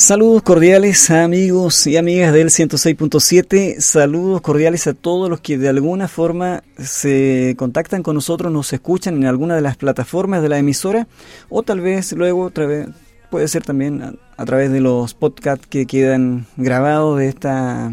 Saludos 0.00 0.40
cordiales 0.40 1.10
amigos 1.10 1.86
y 1.86 1.98
amigas 1.98 2.32
del 2.32 2.48
106.7, 2.48 3.80
saludos 3.80 4.40
cordiales 4.40 4.86
a 4.86 4.94
todos 4.94 5.28
los 5.28 5.42
que 5.42 5.58
de 5.58 5.68
alguna 5.68 6.08
forma 6.08 6.64
se 6.78 7.54
contactan 7.58 8.02
con 8.02 8.14
nosotros, 8.14 8.50
nos 8.50 8.72
escuchan 8.72 9.16
en 9.16 9.26
alguna 9.26 9.56
de 9.56 9.60
las 9.60 9.76
plataformas 9.76 10.40
de 10.40 10.48
la 10.48 10.56
emisora 10.56 11.06
o 11.50 11.62
tal 11.62 11.82
vez 11.82 12.12
luego 12.12 12.44
otra 12.44 12.64
vez 12.64 12.88
puede 13.30 13.46
ser 13.46 13.62
también 13.62 14.18
a, 14.38 14.44
través 14.46 14.72
de 14.72 14.80
los 14.80 15.12
podcasts 15.12 15.66
que 15.66 15.84
quedan 15.84 16.46
grabados 16.56 17.18
de 17.18 17.28
esta, 17.28 17.92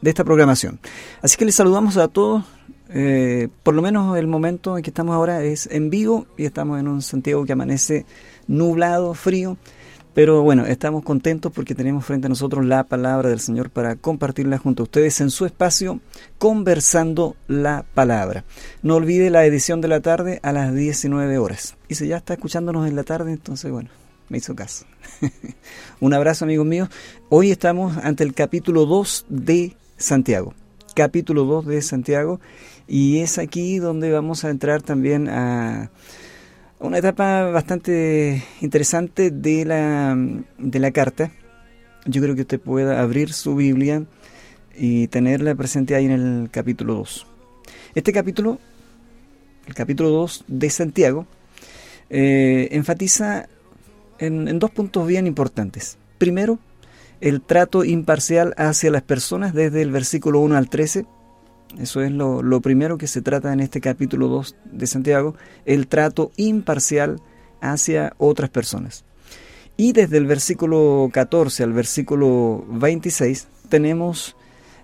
de 0.00 0.08
esta 0.08 0.24
programación. 0.24 0.80
Así 1.20 1.36
que 1.36 1.44
les 1.44 1.54
saludamos 1.54 1.98
a 1.98 2.08
todos, 2.08 2.44
eh, 2.88 3.48
por 3.62 3.74
lo 3.74 3.82
menos 3.82 4.16
el 4.16 4.26
momento 4.26 4.78
en 4.78 4.82
que 4.82 4.88
estamos 4.88 5.14
ahora 5.14 5.44
es 5.44 5.68
en 5.70 5.90
vivo 5.90 6.26
y 6.38 6.46
estamos 6.46 6.80
en 6.80 6.88
un 6.88 7.02
Santiago 7.02 7.44
que 7.44 7.52
amanece 7.52 8.06
nublado, 8.46 9.12
frío 9.12 9.58
pero 10.16 10.42
bueno, 10.42 10.64
estamos 10.64 11.04
contentos 11.04 11.52
porque 11.52 11.74
tenemos 11.74 12.06
frente 12.06 12.24
a 12.24 12.30
nosotros 12.30 12.64
la 12.64 12.84
palabra 12.84 13.28
del 13.28 13.38
Señor 13.38 13.68
para 13.68 13.96
compartirla 13.96 14.56
junto 14.56 14.82
a 14.82 14.84
ustedes 14.84 15.20
en 15.20 15.28
su 15.28 15.44
espacio 15.44 16.00
Conversando 16.38 17.36
la 17.48 17.84
Palabra. 17.92 18.42
No 18.80 18.94
olvide 18.94 19.28
la 19.28 19.44
edición 19.44 19.82
de 19.82 19.88
la 19.88 20.00
tarde 20.00 20.40
a 20.42 20.52
las 20.52 20.74
19 20.74 21.36
horas. 21.36 21.76
Y 21.88 21.96
si 21.96 22.08
ya 22.08 22.16
está 22.16 22.32
escuchándonos 22.32 22.88
en 22.88 22.96
la 22.96 23.02
tarde, 23.02 23.30
entonces 23.30 23.70
bueno, 23.70 23.90
me 24.30 24.38
hizo 24.38 24.56
caso. 24.56 24.86
Un 26.00 26.14
abrazo 26.14 26.46
amigos 26.46 26.64
míos. 26.64 26.88
Hoy 27.28 27.50
estamos 27.50 27.98
ante 27.98 28.24
el 28.24 28.32
capítulo 28.32 28.86
2 28.86 29.26
de 29.28 29.76
Santiago. 29.98 30.54
Capítulo 30.94 31.44
2 31.44 31.66
de 31.66 31.82
Santiago. 31.82 32.40
Y 32.88 33.18
es 33.18 33.36
aquí 33.36 33.80
donde 33.80 34.10
vamos 34.12 34.46
a 34.46 34.48
entrar 34.48 34.80
también 34.80 35.28
a 35.28 35.90
una 36.78 36.98
etapa 36.98 37.50
bastante 37.50 38.44
interesante 38.60 39.30
de 39.30 39.64
la, 39.64 40.16
de 40.58 40.78
la 40.78 40.90
carta. 40.90 41.30
Yo 42.04 42.22
creo 42.22 42.34
que 42.34 42.42
usted 42.42 42.60
pueda 42.60 43.00
abrir 43.00 43.32
su 43.32 43.56
Biblia 43.56 44.04
y 44.76 45.08
tenerla 45.08 45.54
presente 45.54 45.94
ahí 45.94 46.04
en 46.04 46.12
el 46.12 46.50
capítulo 46.50 46.94
2. 46.94 47.26
Este 47.94 48.12
capítulo, 48.12 48.58
el 49.66 49.74
capítulo 49.74 50.10
2 50.10 50.44
de 50.46 50.70
Santiago, 50.70 51.26
eh, 52.10 52.68
enfatiza 52.72 53.48
en, 54.18 54.48
en 54.48 54.58
dos 54.58 54.70
puntos 54.70 55.06
bien 55.06 55.26
importantes. 55.26 55.96
Primero, 56.18 56.58
el 57.20 57.40
trato 57.40 57.84
imparcial 57.84 58.54
hacia 58.58 58.90
las 58.90 59.02
personas 59.02 59.54
desde 59.54 59.82
el 59.82 59.90
versículo 59.90 60.40
1 60.40 60.56
al 60.56 60.68
13 60.68 61.06
eso 61.78 62.02
es 62.02 62.10
lo, 62.10 62.60
primero 62.60 62.98
que 62.98 63.06
se 63.06 63.22
trata 63.22 63.52
en 63.52 63.60
este 63.60 63.80
capítulo 63.80 64.28
2 64.28 64.56
de 64.72 64.86
Santiago, 64.86 65.34
el 65.64 65.86
trato 65.86 66.32
imparcial 66.36 67.20
hacia 67.60 68.14
otras 68.18 68.50
personas. 68.50 69.04
Y 69.76 69.92
desde 69.92 70.16
el 70.16 70.26
versículo 70.26 71.10
14 71.12 71.62
al 71.62 71.72
versículo 71.72 72.64
26 72.68 73.48
tenemos 73.68 74.36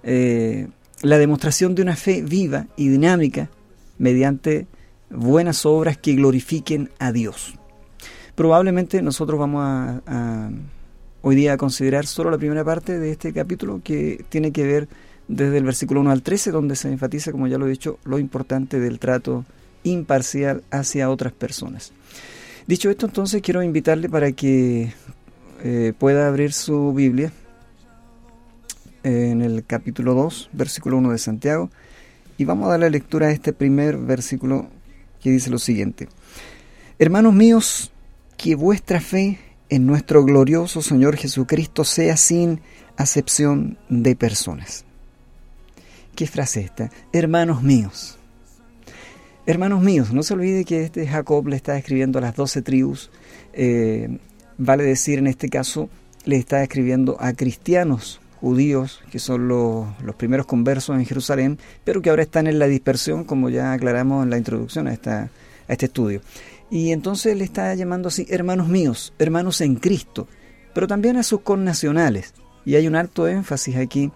eh, 0.03 0.69
la 1.03 1.19
demostración 1.19 1.75
de 1.75 1.83
una 1.83 1.97
fe 1.97 2.23
viva 2.23 2.67
y 2.77 2.89
dinámica 2.89 3.49
mediante 3.99 4.67
buenas 5.11 5.65
obras 5.65 5.97
que 5.97 6.15
glorifiquen 6.15 6.91
a 6.99 7.13
Dios. 7.13 7.55
Probablemente 8.35 9.01
nosotros 9.03 9.39
vamos 9.39 9.63
a 10.07 10.51
hoy 11.23 11.37
día 11.37 11.55
a 11.55 11.57
considerar 11.57 12.07
solo 12.07 12.31
la 12.31 12.39
primera 12.39 12.65
parte 12.65 12.99
de 12.99 13.13
este 13.13 13.33
capítulo 13.33 13.81
que 13.83 14.25
tiene 14.29 14.53
que 14.53 14.65
ver 14.65 14.89
desde 15.29 15.59
el 15.59 15.65
versículo 15.65 16.01
1 16.01 16.11
al 16.11 16.23
13, 16.23 16.51
donde 16.51 16.77
se 16.77 16.89
enfatiza, 16.89 17.33
como 17.33 17.47
ya 17.47 17.59
lo 17.59 17.67
he 17.67 17.71
dicho, 17.71 17.99
lo 18.05 18.19
importante 18.19 18.81
del 18.81 18.99
trato 18.99 19.45
imparcial 19.85 20.63
hacia 20.71 21.11
otras 21.11 21.33
personas. 21.33 21.93
Dicho 22.67 22.91
esto, 22.91 23.07
entonces 23.07 23.43
quiero 23.43 23.63
invitarle 23.63 24.09
para 24.09 24.33
que 24.33 24.93
eh, 25.65 25.93
pueda 25.99 26.29
abrir 26.29 26.53
su 26.53 26.93
Biblia 26.93 27.33
en 29.03 29.43
el 29.43 29.65
capítulo 29.65 30.15
2, 30.15 30.51
versículo 30.53 30.99
1 30.99 31.13
de 31.13 31.19
Santiago, 31.19 31.71
y 32.39 32.45
vamos 32.45 32.67
a 32.67 32.73
darle 32.73 32.91
lectura 32.91 33.29
a 33.29 33.31
este 33.33 33.53
primer 33.53 33.97
versículo 33.97 34.69
que 35.21 35.31
dice 35.31 35.51
lo 35.51 35.59
siguiente. 35.59 36.09
Hermanos 36.99 37.35
míos, 37.35 37.93
que 38.37 38.55
vuestra 38.55 39.01
fe 39.01 39.39
en 39.69 39.87
nuestro 39.87 40.25
glorioso 40.25 40.83
Señor 40.83 41.17
Jesucristo 41.17 41.85
sea 41.85 42.17
sin 42.17 42.61
acepción 42.97 43.79
de 43.89 44.15
personas. 44.17 44.85
¿Qué 46.15 46.27
frase 46.27 46.61
esta? 46.61 46.91
Hermanos 47.13 47.63
míos. 47.63 48.19
Hermanos 49.47 49.83
míos, 49.83 50.13
no 50.13 50.23
se 50.23 50.35
olvide 50.35 50.65
que 50.65 50.85
este 50.85 51.07
Jacob 51.07 51.49
le 51.49 51.57
está 51.57 51.77
escribiendo 51.77 52.19
a 52.19 52.23
las 52.23 52.37
doce 52.37 52.63
tribus, 52.63 53.11
eh, 53.53 54.19
vale 54.57 54.85
decir 54.85 55.19
en 55.19 55.27
este 55.27 55.49
caso, 55.49 55.89
le 56.25 56.37
está 56.37 56.63
escribiendo 56.63 57.17
a 57.19 57.33
cristianos 57.33 58.21
judíos, 58.41 59.03
que 59.11 59.19
son 59.19 59.49
los, 59.49 59.87
primeros 60.17 60.47
conversos 60.47 60.97
en 60.97 61.07
Jerusalén, 61.07 61.59
pero 61.83 62.03
que 62.03 62.11
ahora 62.11 62.23
están 62.23 62.47
en 62.47 62.59
la 62.59 62.67
dispersión, 62.67 63.25
como 63.25 63.49
ya 63.49 63.73
aclaramos 63.73 64.23
en 64.23 64.31
la 64.31 64.39
introducción 64.39 64.87
a, 64.87 64.93
esta, 64.93 65.23
a 65.23 65.73
este 65.73 65.87
estudio. 65.87 66.21
Y 66.71 66.93
entonces 66.93 67.37
le 67.37 67.45
está 67.45 67.75
llamando 67.75 68.09
así, 68.09 68.27
hermanos 68.29 68.69
míos, 68.69 69.13
hermanos 69.19 69.61
en 69.61 69.77
Cristo, 69.77 70.29
pero 70.73 70.87
también 70.87 71.17
a 71.17 71.23
sus 71.23 71.41
connacionales. 71.41 72.35
Y 72.65 72.77
hay 72.77 72.87
un 72.87 72.95
alto 72.95 73.27
énfasis 73.27 73.77
aquí 73.77 74.13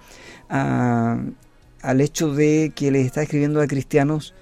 a, 0.48 1.18
al 1.86 2.00
hecho 2.00 2.34
de 2.34 2.72
que 2.74 2.90
les 2.90 3.06
está 3.06 3.22
escribiendo 3.22 3.60
a 3.60 3.66
cristianos 3.68 4.34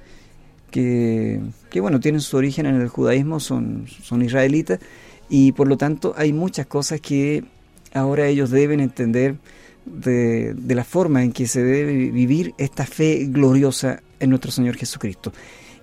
que, 0.70 1.40
bueno, 1.76 2.00
tienen 2.00 2.20
su 2.20 2.36
origen 2.36 2.66
en 2.66 2.80
el 2.80 2.88
judaísmo, 2.88 3.38
son, 3.38 3.86
son 4.02 4.22
israelitas, 4.22 4.80
y 5.28 5.52
por 5.52 5.68
lo 5.68 5.76
tanto 5.76 6.14
hay 6.16 6.32
muchas 6.32 6.66
cosas 6.66 7.00
que 7.00 7.44
ahora 7.92 8.26
ellos 8.26 8.50
deben 8.50 8.80
entender 8.80 9.36
de, 9.84 10.54
de, 10.54 10.74
la 10.74 10.82
forma 10.82 11.22
en 11.22 11.32
que 11.32 11.46
se 11.46 11.62
debe 11.62 12.10
vivir 12.10 12.54
esta 12.58 12.86
fe 12.86 13.26
gloriosa 13.28 14.02
en 14.18 14.30
nuestro 14.30 14.50
Señor 14.50 14.76
Jesucristo. 14.76 15.32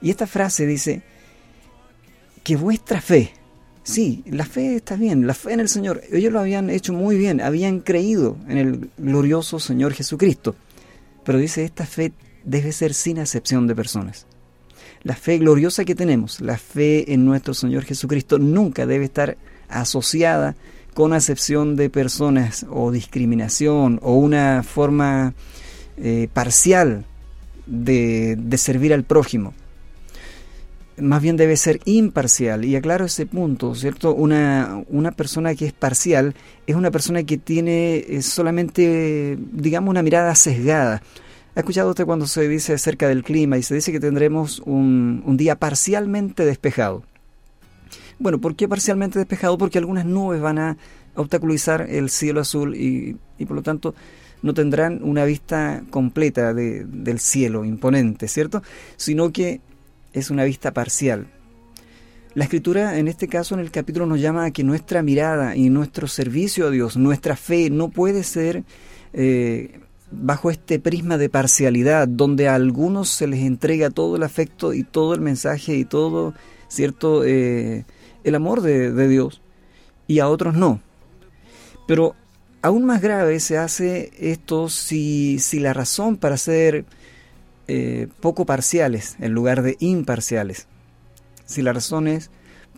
Y 0.01 0.09
esta 0.09 0.27
frase 0.27 0.65
dice, 0.65 1.03
que 2.43 2.55
vuestra 2.55 2.99
fe, 2.99 3.31
sí, 3.83 4.23
la 4.25 4.45
fe 4.45 4.75
está 4.75 4.95
bien, 4.95 5.27
la 5.27 5.35
fe 5.35 5.53
en 5.53 5.59
el 5.59 5.69
Señor, 5.69 6.01
ellos 6.11 6.33
lo 6.33 6.39
habían 6.39 6.69
hecho 6.69 6.91
muy 6.91 7.17
bien, 7.17 7.39
habían 7.39 7.79
creído 7.79 8.35
en 8.49 8.57
el 8.57 8.89
glorioso 8.97 9.59
Señor 9.59 9.93
Jesucristo. 9.93 10.55
Pero 11.23 11.37
dice, 11.37 11.63
esta 11.63 11.85
fe 11.85 12.13
debe 12.43 12.71
ser 12.71 12.93
sin 12.93 13.19
acepción 13.19 13.67
de 13.67 13.75
personas. 13.75 14.25
La 15.03 15.15
fe 15.15 15.37
gloriosa 15.37 15.85
que 15.85 15.95
tenemos, 15.95 16.41
la 16.41 16.57
fe 16.57 17.13
en 17.13 17.25
nuestro 17.25 17.53
Señor 17.53 17.83
Jesucristo, 17.83 18.37
nunca 18.39 18.85
debe 18.85 19.05
estar 19.05 19.37
asociada 19.67 20.55
con 20.93 21.13
acepción 21.13 21.75
de 21.75 21.89
personas 21.89 22.65
o 22.69 22.91
discriminación 22.91 23.99
o 24.03 24.15
una 24.15 24.63
forma 24.63 25.33
eh, 25.97 26.27
parcial 26.33 27.05
de, 27.65 28.35
de 28.37 28.57
servir 28.57 28.93
al 28.93 29.03
prójimo 29.03 29.53
más 31.01 31.21
bien 31.21 31.37
debe 31.37 31.57
ser 31.57 31.79
imparcial. 31.85 32.65
Y 32.65 32.75
aclaro 32.75 33.05
ese 33.05 33.25
punto, 33.25 33.75
¿cierto? 33.75 34.13
Una, 34.13 34.83
una 34.89 35.11
persona 35.11 35.55
que 35.55 35.65
es 35.65 35.73
parcial 35.73 36.35
es 36.67 36.75
una 36.75 36.91
persona 36.91 37.23
que 37.23 37.37
tiene 37.37 37.97
eh, 37.97 38.21
solamente, 38.21 39.37
digamos, 39.51 39.89
una 39.89 40.03
mirada 40.03 40.33
sesgada. 40.35 41.01
¿Ha 41.55 41.59
escuchado 41.59 41.89
usted 41.89 42.05
cuando 42.05 42.27
se 42.27 42.47
dice 42.47 42.73
acerca 42.73 43.07
del 43.09 43.23
clima 43.23 43.57
y 43.57 43.63
se 43.63 43.75
dice 43.75 43.91
que 43.91 43.99
tendremos 43.99 44.61
un, 44.65 45.21
un 45.25 45.37
día 45.37 45.57
parcialmente 45.57 46.45
despejado? 46.45 47.03
Bueno, 48.19 48.39
¿por 48.39 48.55
qué 48.55 48.69
parcialmente 48.69 49.19
despejado? 49.19 49.57
Porque 49.57 49.77
algunas 49.77 50.05
nubes 50.05 50.39
van 50.39 50.59
a 50.59 50.77
obstaculizar 51.15 51.87
el 51.89 52.09
cielo 52.09 52.41
azul 52.41 52.75
y, 52.75 53.17
y 53.37 53.45
por 53.45 53.57
lo 53.57 53.63
tanto 53.63 53.93
no 54.41 54.53
tendrán 54.53 55.01
una 55.03 55.25
vista 55.25 55.83
completa 55.89 56.53
de, 56.53 56.85
del 56.85 57.19
cielo 57.19 57.65
imponente, 57.65 58.27
¿cierto? 58.27 58.63
Sino 58.97 59.31
que 59.31 59.61
es 60.13 60.29
una 60.29 60.43
vista 60.43 60.73
parcial. 60.73 61.27
La 62.33 62.45
escritura 62.45 62.97
en 62.97 63.07
este 63.09 63.27
caso 63.27 63.55
en 63.55 63.59
el 63.59 63.71
capítulo 63.71 64.05
nos 64.05 64.21
llama 64.21 64.45
a 64.45 64.51
que 64.51 64.63
nuestra 64.63 65.01
mirada 65.01 65.55
y 65.57 65.69
nuestro 65.69 66.07
servicio 66.07 66.67
a 66.67 66.69
Dios, 66.69 66.95
nuestra 66.95 67.35
fe 67.35 67.69
no 67.69 67.89
puede 67.89 68.23
ser 68.23 68.63
eh, 69.11 69.81
bajo 70.11 70.49
este 70.49 70.79
prisma 70.79 71.17
de 71.17 71.29
parcialidad 71.29 72.07
donde 72.07 72.47
a 72.47 72.55
algunos 72.55 73.09
se 73.09 73.27
les 73.27 73.41
entrega 73.41 73.89
todo 73.89 74.15
el 74.15 74.23
afecto 74.23 74.73
y 74.73 74.83
todo 74.83 75.13
el 75.13 75.19
mensaje 75.19 75.75
y 75.75 75.83
todo, 75.83 76.33
¿cierto?, 76.69 77.25
eh, 77.25 77.85
el 78.23 78.35
amor 78.35 78.61
de, 78.61 79.07
Dios 79.07 79.41
y 80.07 80.19
a 80.19 80.29
otros 80.29 80.53
no. 80.53 80.79
Pero 81.87 82.15
aún 82.61 82.85
más 82.85 83.01
grave 83.01 83.39
se 83.39 83.57
hace 83.57 84.11
esto 84.19 84.69
si, 84.69 85.39
si 85.39 85.59
la 85.59 85.73
razón 85.73 86.17
para 86.17 86.37
ser 86.37 86.85
eh, 87.73 88.09
poco 88.19 88.45
parciales 88.45 89.15
en 89.21 89.31
lugar 89.31 89.61
de 89.61 89.77
imparciales. 89.79 90.67
Si 91.45 91.61
la 91.61 91.71
razón 91.71 92.09
es 92.09 92.29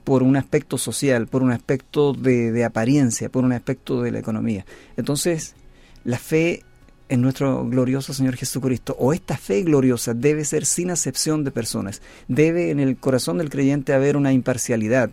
por 0.04 0.22
un 0.22 0.38
aspecto 0.38 0.78
social, 0.78 1.26
por 1.26 1.42
un 1.42 1.52
aspecto 1.52 2.14
de, 2.14 2.64
apariencia, 2.64 3.30
por 3.30 3.44
un 3.44 3.54
aspecto 3.54 4.04
de 4.04 4.12
la 4.12 4.20
economía. 4.20 4.68
Entonces, 4.96 5.56
la 6.04 6.20
fe 6.20 6.62
en 7.10 7.22
nuestro 7.22 7.68
glorioso 7.68 8.14
Señor 8.14 8.36
Jesucristo, 8.36 8.96
o 9.00 9.14
esta 9.14 9.36
fe 9.36 9.64
gloriosa, 9.64 10.14
debe 10.14 10.46
ser 10.46 10.64
sin 10.64 10.92
acepción 10.92 11.44
de 11.44 11.50
personas. 11.50 12.04
Debe 12.28 12.70
en 12.70 12.80
el 12.80 12.96
corazón 12.96 13.40
del 13.40 13.50
creyente 13.50 13.94
haber 13.94 14.16
una 14.16 14.32
imparcialidad. 14.32 15.10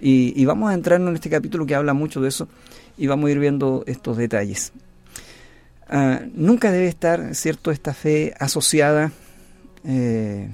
Y, 0.00 0.42
vamos 0.46 0.70
a 0.70 0.74
entrar 0.74 0.98
en 0.98 1.14
este 1.14 1.28
capítulo 1.28 1.66
que 1.66 1.74
habla 1.74 1.92
mucho 1.92 2.22
de 2.22 2.30
eso 2.30 2.48
y 2.96 3.06
vamos 3.06 3.28
a 3.28 3.32
ir 3.32 3.38
viendo 3.38 3.84
estos 3.86 4.16
detalles. 4.16 4.72
Ah, 5.92 6.20
nunca 6.34 6.70
debe 6.70 6.86
estar, 6.86 7.34
¿cierto?, 7.34 7.72
esta 7.72 7.92
fe 7.94 8.32
asociada 8.38 9.10
eh, 9.82 10.48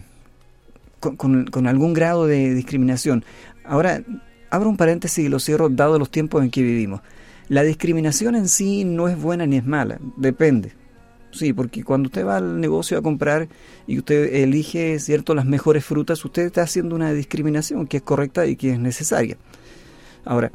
con, 0.98 1.66
algún 1.66 1.92
grado 1.92 2.26
de 2.26 2.54
discriminación. 2.54 3.22
Ahora, 3.62 4.02
abro 4.48 4.70
un 4.70 4.78
paréntesis 4.78 5.26
y 5.26 5.28
lo 5.28 5.38
cierro 5.38 5.68
dado 5.68 5.98
los 5.98 6.10
tiempos 6.10 6.42
en 6.42 6.50
que 6.50 6.62
vivimos. 6.62 7.02
La 7.48 7.62
discriminación 7.62 8.34
en 8.34 8.48
sí 8.48 8.86
no 8.86 9.08
es 9.08 9.20
buena 9.20 9.44
ni 9.44 9.58
es 9.58 9.66
mala, 9.66 9.98
depende. 10.16 10.72
Sí, 11.32 11.52
porque 11.52 11.84
cuando 11.84 12.06
usted 12.06 12.24
va 12.24 12.38
al 12.38 12.58
negocio 12.58 12.96
a 12.96 13.02
comprar 13.02 13.46
y 13.86 13.98
usted 13.98 14.32
elige, 14.36 14.98
cierto, 14.98 15.34
las 15.34 15.44
mejores 15.44 15.84
frutas, 15.84 16.24
usted 16.24 16.46
está 16.46 16.62
haciendo 16.62 16.96
una 16.96 17.12
discriminación 17.12 17.86
que 17.86 17.98
es 17.98 18.02
correcta 18.02 18.46
y 18.46 18.56
que 18.56 18.72
es 18.72 18.78
necesaria. 18.78 19.36
Ahora, 20.24 20.50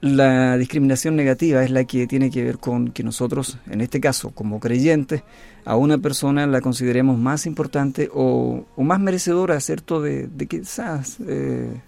la 0.00 0.56
discriminación 0.56 1.16
negativa 1.16 1.62
es 1.64 1.70
la 1.70 1.84
que 1.84 2.06
tiene 2.06 2.30
que 2.30 2.44
ver 2.44 2.58
con 2.58 2.92
que 2.92 3.02
nosotros, 3.02 3.58
en 3.68 3.80
este 3.80 4.00
caso, 4.00 4.30
como 4.30 4.60
creyentes, 4.60 5.22
a 5.64 5.76
una 5.76 5.98
persona 5.98 6.46
la 6.46 6.60
consideremos 6.60 7.18
más 7.18 7.46
importante 7.46 8.08
o, 8.12 8.64
más 8.76 9.00
merecedora, 9.00 9.58
¿cierto?, 9.60 10.00
de, 10.00 10.28
de 10.28 10.46
quizás 10.46 11.18
eh, 11.26 11.80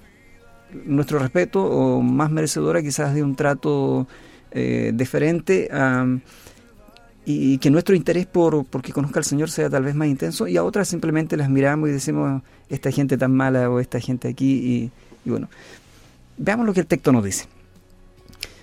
nuestro 0.84 1.18
respeto 1.18 1.64
o 1.64 2.02
más 2.02 2.30
merecedora 2.30 2.82
quizás 2.82 3.14
de 3.14 3.22
un 3.22 3.36
trato 3.36 4.06
eh, 4.52 4.92
diferente 4.94 5.68
y 7.24 7.58
que 7.58 7.70
nuestro 7.70 7.94
interés 7.94 8.26
por 8.26 8.64
porque 8.64 8.92
conozca 8.92 9.20
al 9.20 9.24
Señor 9.24 9.50
sea 9.50 9.68
tal 9.70 9.84
vez 9.84 9.94
más 9.94 10.08
intenso 10.08 10.48
y 10.48 10.56
a 10.56 10.64
otras 10.64 10.88
simplemente 10.88 11.36
las 11.36 11.48
miramos 11.48 11.88
y 11.88 11.92
decimos 11.92 12.42
esta 12.68 12.90
gente 12.90 13.16
tan 13.16 13.32
mala 13.32 13.70
o 13.70 13.78
esta 13.78 14.00
gente 14.00 14.28
aquí 14.28 14.90
y, 15.24 15.28
bueno, 15.28 15.48
veamos 16.38 16.66
lo 16.66 16.72
que 16.72 16.80
el 16.80 16.86
texto 16.86 17.12
nos 17.12 17.24
dice. 17.24 17.46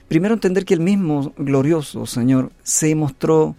Primero 0.07 0.35
entender 0.35 0.63
que 0.63 0.73
el 0.73 0.79
mismo 0.79 1.33
glorioso 1.37 2.05
Señor 2.05 2.51
se 2.63 2.95
mostró 2.95 3.55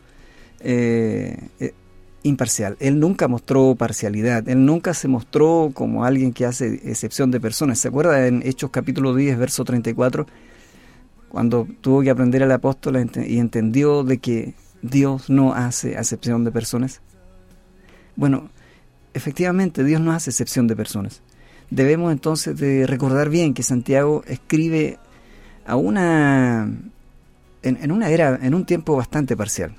eh, 0.61 1.39
eh, 1.61 1.75
imparcial. 2.23 2.77
Él 2.81 2.99
nunca 2.99 3.29
mostró 3.29 3.75
parcialidad, 3.75 4.49
él 4.49 4.65
nunca 4.65 4.95
se 4.95 5.09
mostró 5.09 5.71
como 5.75 6.05
alguien 6.05 6.33
que 6.33 6.47
hace 6.47 6.81
excepción 6.91 7.31
de 7.31 7.41
personas. 7.41 7.79
¿Se 7.79 7.89
acuerda 7.89 8.27
en 8.27 8.43
Hechos 8.45 8.71
capítulo 8.71 9.15
10, 9.15 9.39
verso 9.39 9.65
34? 9.65 10.27
Cuando 11.29 11.69
tuvo 11.83 12.03
que 12.03 12.11
aprender 12.11 12.43
al 12.43 12.53
apóstol 12.53 13.11
y 13.27 13.39
entendió 13.39 14.03
de 14.03 14.19
que 14.19 14.55
Dios 14.81 15.29
no 15.29 15.53
hace 15.53 15.93
excepción 15.93 16.45
de 16.45 16.53
personas. 16.53 17.03
Bueno, 18.17 18.50
efectivamente 19.12 19.85
Dios 19.85 20.00
no 20.00 20.12
hace 20.12 20.31
excepción 20.31 20.67
de 20.67 20.77
personas. 20.77 21.23
Debemos 21.71 22.12
entonces 22.12 22.56
de 22.56 22.87
recordar 22.87 23.29
bien 23.29 23.53
que 23.53 23.62
Santiago 23.62 24.25
escribe 24.27 24.99
a 25.69 25.76
una 25.76 26.69
en 27.62 27.93
una 27.93 28.11
era, 28.11 28.38
en 28.41 28.55
un 28.55 28.65
tiempo 28.65 28.97
bastante 28.97 29.37
parcial 29.37 29.75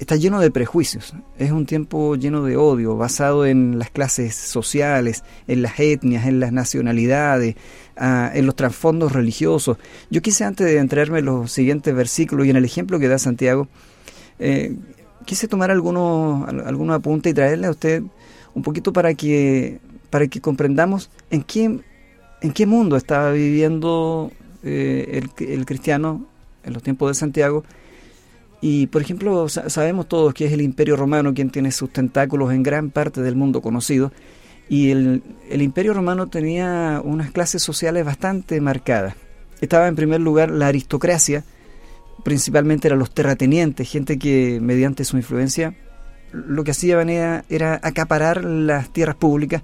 está 0.00 0.16
lleno 0.16 0.40
de 0.40 0.50
prejuicios. 0.50 1.14
Es 1.38 1.52
un 1.52 1.66
tiempo 1.66 2.16
lleno 2.16 2.42
de 2.42 2.56
odio, 2.56 2.96
basado 2.96 3.44
en 3.44 3.78
las 3.78 3.90
clases 3.90 4.34
sociales, 4.34 5.22
en 5.46 5.60
las 5.60 5.78
etnias, 5.78 6.26
en 6.26 6.40
las 6.40 6.52
nacionalidades, 6.52 7.54
ah, 7.98 8.30
en 8.34 8.46
los 8.46 8.56
trasfondos 8.56 9.12
religiosos. 9.12 9.76
Yo 10.10 10.22
quise 10.22 10.44
antes 10.44 10.66
de 10.66 10.78
entrarme 10.78 11.18
en 11.18 11.26
los 11.26 11.52
siguientes 11.52 11.94
versículos 11.94 12.46
y 12.46 12.50
en 12.50 12.56
el 12.56 12.64
ejemplo 12.64 12.98
que 12.98 13.08
da 13.08 13.18
Santiago, 13.18 13.68
eh, 14.38 14.74
quise 15.26 15.48
tomar 15.48 15.70
algunos, 15.70 16.48
algunos 16.48 16.96
apuntes 16.96 17.32
y 17.32 17.34
traerle 17.34 17.66
a 17.66 17.70
usted 17.70 18.02
un 18.54 18.62
poquito 18.62 18.94
para 18.94 19.12
que, 19.12 19.80
para 20.08 20.26
que 20.28 20.40
comprendamos 20.40 21.10
en 21.30 21.42
qué, 21.42 21.78
en 22.40 22.52
qué 22.52 22.64
mundo 22.64 22.96
estaba 22.96 23.32
viviendo 23.32 24.32
eh, 24.62 25.22
el, 25.38 25.66
cristiano 25.66 26.26
en 26.64 26.72
los 26.72 26.82
tiempos 26.82 27.10
de 27.10 27.14
Santiago 27.14 27.64
y, 28.60 28.88
por 28.88 29.00
ejemplo, 29.00 29.48
sabemos 29.48 30.06
todos 30.08 30.34
que 30.34 30.44
es 30.46 30.52
el 30.52 30.60
Imperio 30.60 30.96
Romano 30.96 31.32
quien 31.32 31.50
tiene 31.50 31.72
sus 31.72 31.90
tentáculos 31.90 32.52
en 32.52 32.62
gran 32.62 32.90
parte 32.90 33.22
del 33.22 33.34
mundo 33.34 33.62
conocido. 33.62 34.12
Y 34.68 34.90
el, 34.90 35.22
Imperio 35.50 35.94
Romano 35.94 36.28
tenía 36.28 37.00
unas 37.02 37.30
clases 37.30 37.62
sociales 37.62 38.04
bastante 38.04 38.60
marcadas. 38.60 39.14
Estaba 39.60 39.88
en 39.88 39.96
primer 39.96 40.20
lugar 40.20 40.50
la 40.50 40.68
aristocracia, 40.68 41.42
principalmente 42.22 42.88
eran 42.88 42.98
los 42.98 43.10
terratenientes, 43.10 43.90
gente 43.90 44.18
que 44.18 44.58
mediante 44.60 45.04
su 45.04 45.16
influencia 45.16 45.74
lo 46.32 46.62
que 46.62 46.70
hacían 46.70 47.08
era, 47.08 47.44
era 47.48 47.80
acaparar 47.82 48.44
las 48.44 48.92
tierras 48.92 49.16
públicas 49.16 49.62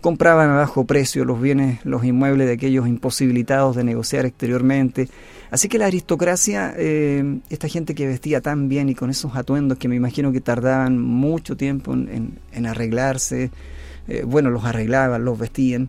compraban 0.00 0.50
a 0.50 0.56
bajo 0.56 0.84
precio 0.84 1.24
los 1.24 1.40
bienes, 1.40 1.84
los 1.84 2.04
inmuebles 2.04 2.46
de 2.46 2.54
aquellos 2.54 2.86
imposibilitados 2.88 3.76
de 3.76 3.84
negociar 3.84 4.26
exteriormente. 4.26 5.08
Así 5.50 5.68
que 5.68 5.78
la 5.78 5.86
aristocracia, 5.86 6.74
eh, 6.76 7.40
esta 7.48 7.68
gente 7.68 7.94
que 7.94 8.06
vestía 8.06 8.40
tan 8.40 8.68
bien 8.68 8.88
y 8.88 8.94
con 8.94 9.10
esos 9.10 9.34
atuendos 9.36 9.78
que 9.78 9.88
me 9.88 9.96
imagino 9.96 10.30
que 10.30 10.40
tardaban 10.40 10.98
mucho 10.98 11.56
tiempo 11.56 11.94
en, 11.94 12.66
arreglarse, 12.66 13.50
eh, 14.08 14.24
bueno, 14.26 14.50
los 14.50 14.64
arreglaban, 14.64 15.24
los 15.24 15.38
vestían, 15.38 15.88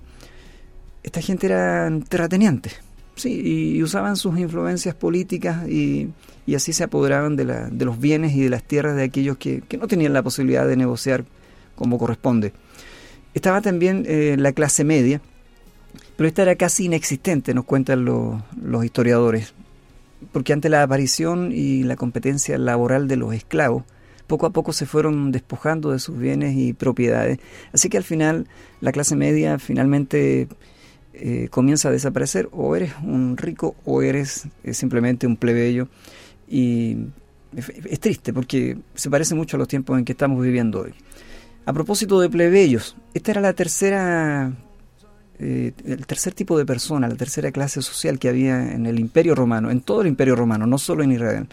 esta 1.04 1.22
gente 1.22 1.48
eran 1.48 2.04
terratenientes, 2.04 2.76
sí, 3.16 3.76
y 3.76 3.84
usaban 3.84 4.16
sus 4.16 4.38
influencias 4.38 4.96
políticas 4.96 5.68
y, 5.68 6.10
así 6.56 6.74
se 6.74 6.84
apoderaban 6.84 7.36
de, 7.36 7.46
de, 7.46 7.86
los 7.86 8.00
bienes 8.00 8.34
y 8.34 8.42
de 8.42 8.50
las 8.50 8.64
tierras 8.64 8.96
de 8.96 9.04
aquellos 9.04 9.38
que, 9.38 9.62
que 9.62 9.78
no 9.78 9.88
tenían 9.88 10.14
la 10.14 10.24
posibilidad 10.24 10.68
de 10.68 10.76
negociar 10.76 11.24
como 11.76 12.00
corresponde. 12.00 12.54
Estaba 13.34 13.62
también 13.62 14.06
eh, 14.08 14.36
la 14.38 14.54
clase 14.54 14.84
media, 14.84 15.22
pero 16.18 16.28
esta 16.28 16.42
era 16.42 16.56
casi 16.56 16.86
inexistente, 16.86 17.54
nos 17.54 17.66
cuentan 17.66 18.06
los 18.06 18.86
historiadores, 18.86 19.54
porque 20.32 20.54
ante 20.54 20.70
la 20.70 20.84
aparición 20.84 21.52
y 21.54 21.84
la 21.84 21.96
competencia 21.96 22.58
laboral 22.58 23.08
de 23.08 23.16
los 23.16 23.34
esclavos, 23.34 23.84
poco 24.28 24.46
a 24.46 24.52
poco 24.52 24.74
se 24.74 24.86
fueron 24.86 25.32
despojando 25.32 25.92
de 25.92 26.00
sus 26.00 26.18
bienes 26.18 26.56
y 26.56 26.74
propiedades. 26.74 27.40
Así 27.74 27.90
que 27.90 27.98
al 27.98 28.04
final 28.04 28.48
la 28.80 28.92
clase 28.92 29.16
media 29.16 29.58
finalmente 29.58 30.48
eh, 31.14 31.48
comienza 31.50 31.90
a 31.90 31.92
desaparecer. 31.92 32.48
O 32.52 32.76
eres 32.76 32.94
un 33.04 33.36
rico 33.36 33.76
o 33.86 34.02
eres 34.02 34.48
eh, 34.64 34.74
simplemente 34.74 35.28
un 35.28 35.36
plebeyo. 35.36 35.88
Y 36.48 36.98
es 37.56 38.00
triste 38.00 38.32
porque 38.32 38.78
se 38.94 39.10
parece 39.10 39.36
mucho 39.36 39.58
a 39.58 39.60
los 39.60 39.68
tiempos 39.68 39.98
en 39.98 40.06
que 40.06 40.14
estamos 40.14 40.42
viviendo 40.42 40.82
hoy. 40.82 40.94
A 41.70 41.74
propósito 41.74 42.20
de 42.20 42.32
plebeyos, 42.32 42.96
esta 43.14 43.30
era 43.30 43.42
la 43.42 43.54
tercera, 43.54 44.52
eh, 45.38 45.72
el 45.86 46.08
tercer 46.08 46.34
tipo 46.34 46.58
de 46.58 46.66
persona, 46.66 47.08
la 47.08 47.14
tercera 47.14 47.52
clase 47.52 47.84
social 47.84 48.18
que 48.18 48.28
había 48.28 48.74
en 48.74 48.88
el 48.88 49.00
Imperio 49.00 49.36
Romano, 49.36 49.70
en 49.70 49.82
todo 49.82 50.02
el 50.02 50.08
Imperio 50.08 50.36
Romano, 50.36 50.66
no 50.66 50.80
solo 50.80 51.04
en 51.04 51.12
Israel. 51.12 51.48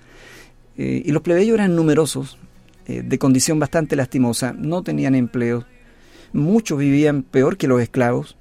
Eh, 0.79 1.03
y 1.05 1.13
los 1.13 1.21
plebeyos 1.21 1.57
eran 1.57 1.77
numerosos, 1.77 2.39
eh, 2.87 3.03
de 3.05 3.19
condición 3.19 3.59
bastante 3.59 3.95
lastimosa, 3.95 4.55
no 4.57 4.83
tenían 4.83 5.15
empleo, 5.15 5.67
muchos 6.33 6.79
vivían 6.79 7.23
peor 7.23 7.59
que 7.59 7.69
los 7.69 7.83
esclavos, 7.83 8.39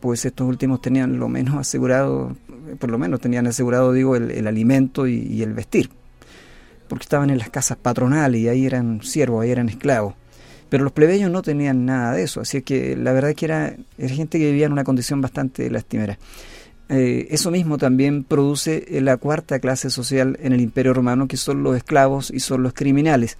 pues 0.00 0.26
estos 0.26 0.46
últimos 0.46 0.82
tenían 0.82 1.18
lo 1.18 1.30
menos 1.30 1.56
asegurado, 1.56 2.36
por 2.78 2.90
lo 2.90 2.98
menos 2.98 3.20
tenían 3.20 3.46
asegurado, 3.46 3.94
digo, 3.94 4.16
el, 4.16 4.46
alimento 4.46 5.06
y, 5.06 5.14
y 5.14 5.42
el 5.44 5.54
vestir, 5.54 5.88
porque 6.88 7.04
estaban 7.04 7.30
en 7.30 7.38
las 7.38 7.48
casas 7.48 7.78
patronales 7.78 8.38
y 8.38 8.48
ahí 8.48 8.66
eran 8.66 9.00
siervos, 9.02 9.44
ahí 9.44 9.50
eran 9.50 9.70
esclavos. 9.70 10.16
Pero 10.68 10.84
los 10.84 10.92
plebeyos 10.92 11.30
no 11.30 11.42
tenían 11.42 11.84
nada 11.84 12.12
de 12.12 12.22
eso, 12.22 12.40
así 12.40 12.62
que 12.62 12.96
la 12.96 13.12
verdad 13.12 13.34
que 13.34 13.44
era, 13.44 13.76
era 13.98 14.14
gente 14.14 14.38
que 14.38 14.46
vivía 14.46 14.66
en 14.66 14.72
una 14.72 14.84
condición 14.84 15.20
bastante 15.20 15.70
lastimera. 15.70 16.18
Eh, 16.88 17.28
eso 17.30 17.50
mismo 17.50 17.78
también 17.78 18.24
produce 18.24 18.86
la 19.00 19.16
cuarta 19.16 19.58
clase 19.58 19.88
social 19.88 20.38
en 20.42 20.52
el 20.52 20.60
Imperio 20.60 20.92
Romano, 20.92 21.28
que 21.28 21.36
son 21.36 21.62
los 21.62 21.76
esclavos 21.76 22.30
y 22.30 22.40
son 22.40 22.62
los 22.62 22.74
criminales. 22.74 23.38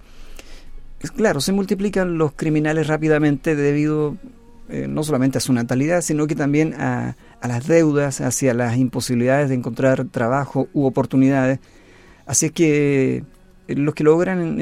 claro, 1.15 1.41
se 1.41 1.51
multiplican 1.51 2.17
los 2.17 2.33
criminales 2.33 2.87
rápidamente 2.87 3.55
debido 3.55 4.17
eh, 4.69 4.87
no 4.89 5.03
solamente 5.03 5.37
a 5.37 5.41
su 5.41 5.53
natalidad, 5.53 6.01
sino 6.01 6.25
que 6.25 6.35
también 6.35 6.73
a, 6.73 7.15
a, 7.39 7.47
las 7.47 7.67
deudas, 7.67 8.19
hacia 8.21 8.55
las 8.55 8.77
imposibilidades 8.77 9.49
de 9.49 9.55
encontrar 9.55 10.05
trabajo 10.05 10.67
u 10.73 10.85
oportunidades. 10.85 11.59
Así 12.25 12.47
es 12.47 12.51
que 12.51 13.23
eh, 13.67 13.75
los 13.75 13.93
que 13.93 14.03
logran 14.03 14.57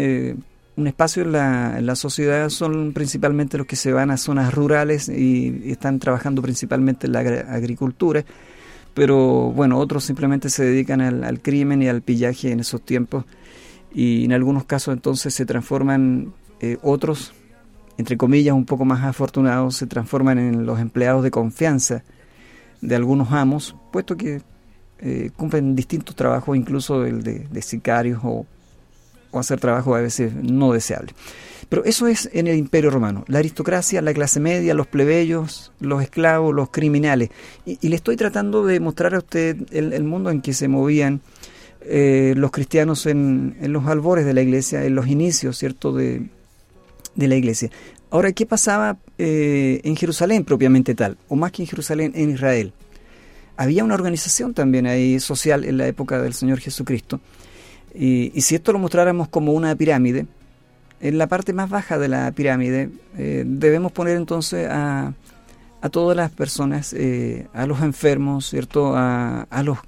un 0.75 0.87
espacio 0.87 1.23
en 1.23 1.31
la, 1.33 1.77
en 1.77 1.85
la, 1.85 1.95
sociedad 1.95 2.49
son 2.49 2.93
principalmente 2.93 3.57
los 3.57 3.67
que 3.67 3.75
se 3.75 3.93
van 3.93 4.11
a 4.11 4.17
zonas 4.17 4.53
rurales 4.53 5.07
y, 5.09 5.71
están 5.71 5.99
trabajando 5.99 6.41
principalmente 6.41 7.07
en 7.07 7.13
la 7.13 7.19
agricultura, 7.19 8.25
pero 8.93 9.51
bueno, 9.51 9.77
otros 9.77 10.03
simplemente 10.03 10.49
se 10.49 10.63
dedican 10.63 11.01
al, 11.01 11.41
crimen 11.41 11.81
y 11.81 11.87
al 11.87 12.01
pillaje 12.01 12.51
en 12.51 12.59
esos 12.59 12.81
tiempos. 12.81 13.25
Y 13.93 14.25
en 14.25 14.33
algunos 14.33 14.65
casos 14.65 14.93
entonces 14.93 15.33
se 15.33 15.45
transforman 15.45 16.33
eh, 16.59 16.77
otros, 16.81 17.33
entre 17.97 18.17
comillas, 18.17 18.55
un 18.55 18.65
poco 18.65 18.85
más 18.85 19.03
afortunados, 19.03 19.75
se 19.75 19.87
transforman 19.87 20.39
en 20.39 20.65
los 20.65 20.79
empleados 20.79 21.23
de 21.23 21.29
confianza 21.29 22.03
de 22.81 22.95
algunos 22.95 23.31
amos, 23.31 23.75
puesto 23.91 24.17
que 24.17 24.41
eh, 24.99 25.29
cumplen 25.35 25.75
distintos 25.75 26.15
trabajos, 26.15 26.57
incluso 26.57 27.05
el 27.05 27.23
de, 27.23 27.47
de 27.47 27.61
sicarios 27.61 28.19
o 28.23 28.45
o 29.33 29.39
hacer 29.39 29.59
trabajo 29.59 29.95
a 29.95 30.01
veces 30.01 30.33
no 30.33 30.71
deseable. 30.71 31.13
Pero 31.73 31.85
eso 31.85 32.05
es 32.05 32.29
en 32.33 32.45
el 32.45 32.55
Imperio 32.55 32.91
Romano, 32.91 33.25
la 33.27 33.39
aristocracia, 33.39 33.99
la 34.03 34.13
clase 34.13 34.39
media, 34.39 34.75
los 34.75 34.85
plebeyos, 34.85 35.71
los 35.79 36.03
esclavos, 36.03 36.53
los 36.53 36.69
criminales. 36.69 37.31
Y, 37.65 37.89
le 37.89 37.95
estoy 37.95 38.15
tratando 38.15 38.63
de 38.63 38.79
mostrar 38.79 39.15
a 39.15 39.17
usted 39.17 39.57
el, 39.71 40.03
mundo 40.03 40.29
en 40.29 40.41
que 40.41 40.53
se 40.53 40.67
movían 40.67 41.21
eh, 41.81 42.35
los 42.37 42.51
cristianos 42.51 43.07
en, 43.07 43.57
los 43.59 43.87
albores 43.87 44.23
de 44.23 44.35
la 44.35 44.41
iglesia, 44.41 44.85
en 44.85 44.93
los 44.93 45.07
inicios, 45.07 45.57
¿cierto?, 45.57 45.93
de, 45.93 46.29
la 47.15 47.35
iglesia. 47.35 47.71
Ahora, 48.11 48.31
¿qué 48.33 48.45
pasaba 48.45 48.97
eh, 49.17 49.81
en 49.83 49.95
Jerusalén 49.95 50.45
propiamente 50.45 50.93
tal? 50.93 51.17
O 51.27 51.35
más 51.35 51.51
que 51.51 51.63
en 51.63 51.67
Jerusalén, 51.67 52.11
en 52.15 52.29
Israel. 52.29 52.71
Había 53.57 53.83
una 53.83 53.95
organización 53.95 54.53
también 54.53 54.85
ahí 54.85 55.19
social 55.19 55.63
en 55.63 55.77
la 55.77 55.87
época 55.87 56.21
del 56.21 56.35
Señor 56.35 56.59
Jesucristo. 56.59 57.19
Y, 57.93 58.31
y 58.33 58.41
si 58.41 58.55
esto 58.55 58.73
lo 58.73 58.79
mostráramos 58.79 59.27
como 59.27 59.53
una 59.53 59.75
pirámide, 59.75 60.25
en 61.03 61.17
la 61.17 61.27
parte 61.27 61.53
más 61.53 61.69
baja 61.69 61.97
de 61.99 62.07
la 62.07 62.31
pirámide 62.31 62.89
eh, 63.17 63.43
debemos 63.45 63.91
poner 63.91 64.15
entonces 64.15 64.67
a, 64.69 65.13
a 65.81 65.89
todas 65.89 66.15
las 66.15 66.31
personas, 66.31 66.93
eh, 66.93 67.47
a 67.53 67.65
los 67.65 67.81
enfermos, 67.81 68.49
¿cierto? 68.49 68.95
A, 68.95 69.41
a, 69.41 69.63
los, 69.63 69.79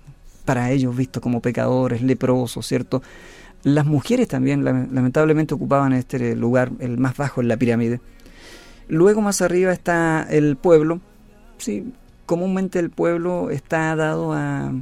para 0.43 0.71
ellos 0.71 0.95
vistos 0.95 1.23
como 1.23 1.39
pecadores, 1.39 2.01
leprosos, 2.01 2.67
¿cierto? 2.67 3.01
Las 3.63 3.85
mujeres 3.85 4.27
también 4.27 4.63
lamentablemente 4.65 5.53
ocupaban 5.53 5.93
este 5.93 6.35
lugar, 6.35 6.71
el 6.79 6.97
más 6.97 7.15
bajo 7.15 7.41
en 7.41 7.47
la 7.47 7.57
pirámide. 7.57 8.01
Luego 8.89 9.21
más 9.21 9.41
arriba 9.41 9.71
está 9.71 10.27
el 10.29 10.57
pueblo. 10.57 10.99
Sí, 11.57 11.93
comúnmente 12.25 12.77
el 12.77 12.89
pueblo 12.89 13.49
está 13.49 13.95
dado 13.95 14.33
a, 14.33 14.73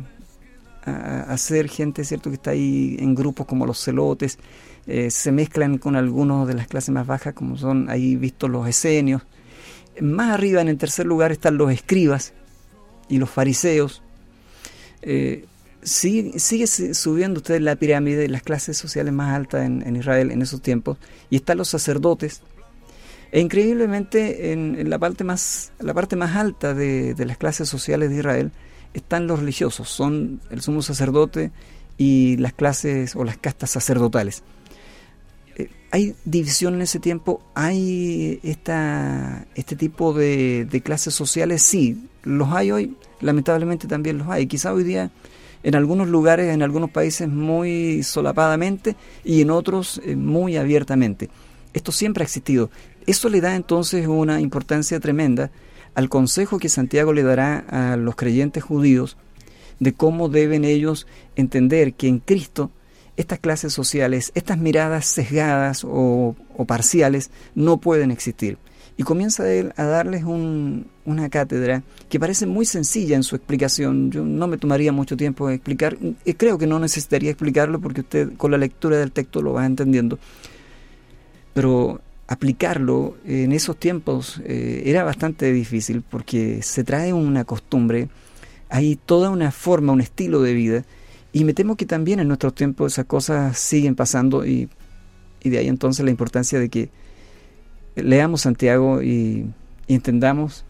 a, 0.86 1.38
ser 1.38 1.70
gente, 1.70 2.04
¿cierto? 2.04 2.30
Que 2.30 2.36
está 2.36 2.52
ahí 2.52 2.98
en 3.00 3.16
grupos 3.16 3.46
como 3.46 3.66
los 3.66 3.84
celotes, 3.84 4.38
eh, 4.86 5.10
se 5.12 5.32
mezclan 5.32 5.78
con 5.78 5.96
algunos 5.96 6.48
de 6.48 6.56
las 6.56 6.68
clases 6.68 6.90
más 6.90 7.08
bajas, 7.08 7.34
como 7.34 7.58
son 7.58 7.90
ahí 7.90 8.16
vistos 8.16 8.50
los 8.50 8.68
esenios. 8.68 9.22
Más 10.02 10.34
arriba, 10.34 10.62
en 10.62 10.68
el 10.68 10.78
tercer 10.78 11.06
lugar, 11.06 11.32
están 11.32 11.58
los 11.58 11.72
escribas 11.72 12.34
y 13.08 13.18
los 13.18 13.30
fariseos. 13.30 14.02
Eh, 15.02 15.46
sigue, 15.84 16.68
subiendo 16.68 17.40
usted 17.40 17.62
la 17.62 17.76
pirámide, 17.76 18.28
las 18.28 18.44
clases 18.44 18.78
sociales 18.78 19.14
más 19.14 19.34
altas 19.36 19.66
en, 19.66 19.96
Israel 19.96 20.32
en 20.32 20.42
esos 20.42 20.62
tiempos, 20.62 20.98
y 21.30 21.38
están 21.38 21.58
los 21.58 21.70
sacerdotes. 21.70 22.42
E 23.32 23.40
increíblemente, 23.40 24.52
en, 24.52 24.90
la, 24.90 25.00
parte 25.00 25.24
más, 25.24 25.72
la 25.80 25.94
parte 25.94 26.16
más 26.16 26.36
alta 26.36 26.74
de, 26.74 27.14
de 27.14 27.26
las 27.26 27.38
clases 27.38 27.70
sociales 27.70 28.10
de 28.10 28.18
Israel 28.18 28.52
están 28.94 29.28
los 29.28 29.40
religiosos, 29.40 29.90
son 29.90 30.42
el 30.50 30.62
sumo 30.62 30.82
sacerdote 30.82 31.52
y 31.98 32.38
las 32.38 32.54
clases 32.54 33.16
o 33.16 33.24
las 33.24 33.38
castas 33.38 33.72
sacerdotales 33.72 34.44
hay 35.94 36.16
división 36.26 36.74
en 36.74 36.82
ese 36.82 36.98
tiempo, 36.98 37.44
hay 37.54 38.40
esta, 38.42 39.46
este 39.54 39.76
tipo 39.76 40.12
de, 40.12 40.82
clases 40.84 41.14
sociales, 41.14 41.62
sí, 41.62 42.10
los 42.24 42.50
hay 42.50 42.72
hoy, 42.72 42.98
lamentablemente 43.22 43.88
también 43.88 44.18
los 44.18 44.28
hay. 44.28 44.48
Quizá 44.48 44.74
hoy 44.74 44.84
día 44.84 45.12
en 45.62 45.76
algunos 45.76 46.08
lugares, 46.08 46.52
en 46.52 46.64
algunos 46.64 46.90
países 46.90 47.30
muy 47.30 48.02
solapadamente 48.02 48.96
y 49.24 49.42
en 49.42 49.52
otros 49.52 50.02
eh, 50.04 50.16
muy 50.16 50.58
abiertamente. 50.58 51.30
Esto 51.74 51.92
siempre 51.92 52.24
ha 52.24 52.26
existido. 52.26 52.72
Eso 53.06 53.30
le 53.30 53.40
da 53.40 53.56
entonces 53.56 54.08
una 54.08 54.42
importancia 54.42 55.00
tremenda 55.00 55.52
al 55.96 56.10
consejo 56.10 56.60
que 56.60 56.70
Santiago 56.70 57.14
le 57.14 57.24
dará 57.24 57.60
a 57.70 57.98
los 57.98 58.16
creyentes 58.16 58.64
judíos 58.64 59.18
de 59.80 59.94
cómo 59.94 60.30
deben 60.30 60.66
ellos 60.66 61.08
entender 61.36 61.94
que 61.94 62.08
en 62.08 62.20
Cristo 62.20 62.72
estas 63.16 63.40
clases 63.40 63.74
sociales, 63.74 64.32
estas 64.34 64.58
miradas 64.58 65.06
sesgadas 65.06 65.84
o, 65.86 66.36
parciales 66.68 67.32
no 67.56 67.78
pueden 67.78 68.12
existir. 68.12 68.58
Y 68.96 69.04
comienza 69.04 69.52
él 69.52 69.74
a 69.76 69.84
darles 69.84 70.24
una 70.24 71.30
cátedra 71.30 71.84
que 72.10 72.20
parece 72.20 72.46
muy 72.46 72.66
sencilla 72.66 73.16
en 73.16 73.24
su 73.24 73.36
explicación. 73.36 74.12
Yo 74.12 74.24
no 74.24 74.48
me 74.48 74.58
tomaría 74.58 74.92
mucho 74.92 75.18
tiempo 75.18 75.50
explicar, 75.50 75.98
y 76.24 76.34
creo 76.34 76.60
que 76.60 76.68
no 76.68 76.80
necesitaría 76.80 77.32
explicarlo 77.32 77.80
porque 77.80 78.02
usted 78.02 78.34
con 78.38 78.52
la 78.52 78.58
lectura 78.58 78.98
del 78.98 79.12
texto 79.12 79.42
lo 79.42 79.54
va 79.54 79.66
entendiendo. 79.66 80.20
Pero 81.54 82.02
aplicarlo 82.28 83.18
en 83.26 83.52
esos 83.52 83.78
tiempos 83.78 84.42
eh, 84.46 84.84
era 84.86 85.04
bastante 85.04 85.52
difícil 85.52 86.02
porque 86.02 86.62
se 86.62 86.84
trae 86.84 87.14
una 87.14 87.44
costumbre, 87.44 88.10
hay 88.70 88.96
toda 88.96 89.30
una 89.30 89.52
forma, 89.52 89.94
un 89.94 90.02
estilo 90.02 90.42
de 90.42 90.54
vida 90.54 90.86
y 91.34 91.44
me 91.44 91.54
temo 91.54 91.76
que 91.76 91.86
también 91.86 92.20
en 92.20 92.28
nuestros 92.28 92.56
tiempos 92.56 92.94
esas 92.94 93.06
cosas 93.06 93.58
siguen 93.58 93.96
pasando 93.96 94.46
y, 94.46 94.70
de 95.44 95.58
ahí 95.58 95.68
entonces 95.68 96.06
la 96.06 96.12
importancia 96.12 96.60
de 96.60 96.70
que 96.70 96.90
leamos 97.96 98.42
Santiago 98.42 99.02
y, 99.02 99.48
entendamos 99.88 100.64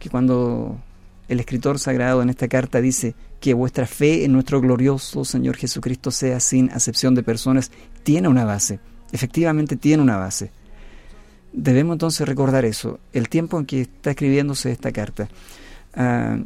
que 0.00 0.08
cuando 0.08 0.80
el 1.28 1.40
escritor 1.40 1.78
sagrado 1.78 2.22
en 2.22 2.30
esta 2.30 2.48
carta 2.48 2.80
dice 2.80 3.14
que 3.38 3.52
vuestra 3.52 3.86
fe 3.86 4.24
en 4.24 4.32
nuestro 4.32 4.62
glorioso 4.62 5.26
Señor 5.26 5.56
Jesucristo 5.56 6.10
sea 6.10 6.40
sin 6.40 6.70
acepción 6.70 7.14
de 7.14 7.22
personas, 7.22 7.70
tiene 8.02 8.28
una 8.28 8.46
base, 8.46 8.80
efectivamente 9.12 9.76
tiene 9.76 10.02
una 10.02 10.16
base. 10.16 10.50
Debemos 11.56 11.94
entonces 11.94 12.28
recordar 12.28 12.66
eso, 12.66 13.00
el 13.14 13.30
tiempo 13.30 13.58
en 13.58 13.64
que 13.64 13.80
está 13.80 14.10
escribiéndose 14.10 14.70
esta 14.70 14.92
carta. 14.92 15.28
Ah, 15.94 16.36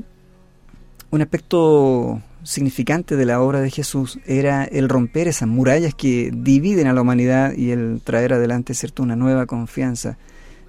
un 1.11 1.21
aspecto 1.21 2.23
significante 2.45 3.17
de 3.17 3.27
la 3.27 3.41
obra 3.41 3.61
de 3.61 3.71
Jesús 3.71 4.21
era 4.25 4.65
el 4.65 4.89
romper 4.89 5.27
esas 5.27 5.49
murallas 5.49 5.95
que 5.95 6.31
dividen 6.33 6.87
a 6.87 6.93
la 6.93 7.03
humanidad 7.03 7.53
y 7.57 7.73
el 7.73 8.01
traer 8.05 8.33
adelante 8.35 8.73
cierto 8.73 9.03
una 9.03 9.17
nueva 9.17 9.47
confianza 9.47 10.17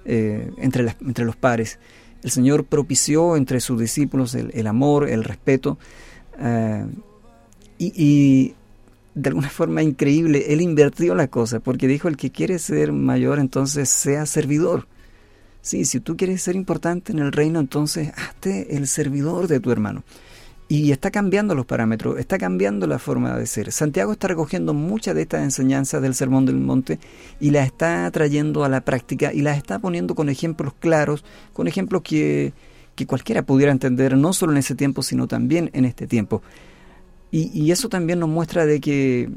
eh, 0.04 0.50
entre, 0.58 0.96
entre 1.00 1.24
los 1.24 1.36
pares. 1.36 1.78
El 2.24 2.32
Señor 2.32 2.64
propició 2.64 3.36
entre 3.36 3.60
sus 3.60 3.78
discípulos 3.78 4.34
el, 4.34 4.66
amor, 4.66 5.08
el 5.08 5.22
respeto 5.22 5.78
eh, 6.40 6.84
y, 7.78 8.54
de 9.14 9.28
alguna 9.28 9.50
forma 9.50 9.82
increíble, 9.82 10.46
Él 10.48 10.60
invirtió 10.60 11.14
la 11.14 11.28
cosa 11.28 11.60
porque 11.60 11.88
dijo 11.88 12.08
el 12.08 12.16
que 12.16 12.30
quiere 12.30 12.58
ser 12.58 12.92
mayor 12.92 13.38
entonces 13.38 13.88
sea 13.88 14.26
servidor. 14.26 14.86
Sí, 15.62 15.84
si 15.84 16.00
tú 16.00 16.16
quieres 16.16 16.42
ser 16.42 16.56
importante 16.56 17.12
en 17.12 17.20
el 17.20 17.30
reino, 17.30 17.60
entonces 17.60 18.12
hazte 18.16 18.76
el 18.76 18.88
servidor 18.88 19.46
de 19.46 19.60
tu 19.60 19.70
hermano. 19.70 20.02
Y 20.66 20.90
está 20.90 21.10
cambiando 21.10 21.54
los 21.54 21.66
parámetros, 21.66 22.18
está 22.18 22.38
cambiando 22.38 22.86
la 22.86 22.98
forma 22.98 23.36
de 23.36 23.46
ser. 23.46 23.70
Santiago 23.70 24.12
está 24.12 24.26
recogiendo 24.28 24.74
muchas 24.74 25.14
de 25.14 25.22
estas 25.22 25.42
enseñanzas 25.42 26.02
del 26.02 26.14
Sermón 26.14 26.46
del 26.46 26.56
Monte 26.56 26.98
y 27.40 27.50
las 27.50 27.66
está 27.66 28.10
trayendo 28.10 28.64
a 28.64 28.68
la 28.68 28.80
práctica 28.80 29.32
y 29.32 29.42
las 29.42 29.56
está 29.56 29.78
poniendo 29.78 30.14
con 30.14 30.28
ejemplos 30.30 30.72
claros, 30.80 31.24
con 31.52 31.68
ejemplos 31.68 32.02
que, 32.02 32.54
cualquiera 33.06 33.42
pudiera 33.42 33.70
entender, 33.70 34.16
no 34.16 34.32
solo 34.32 34.52
en 34.52 34.58
ese 34.58 34.74
tiempo, 34.74 35.02
sino 35.02 35.28
también 35.28 35.70
en 35.74 35.84
este 35.84 36.06
tiempo. 36.06 36.42
Y, 37.34 37.70
eso 37.70 37.88
también 37.88 38.18
nos 38.18 38.28
muestra 38.28 38.66
de 38.66 38.78
que, 38.78 39.30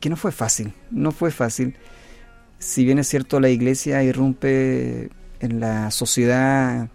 que 0.00 0.08
no 0.08 0.16
fue 0.16 0.30
fácil, 0.30 0.72
no 0.92 1.10
fue 1.10 1.32
fácil. 1.32 1.74
Si 2.60 2.84
bien 2.84 3.00
es 3.00 3.08
cierto, 3.08 3.40
la 3.40 3.50
iglesia 3.50 4.04
irrumpe 4.04 5.10
en 5.40 5.58
la 5.58 5.90
sociedad 5.90 6.88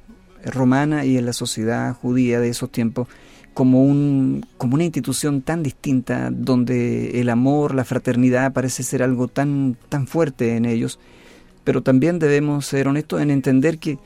romana 0.45 1.03
y 1.03 1.17
en 1.17 1.25
la 1.25 1.33
sociedad 1.33 1.93
judía 1.93 2.39
de 2.39 2.47
esos 2.47 2.71
tiempos, 2.71 3.09
como, 3.53 3.83
un, 3.83 4.45
como 4.57 4.75
una 4.75 4.85
institución 4.85 5.41
tan 5.41 5.63
distinta 5.63 6.29
donde 6.31 7.19
el 7.19 7.29
amor, 7.29 7.75
la 7.75 7.83
fraternidad 7.83 8.53
parece 8.53 8.83
ser 8.83 9.03
algo 9.03 9.27
tan, 9.27 9.75
tan 9.89 10.07
fuerte 10.07 10.55
en 10.55 10.63
ellos, 10.63 10.97
pero 11.65 11.83
también 11.83 12.19
debemos 12.19 12.65
ser 12.65 12.87
honestos 12.87 13.21
en 13.21 13.31
entender 13.31 13.77
que 13.79 13.99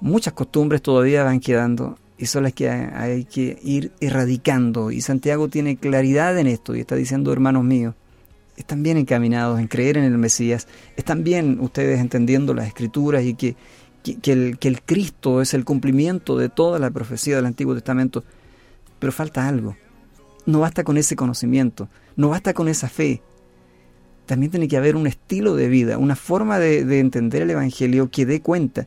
muchas 0.00 0.32
costumbres 0.32 0.82
todavía 0.82 1.22
van 1.22 1.38
quedando 1.38 1.96
y 2.20 2.26
son 2.26 2.44
las 2.44 2.52
que 2.52 2.68
hay 2.68 3.24
que 3.24 3.58
ir 3.62 3.92
erradicando. 4.00 4.90
Y 4.90 5.00
Santiago 5.00 5.48
tiene 5.48 5.76
claridad 5.76 6.38
en 6.38 6.46
esto 6.46 6.76
y 6.76 6.80
está 6.80 6.94
diciendo, 6.94 7.32
hermanos 7.32 7.64
míos, 7.64 7.94
están 8.56 8.82
bien 8.82 8.98
encaminados 8.98 9.58
en 9.58 9.66
creer 9.66 9.96
en 9.96 10.04
el 10.04 10.18
Mesías, 10.18 10.68
están 10.96 11.24
bien 11.24 11.58
ustedes 11.60 11.98
entendiendo 11.98 12.54
las 12.54 12.66
escrituras 12.66 13.24
y 13.24 13.34
que, 13.34 13.56
que, 14.02 14.32
el, 14.32 14.58
que 14.58 14.68
el 14.68 14.82
Cristo 14.82 15.40
es 15.40 15.54
el 15.54 15.64
cumplimiento 15.64 16.36
de 16.36 16.48
toda 16.48 16.78
la 16.78 16.90
profecía 16.90 17.36
del 17.36 17.46
Antiguo 17.46 17.74
Testamento 17.74 18.22
pero 19.00 19.10
falta 19.10 19.48
algo. 19.48 19.76
No 20.46 20.60
basta 20.60 20.84
con 20.84 20.96
ese 20.96 21.16
conocimiento, 21.16 21.88
no 22.14 22.28
basta 22.28 22.54
con 22.54 22.68
esa 22.68 22.88
fe. 22.88 23.22
También 24.26 24.52
tiene 24.52 24.68
que 24.68 24.76
haber 24.76 24.94
un 24.94 25.08
estilo 25.08 25.56
de 25.56 25.68
vida, 25.68 25.98
una 25.98 26.14
forma 26.14 26.60
de, 26.60 27.00
entender 27.00 27.42
el 27.42 27.50
Evangelio 27.50 28.10
que 28.10 28.26
dé 28.26 28.40
cuenta 28.40 28.86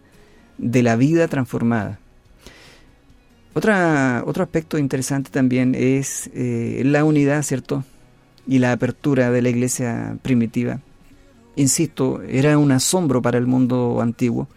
de 0.57 0.83
la 0.83 0.95
vida 0.95 1.27
transformada. 1.27 1.99
Otra, 3.53 4.23
otro 4.25 4.43
aspecto 4.43 4.77
interesante 4.77 5.29
también 5.29 5.75
es 5.75 6.29
eh, 6.33 6.81
la 6.85 7.03
unidad, 7.03 7.43
¿cierto? 7.43 7.83
Y 8.47 8.59
la 8.59 8.71
apertura 8.71 9.29
de 9.31 9.41
la 9.41 9.49
iglesia 9.49 10.17
primitiva. 10.21 10.79
Insisto, 11.55 12.21
era 12.23 12.57
un 12.57 12.71
asombro 12.71 13.21
para 13.21 13.37
el 13.37 13.45
mundo 13.45 14.01
antiguo. 14.01 14.47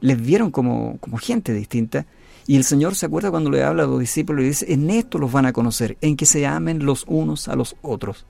Les 0.00 0.20
vieron 0.20 0.50
como, 0.50 0.98
como 1.00 1.16
gente 1.16 1.52
distinta, 1.52 2.06
y 2.46 2.56
el 2.56 2.64
Señor 2.64 2.94
se 2.94 3.06
acuerda 3.06 3.30
cuando 3.30 3.50
le 3.50 3.64
habla 3.64 3.82
a 3.82 3.86
los 3.86 3.98
discípulos 3.98 4.44
y 4.44 4.48
dice, 4.48 4.72
en 4.72 4.88
esto 4.90 5.18
los 5.18 5.32
van 5.32 5.46
a 5.46 5.52
conocer, 5.52 5.96
en 6.00 6.16
que 6.16 6.26
se 6.26 6.46
amen 6.46 6.84
los 6.84 7.04
unos 7.08 7.48
a 7.48 7.56
los 7.56 7.74
otros. 7.82 8.24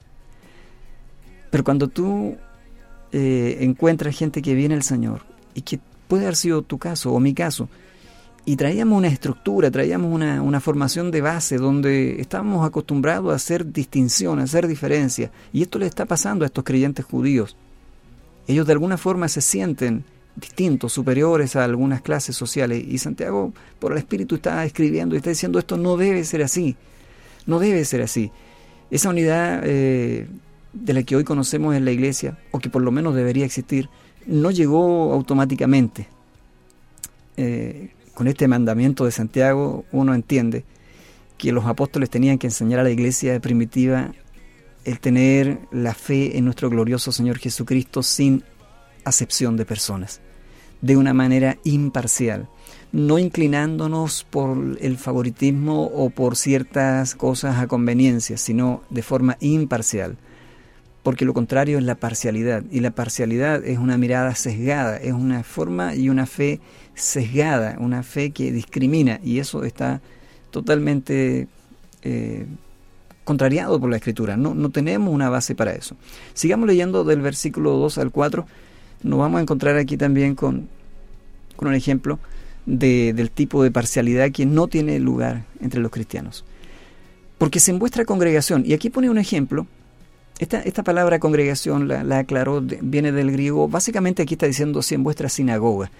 Pero 1.50 1.64
cuando 1.64 1.88
tú 1.88 2.36
eh, 3.12 3.58
encuentras 3.60 4.16
gente 4.16 4.40
que 4.40 4.54
viene 4.54 4.74
al 4.74 4.82
Señor, 4.82 5.20
y 5.52 5.62
que 5.62 5.78
puede 6.08 6.24
haber 6.24 6.36
sido 6.36 6.62
tu 6.62 6.78
caso 6.78 7.12
o 7.12 7.20
mi 7.20 7.34
caso, 7.34 7.68
y 8.48 8.54
traíamos 8.54 8.96
una 8.96 9.08
estructura, 9.08 9.72
traíamos 9.72 10.12
una, 10.12 10.40
una, 10.40 10.60
formación 10.60 11.10
de 11.10 11.20
base 11.20 11.58
donde 11.58 12.20
estábamos 12.20 12.64
acostumbrados 12.64 13.32
a 13.32 13.34
hacer 13.34 13.72
distinción, 13.72 14.38
a 14.38 14.44
hacer 14.44 14.68
diferencia. 14.68 15.32
Y 15.52 15.62
esto 15.62 15.80
le 15.80 15.86
está 15.86 16.06
pasando 16.06 16.44
a 16.44 16.46
estos 16.46 16.62
creyentes 16.62 17.04
judíos. 17.04 17.56
Ellos 18.46 18.64
de 18.64 18.72
alguna 18.72 18.98
forma 18.98 19.26
se 19.26 19.40
sienten 19.40 20.04
distintos, 20.36 20.92
superiores 20.92 21.56
a 21.56 21.64
algunas 21.64 22.02
clases 22.02 22.36
sociales. 22.36 22.84
Y 22.86 22.98
Santiago, 22.98 23.52
por 23.80 23.90
el 23.90 23.98
Espíritu, 23.98 24.36
está 24.36 24.64
escribiendo 24.64 25.16
y 25.16 25.18
está 25.18 25.30
diciendo 25.30 25.58
esto 25.58 25.76
no 25.76 25.96
debe 25.96 26.22
ser 26.22 26.44
así. 26.44 26.76
No 27.46 27.58
debe 27.58 27.84
ser 27.84 28.02
así. 28.02 28.30
Esa 28.92 29.08
unidad 29.08 29.62
eh, 29.64 30.28
de 30.72 30.92
la 30.92 31.02
que 31.02 31.16
hoy 31.16 31.24
conocemos 31.24 31.74
en 31.74 31.84
la 31.84 31.90
iglesia, 31.90 32.38
o 32.52 32.60
que 32.60 32.70
por 32.70 32.82
lo 32.82 32.92
menos 32.92 33.16
debería 33.16 33.44
existir, 33.44 33.88
no 34.24 34.52
llegó 34.52 35.12
automáticamente. 35.12 36.06
Eh, 37.36 37.90
con 38.16 38.28
este 38.28 38.48
mandamiento 38.48 39.04
de 39.04 39.10
Santiago 39.10 39.84
uno 39.92 40.14
entiende 40.14 40.64
que 41.36 41.52
los 41.52 41.66
apóstoles 41.66 42.08
tenían 42.08 42.38
que 42.38 42.46
enseñar 42.46 42.80
a 42.80 42.82
la 42.82 42.90
iglesia 42.90 43.38
primitiva 43.40 44.14
el 44.86 45.00
tener 45.00 45.58
la 45.70 45.92
fe 45.92 46.38
en 46.38 46.46
nuestro 46.46 46.70
glorioso 46.70 47.12
Señor 47.12 47.36
Jesucristo 47.36 48.02
sin 48.02 48.42
acepción 49.04 49.58
de 49.58 49.66
personas, 49.66 50.22
de 50.80 50.96
una 50.96 51.12
manera 51.12 51.58
imparcial, 51.62 52.48
no 52.90 53.18
inclinándonos 53.18 54.24
por 54.24 54.78
el 54.80 54.96
favoritismo 54.96 55.84
o 55.84 56.08
por 56.08 56.36
ciertas 56.36 57.14
cosas 57.16 57.58
a 57.58 57.66
conveniencia, 57.66 58.38
sino 58.38 58.82
de 58.88 59.02
forma 59.02 59.36
imparcial, 59.40 60.16
porque 61.02 61.26
lo 61.26 61.34
contrario 61.34 61.76
es 61.76 61.84
la 61.84 61.96
parcialidad, 61.96 62.64
y 62.70 62.80
la 62.80 62.92
parcialidad 62.92 63.62
es 63.62 63.78
una 63.78 63.98
mirada 63.98 64.34
sesgada, 64.34 64.96
es 64.96 65.12
una 65.12 65.42
forma 65.42 65.94
y 65.94 66.08
una 66.08 66.24
fe 66.24 66.60
sesgada, 66.96 67.76
una 67.78 68.02
fe 68.02 68.30
que 68.30 68.50
discrimina, 68.50 69.20
y 69.22 69.38
eso 69.38 69.62
está 69.62 70.00
totalmente 70.50 71.46
eh, 72.02 72.46
contrariado 73.22 73.78
por 73.78 73.90
la 73.90 73.96
escritura, 73.96 74.36
no, 74.36 74.54
no 74.54 74.70
tenemos 74.70 75.12
una 75.14 75.28
base 75.28 75.54
para 75.54 75.72
eso. 75.72 75.96
Sigamos 76.32 76.66
leyendo 76.66 77.04
del 77.04 77.20
versículo 77.20 77.72
2 77.72 77.98
al 77.98 78.10
4, 78.10 78.46
nos 79.02 79.18
vamos 79.18 79.38
a 79.38 79.42
encontrar 79.42 79.76
aquí 79.76 79.96
también 79.96 80.34
con, 80.34 80.68
con 81.54 81.68
un 81.68 81.74
ejemplo 81.74 82.18
de, 82.64 83.12
del 83.12 83.30
tipo 83.30 83.62
de 83.62 83.70
parcialidad 83.70 84.32
que 84.32 84.46
no 84.46 84.66
tiene 84.66 84.98
lugar 84.98 85.44
entre 85.60 85.80
los 85.80 85.90
cristianos. 85.90 86.44
Porque 87.36 87.60
se 87.60 87.70
en 87.70 87.78
vuestra 87.78 88.06
congregación, 88.06 88.64
y 88.66 88.72
aquí 88.72 88.88
pone 88.88 89.10
un 89.10 89.18
ejemplo, 89.18 89.66
esta, 90.38 90.60
esta 90.60 90.82
palabra 90.82 91.18
congregación 91.18 91.88
la, 91.88 92.18
aclaró, 92.18 92.60
viene 92.60 93.12
del 93.12 93.32
griego, 93.32 93.68
básicamente 93.68 94.22
aquí 94.22 94.34
está 94.34 94.46
diciendo 94.46 94.82
si 94.82 94.94
en 94.94 95.02
vuestra 95.02 95.28
sinagoga. 95.28 95.90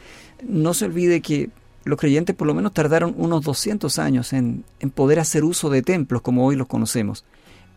No 0.46 0.74
se 0.74 0.84
olvide 0.84 1.20
que 1.20 1.50
los 1.84 1.98
creyentes 1.98 2.34
por 2.34 2.46
lo 2.46 2.54
menos 2.54 2.72
tardaron 2.72 3.14
unos 3.16 3.44
200 3.44 3.98
años 3.98 4.32
en 4.32 4.64
poder 4.94 5.20
hacer 5.20 5.44
uso 5.44 5.70
de 5.70 5.82
templos 5.82 6.22
como 6.22 6.44
hoy 6.44 6.56
los 6.56 6.66
conocemos. 6.66 7.24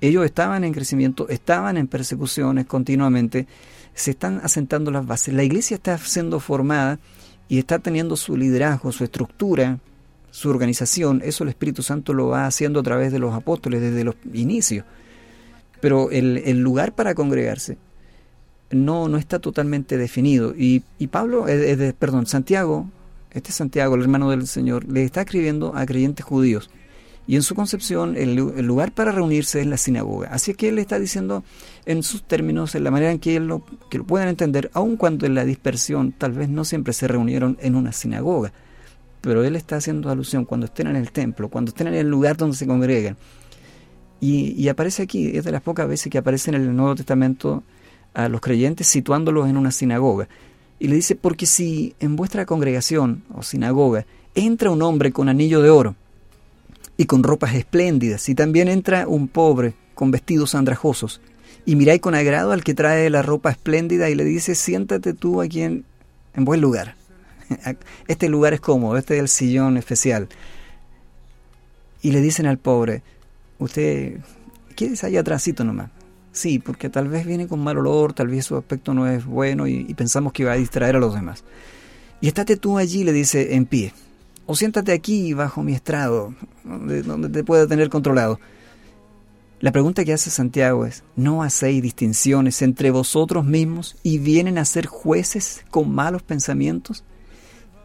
Ellos 0.01 0.23
estaban 0.25 0.63
en 0.63 0.73
crecimiento, 0.73 1.27
estaban 1.27 1.77
en 1.77 1.87
persecuciones 1.87 2.65
continuamente, 2.65 3.47
se 3.93 4.11
están 4.11 4.39
asentando 4.43 4.91
las 4.91 5.05
bases. 5.05 5.33
La 5.33 5.43
iglesia 5.43 5.75
está 5.75 5.97
siendo 5.97 6.39
formada 6.39 6.99
y 7.49 7.59
está 7.59 7.79
teniendo 7.79 8.15
su 8.15 8.37
liderazgo, 8.37 8.93
su 8.93 9.03
estructura, 9.03 9.79
su 10.31 10.49
organización. 10.49 11.21
Eso 11.23 11.43
el 11.43 11.49
Espíritu 11.49 11.83
Santo 11.83 12.13
lo 12.13 12.27
va 12.27 12.45
haciendo 12.45 12.79
a 12.79 12.83
través 12.83 13.11
de 13.11 13.19
los 13.19 13.33
apóstoles 13.33 13.81
desde 13.81 14.05
los 14.05 14.15
inicios. 14.33 14.85
Pero 15.81 16.12
el, 16.12 16.59
lugar 16.59 16.93
para 16.93 17.15
congregarse 17.15 17.77
no, 18.71 19.07
no 19.07 19.17
está 19.17 19.39
totalmente 19.39 19.98
definido. 19.98 20.53
Y, 20.57 20.81
Pablo, 21.07 21.48
eh, 21.48 21.93
perdón, 21.98 22.25
Santiago, 22.25 22.89
este 23.31 23.51
Santiago, 23.51 23.95
el 23.95 24.01
hermano 24.01 24.29
del 24.29 24.48
Señor, 24.48 24.86
le 24.86 25.03
está 25.03 25.21
escribiendo 25.21 25.75
a 25.75 25.85
creyentes 25.85 26.25
judíos. 26.25 26.70
Y 27.29 27.35
en 27.35 27.44
su 27.44 27.53
concepción, 27.53 28.18
el, 28.18 28.33
lugar 28.35 28.92
para 28.92 29.11
reunirse 29.11 29.61
es 29.61 29.68
la 29.68 29.77
sinagoga. 29.77 30.29
Así 30.31 30.55
que 30.55 30.70
él 30.70 30.75
le 30.75 30.81
está 30.81 30.98
diciendo 30.98 31.44
en 31.85 32.01
sus 32.01 32.24
términos, 32.24 32.74
en 32.74 32.83
la 32.83 32.89
manera 32.89 33.11
en 33.11 33.20
que, 33.20 33.39
lo, 33.39 33.63
que 33.92 34.00
lo 34.00 34.03
puedan 34.03 34.29
entender, 34.29 34.72
aun 34.74 34.98
cuando 34.98 35.27
en 35.27 35.35
la 35.35 35.46
dispersión 35.46 36.11
tal 36.11 36.31
vez 36.31 36.50
no 36.50 36.65
siempre 36.65 36.92
se 36.92 37.07
reunieron 37.07 37.55
en 37.61 37.75
una 37.75 37.92
sinagoga. 37.92 38.51
Pero 39.22 39.44
él 39.44 39.55
está 39.55 39.75
haciendo 39.75 40.09
alusión 40.09 40.44
cuando 40.44 40.65
estén 40.65 40.87
en 40.87 40.96
el 40.96 41.11
templo, 41.11 41.50
cuando 41.50 41.70
estén 41.70 41.85
en 41.87 41.94
el 41.94 42.09
lugar 42.09 42.35
donde 42.35 42.57
se 42.57 42.65
congregan, 42.65 43.15
y, 44.22 44.68
aparece 44.68 45.03
aquí, 45.03 45.32
es 45.38 45.46
de 45.46 45.51
las 45.51 45.62
pocas 45.62 45.88
veces 45.88 46.12
que 46.12 46.18
aparece 46.18 46.51
en 46.51 46.55
el 46.55 46.75
Nuevo 46.75 46.96
Testamento 46.96 47.64
a 48.14 48.27
los 48.27 48.42
creyentes 48.42 48.88
situándolos 48.88 49.48
en 49.48 49.55
una 49.55 49.72
sinagoga. 49.72 50.27
Y 50.77 50.88
le 50.88 50.96
dice, 50.96 51.16
porque 51.16 51.46
si 51.46 51.96
en 52.00 52.16
vuestra 52.16 52.46
congregación 52.46 53.24
o 53.34 53.44
sinagoga 53.44 54.05
entra 54.36 54.72
un 54.72 54.82
hombre 54.82 55.12
con 55.12 55.29
anillo 55.29 55.62
de 55.62 55.70
oro 55.70 55.96
y 56.98 57.05
con 57.05 57.24
ropas 57.24 57.55
espléndidas, 57.55 58.27
y 58.27 58.36
también 58.36 58.68
entra 58.68 59.08
un 59.08 59.29
pobre 59.29 59.74
con 59.94 60.12
vestidos 60.12 60.53
andrajosos, 60.53 61.22
y 61.66 61.75
miráis 61.75 62.01
con 62.01 62.16
agrado 62.16 62.51
al 62.51 62.64
que 62.64 62.74
trae 62.74 63.10
la 63.10 63.22
ropa 63.22 63.51
espléndida 63.51 64.10
y 64.10 64.16
le 64.16 64.25
dice, 64.25 64.55
siéntate 64.55 65.14
tú 65.14 65.42
aquí 65.42 65.62
en, 65.62 65.86
en 66.34 66.46
buen 66.46 66.62
lugar. 66.62 66.96
Este 68.08 68.29
lugar 68.29 68.53
es 68.53 68.60
cómodo, 68.60 68.98
este 68.98 69.16
es 69.16 69.22
el 69.22 69.27
sillón 69.27 69.77
especial. 69.77 70.27
Y 72.01 72.12
le 72.12 72.22
dicen 72.22 72.46
al 72.46 72.58
pobre, 72.58 73.01
usted 73.59 74.19
quédese 74.75 75.05
ahí 75.05 75.17
atrásito 75.17 75.63
nomás. 75.63 75.91
Sí, 76.31 76.59
porque 76.59 76.89
tal 76.89 77.07
vez 77.07 77.25
viene 77.25 77.48
con 77.48 77.59
mal 77.59 77.77
olor, 77.77 78.13
tal 78.13 78.27
vez 78.27 78.45
su 78.45 78.55
aspecto 78.55 78.93
no 78.93 79.07
es 79.07 79.25
bueno 79.25 79.67
y, 79.67 79.93
pensamos 79.93 80.31
que 80.31 80.45
va 80.45 80.53
a 80.53 80.57
distraer 80.57 80.95
a 80.95 81.00
los 81.00 81.13
demás. 81.13 81.43
Y 82.22 82.27
estate 82.27 82.57
tú 82.57 82.77
allí, 82.77 83.03
le 83.03 83.11
dice, 83.11 83.55
en 83.55 83.65
pie. 83.65 83.93
O 84.45 84.55
siéntate 84.55 84.91
aquí 84.91 85.33
bajo 85.33 85.63
mi 85.63 85.74
estrado, 85.74 86.33
donde, 86.63 87.01
donde 87.01 87.29
te 87.29 87.43
pueda 87.43 87.67
tener 87.67 87.89
controlado. 87.89 88.39
La 89.59 89.74
pregunta 89.74 90.05
que 90.05 90.13
hace 90.13 90.29
Santiago 90.29 90.85
es, 90.85 91.03
¿no 91.17 91.43
hacéis 91.43 91.81
distinciones 91.81 92.61
entre 92.61 92.91
vosotros 92.91 93.43
mismos 93.43 93.98
y 94.03 94.19
vienen 94.19 94.57
a 94.57 94.65
ser 94.65 94.85
jueces 94.85 95.65
con 95.69 95.93
malos 95.93 96.24
pensamientos? 96.24 97.03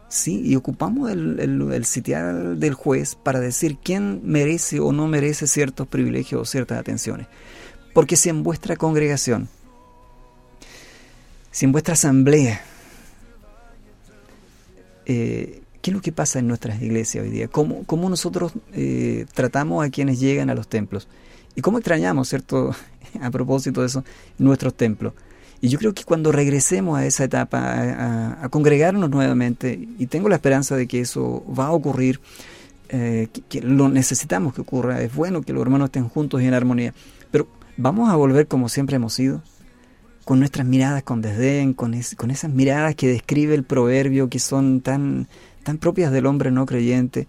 Sí, 0.07 0.41
y 0.45 0.55
ocupamos 0.55 1.11
el, 1.11 1.39
el, 1.39 1.85
sitial 1.85 2.59
del 2.59 2.73
juez 2.73 3.15
para 3.15 3.39
decir 3.39 3.77
quién 3.83 4.21
merece 4.23 4.79
o 4.79 4.91
no 4.91 5.07
merece 5.07 5.47
ciertos 5.47 5.87
privilegios 5.87 6.41
o 6.41 6.45
ciertas 6.45 6.79
atenciones. 6.79 7.27
Porque 7.93 8.15
si 8.15 8.29
en 8.29 8.43
vuestra 8.43 8.75
congregación, 8.75 9.49
si 11.51 11.65
en 11.65 11.71
vuestra 11.71 11.93
asamblea, 11.93 12.61
eh, 15.05 15.61
¿qué 15.81 15.91
es 15.91 15.95
lo 15.95 16.01
que 16.01 16.11
pasa 16.11 16.39
en 16.39 16.47
nuestras 16.47 16.81
iglesias 16.81 17.23
hoy 17.23 17.31
día? 17.31 17.47
¿Cómo, 17.47 17.83
cómo 17.85 18.09
nosotros 18.09 18.53
eh, 18.73 19.25
tratamos 19.33 19.85
a 19.85 19.89
quienes 19.89 20.19
llegan 20.19 20.49
a 20.49 20.55
los 20.55 20.67
templos? 20.67 21.07
¿Y 21.55 21.61
cómo 21.61 21.77
extrañamos, 21.77 22.29
cierto, 22.29 22.75
a 23.21 23.31
propósito 23.31 23.81
de 23.81 23.87
eso, 23.87 24.03
nuestros 24.37 24.75
templos? 24.75 25.13
Y 25.61 25.69
yo 25.69 25.79
creo 25.79 25.93
que 25.93 26.03
cuando 26.03 26.31
regresemos 26.31 26.97
a 26.97 27.05
esa 27.05 27.23
etapa, 27.23 28.41
a, 28.43 28.49
congregarnos 28.49 29.09
nuevamente, 29.09 29.87
y 29.97 30.05
tengo 30.07 30.29
la 30.29 30.35
esperanza 30.35 30.75
de 30.75 30.87
que 30.87 30.99
eso 30.99 31.43
va 31.57 31.67
a 31.67 31.71
ocurrir, 31.71 32.19
eh, 32.89 33.29
que, 33.49 33.61
lo 33.61 33.89
necesitamos 33.89 34.53
que 34.53 34.61
ocurra, 34.61 35.01
es 35.01 35.13
bueno 35.13 35.41
que 35.41 35.53
los 35.53 35.61
hermanos 35.61 35.87
estén 35.87 36.07
juntos 36.07 36.41
y 36.41 36.45
en 36.45 36.53
armonía, 36.53 36.93
pero 37.31 37.47
vamos 37.77 38.09
a 38.09 38.15
volver 38.15 38.47
como 38.47 38.69
siempre 38.69 38.97
hemos 38.97 39.13
sido, 39.13 39.41
con 40.23 40.39
nuestras 40.39 40.65
miradas 40.67 41.03
con 41.03 41.21
desdén, 41.21 41.73
con, 41.73 41.95
con 42.17 42.31
esas 42.31 42.51
miradas 42.51 42.95
que 42.95 43.07
describe 43.07 43.55
el 43.55 43.63
proverbio, 43.63 44.29
que 44.29 44.39
son 44.39 44.81
tan, 44.81 45.27
tan 45.63 45.77
propias 45.77 46.11
del 46.11 46.25
hombre 46.25 46.51
no 46.51 46.65
creyente. 46.65 47.27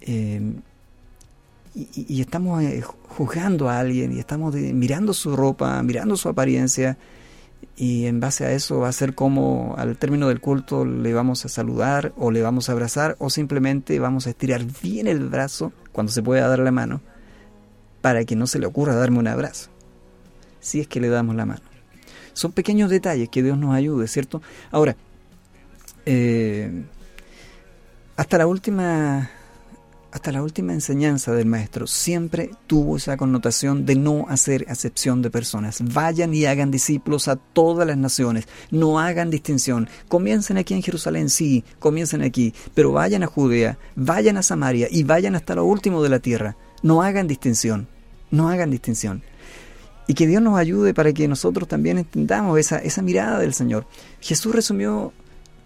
Eh, 0.00 0.40
y, 1.94 2.22
estamos 2.22 2.62
eh, 2.62 2.82
juzgando 2.82 3.68
a 3.68 3.78
alguien 3.78 4.12
y 4.12 4.18
estamos 4.18 4.54
mirando 4.54 5.12
su 5.12 5.36
ropa, 5.36 5.82
mirando 5.82 6.16
su 6.16 6.28
apariencia, 6.28 6.96
y 7.76 8.06
en 8.06 8.20
base 8.20 8.46
a 8.46 8.52
eso 8.52 8.80
va 8.80 8.88
a 8.88 8.92
ser 8.92 9.14
como 9.14 9.74
al 9.76 9.98
término 9.98 10.28
del 10.28 10.40
culto 10.40 10.86
le 10.86 11.12
vamos 11.12 11.44
a 11.44 11.48
saludar 11.48 12.12
o 12.16 12.30
le 12.30 12.40
vamos 12.40 12.68
a 12.68 12.72
abrazar 12.72 13.16
o 13.18 13.28
simplemente 13.28 13.98
vamos 13.98 14.26
a 14.26 14.30
estirar 14.30 14.64
bien 14.82 15.06
el 15.06 15.28
brazo 15.28 15.72
cuando 15.92 16.10
se 16.10 16.22
pueda 16.22 16.48
dar 16.48 16.60
la 16.60 16.72
mano 16.72 17.02
para 18.00 18.24
que 18.24 18.34
no 18.34 18.46
se 18.46 18.58
le 18.58 18.66
ocurra 18.66 18.94
darme 18.94 19.18
un 19.18 19.28
abrazo, 19.28 19.68
si 20.60 20.80
es 20.80 20.88
que 20.88 21.00
le 21.00 21.08
damos 21.08 21.36
la 21.36 21.44
mano. 21.44 21.62
Son 22.32 22.52
pequeños 22.52 22.88
detalles 22.88 23.28
que 23.28 23.42
Dios 23.42 23.58
nos 23.58 23.74
ayude, 23.74 24.06
¿cierto? 24.08 24.42
Ahora, 24.70 24.96
eh, 26.04 26.84
hasta 28.16 28.38
la 28.38 28.46
última 28.46 29.30
hasta 30.16 30.32
la 30.32 30.42
última 30.42 30.72
enseñanza 30.72 31.32
del 31.32 31.44
maestro 31.44 31.86
siempre 31.86 32.50
tuvo 32.66 32.96
esa 32.96 33.18
connotación 33.18 33.84
de 33.84 33.96
no 33.96 34.24
hacer 34.30 34.64
acepción 34.70 35.20
de 35.20 35.30
personas. 35.30 35.82
Vayan 35.92 36.32
y 36.32 36.46
hagan 36.46 36.70
discípulos 36.70 37.28
a 37.28 37.36
todas 37.36 37.86
las 37.86 37.98
naciones, 37.98 38.48
no 38.70 38.98
hagan 38.98 39.28
distinción. 39.28 39.90
Comiencen 40.08 40.56
aquí 40.56 40.72
en 40.72 40.82
Jerusalén, 40.82 41.28
sí, 41.28 41.64
comiencen 41.78 42.22
aquí, 42.22 42.54
pero 42.74 42.92
vayan 42.92 43.24
a 43.24 43.26
Judea, 43.26 43.78
vayan 43.94 44.38
a 44.38 44.42
Samaria 44.42 44.88
y 44.90 45.02
vayan 45.02 45.34
hasta 45.34 45.54
lo 45.54 45.66
último 45.66 46.02
de 46.02 46.08
la 46.08 46.18
tierra. 46.18 46.56
No 46.82 47.02
hagan 47.02 47.26
distinción, 47.26 47.86
no 48.30 48.48
hagan 48.48 48.70
distinción. 48.70 49.22
Y 50.06 50.14
que 50.14 50.26
Dios 50.26 50.40
nos 50.40 50.58
ayude 50.58 50.94
para 50.94 51.12
que 51.12 51.28
nosotros 51.28 51.68
también 51.68 51.98
entendamos 51.98 52.58
esa, 52.58 52.78
esa 52.78 53.02
mirada 53.02 53.38
del 53.38 53.52
Señor. 53.52 53.86
Jesús 54.20 54.54
resumió 54.54 55.12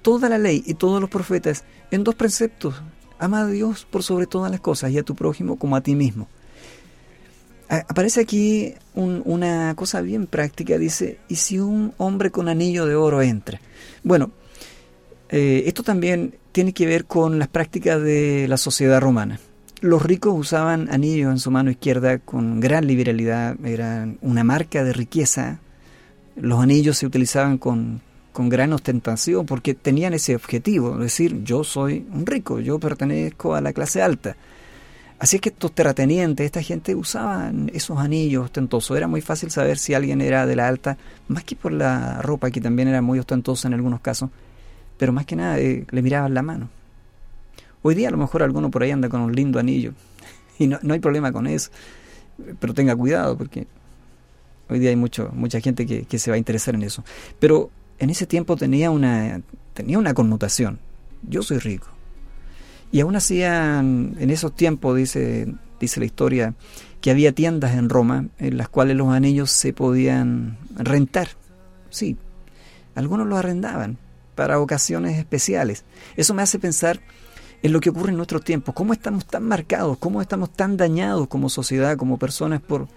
toda 0.02 0.28
la 0.28 0.38
ley 0.38 0.64
y 0.66 0.74
todos 0.74 1.00
los 1.00 1.08
profetas 1.08 1.62
en 1.92 2.02
dos 2.02 2.16
preceptos. 2.16 2.82
Ama 3.20 3.42
a 3.42 3.46
Dios 3.46 3.87
por 3.88 4.02
sobre 4.02 4.26
todas 4.26 4.50
las 4.50 4.61
cosas 4.61 4.90
y 4.90 4.98
a 4.98 5.02
tu 5.02 5.14
prójimo 5.14 5.56
como 5.56 5.76
a 5.76 5.83
ti 5.83 5.94
mismo. 5.94 6.26
Aparece 7.68 8.22
aquí 8.22 8.74
una 8.94 9.74
cosa 9.76 10.00
bien 10.00 10.26
práctica, 10.26 10.76
dice, 10.76 11.20
¿y 11.28 11.37
si 11.37 11.61
un 11.61 11.94
hombre 11.98 12.33
con 12.33 12.48
anillo 12.48 12.85
de 12.87 12.96
oro 12.96 13.22
entra? 13.22 13.61
Bueno, 14.02 14.33
eh, 15.28 15.64
esto 15.66 15.85
también 15.85 16.35
tiene 16.50 16.72
que 16.72 16.87
ver 16.87 17.04
con 17.04 17.38
las 17.38 17.46
prácticas 17.46 18.02
de 18.02 18.46
la 18.48 18.56
sociedad 18.56 19.00
romana. 19.00 19.38
Los 19.80 20.02
ricos 20.02 20.35
usaban 20.37 20.92
anillos 20.92 21.30
en 21.30 21.38
su 21.38 21.52
mano 21.52 21.70
izquierda 21.70 22.18
con 22.18 22.59
gran 22.59 22.87
liberalidad, 22.87 23.56
eran 23.64 24.18
una 24.20 24.42
marca 24.42 24.83
de 24.83 24.92
riqueza. 24.92 25.61
Los 26.35 26.61
anillos 26.61 26.98
se 26.98 27.06
utilizaban 27.06 27.59
con, 27.59 28.00
con 28.32 28.48
gran 28.48 28.72
ostentación 28.72 29.46
porque 29.46 29.74
tenían 29.74 30.14
ese 30.14 30.36
objetivo, 30.36 30.96
decir, 30.96 31.42
yo 31.42 31.64
soy 31.64 32.06
un 32.12 32.26
rico, 32.26 32.60
yo 32.60 32.78
pertenezco 32.78 33.54
a 33.54 33.60
la 33.60 33.72
clase 33.72 34.02
alta. 34.02 34.36
Así 35.18 35.36
es 35.36 35.42
que 35.42 35.50
estos 35.50 35.72
terratenientes, 35.72 36.46
esta 36.46 36.62
gente 36.62 36.94
usaban 36.94 37.70
esos 37.74 37.98
anillos 37.98 38.46
ostentosos. 38.46 38.96
Era 38.96 39.06
muy 39.06 39.20
fácil 39.20 39.50
saber 39.50 39.76
si 39.76 39.92
alguien 39.92 40.22
era 40.22 40.46
de 40.46 40.56
la 40.56 40.66
alta, 40.66 40.96
más 41.28 41.44
que 41.44 41.56
por 41.56 41.72
la 41.72 42.22
ropa, 42.22 42.50
que 42.50 42.60
también 42.60 42.88
era 42.88 43.02
muy 43.02 43.18
ostentosa 43.18 43.68
en 43.68 43.74
algunos 43.74 44.00
casos, 44.00 44.30
pero 44.96 45.12
más 45.12 45.26
que 45.26 45.36
nada 45.36 45.58
eh, 45.58 45.84
le 45.90 46.02
miraban 46.02 46.32
la 46.32 46.40
mano. 46.40 46.70
Hoy 47.82 47.94
día 47.94 48.08
a 48.08 48.10
lo 48.10 48.16
mejor 48.16 48.42
alguno 48.42 48.70
por 48.70 48.82
ahí 48.82 48.92
anda 48.92 49.10
con 49.10 49.20
un 49.20 49.34
lindo 49.34 49.58
anillo 49.58 49.92
y 50.58 50.66
no, 50.66 50.78
hay 50.88 51.00
problema 51.00 51.32
con 51.32 51.46
eso, 51.46 51.70
pero 52.58 52.72
tenga 52.72 52.96
cuidado 52.96 53.36
porque 53.36 53.66
hoy 54.70 54.78
día 54.78 54.88
hay 54.88 54.96
mucho, 54.96 55.30
mucha 55.34 55.60
gente 55.60 55.84
que, 55.84 56.04
que 56.04 56.18
se 56.18 56.30
va 56.30 56.36
a 56.36 56.38
interesar 56.38 56.74
en 56.74 56.82
eso. 56.82 57.04
Pero 57.38 57.70
en 58.00 58.10
ese 58.10 58.26
tiempo 58.26 58.56
tenía 58.56 58.90
una, 58.90 59.40
tenía 59.74 59.98
una 59.98 60.14
connotación. 60.14 60.80
Yo 61.22 61.42
soy 61.42 61.58
rico 61.58 61.86
y 62.90 63.00
aún 63.00 63.14
hacían, 63.14 64.16
en 64.18 64.30
esos 64.30 64.54
tiempos, 64.56 64.96
dice, 64.96 65.54
dice 65.78 66.00
la 66.00 66.06
historia, 66.06 66.54
que 67.00 67.10
había 67.10 67.32
tiendas 67.32 67.74
en 67.74 67.88
Roma 67.88 68.26
en 68.38 68.56
las 68.56 68.68
cuales 68.68 68.96
los 68.96 69.08
anillos 69.12 69.50
se 69.50 69.72
podían 69.72 70.58
rentar. 70.74 71.28
Sí, 71.90 72.16
algunos 72.94 73.26
los 73.26 73.38
arrendaban 73.38 73.98
para 74.34 74.58
ocasiones 74.58 75.18
especiales. 75.18 75.84
Eso 76.16 76.34
me 76.34 76.42
hace 76.42 76.58
pensar 76.58 77.00
en 77.62 77.72
lo 77.72 77.80
que 77.80 77.90
ocurre 77.90 78.10
en 78.10 78.16
nuestros 78.16 78.42
tiempos, 78.42 78.74
cómo 78.74 78.92
estamos 78.92 79.26
tan 79.26 79.44
marcados, 79.44 79.98
cómo 79.98 80.22
estamos 80.22 80.50
tan 80.50 80.76
dañados 80.76 81.28
como 81.28 81.48
sociedad, 81.48 81.96
como 81.96 82.18
personas 82.18 82.60
por, 82.60 82.88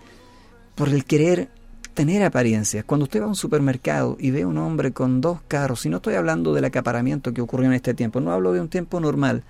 por 0.75 0.89
el 0.89 1.05
querer 1.05 1.49
tener 1.93 2.23
apariencias. 2.23 2.85
Cuando 2.85 3.05
usted 3.05 3.21
va 3.21 3.25
a 3.25 3.29
un 3.29 3.35
supermercado 3.35 4.17
y 4.19 4.31
ve 4.31 4.43
a 4.43 4.47
un 4.47 4.57
hombre 4.57 4.91
con 4.91 5.21
dos 5.21 5.39
carros, 5.47 5.85
y 5.85 5.89
no 5.89 5.97
estoy 5.97 6.15
hablando 6.15 6.53
del 6.53 6.65
acaparamiento 6.65 7.33
que 7.33 7.41
ocurrió 7.41 7.67
en 7.67 7.73
este 7.73 7.93
tiempo, 7.93 8.19
no 8.19 8.31
hablo 8.31 8.51
de 8.51 8.61
un 8.61 8.69
tiempo 8.69 8.99
normal, 8.99 9.43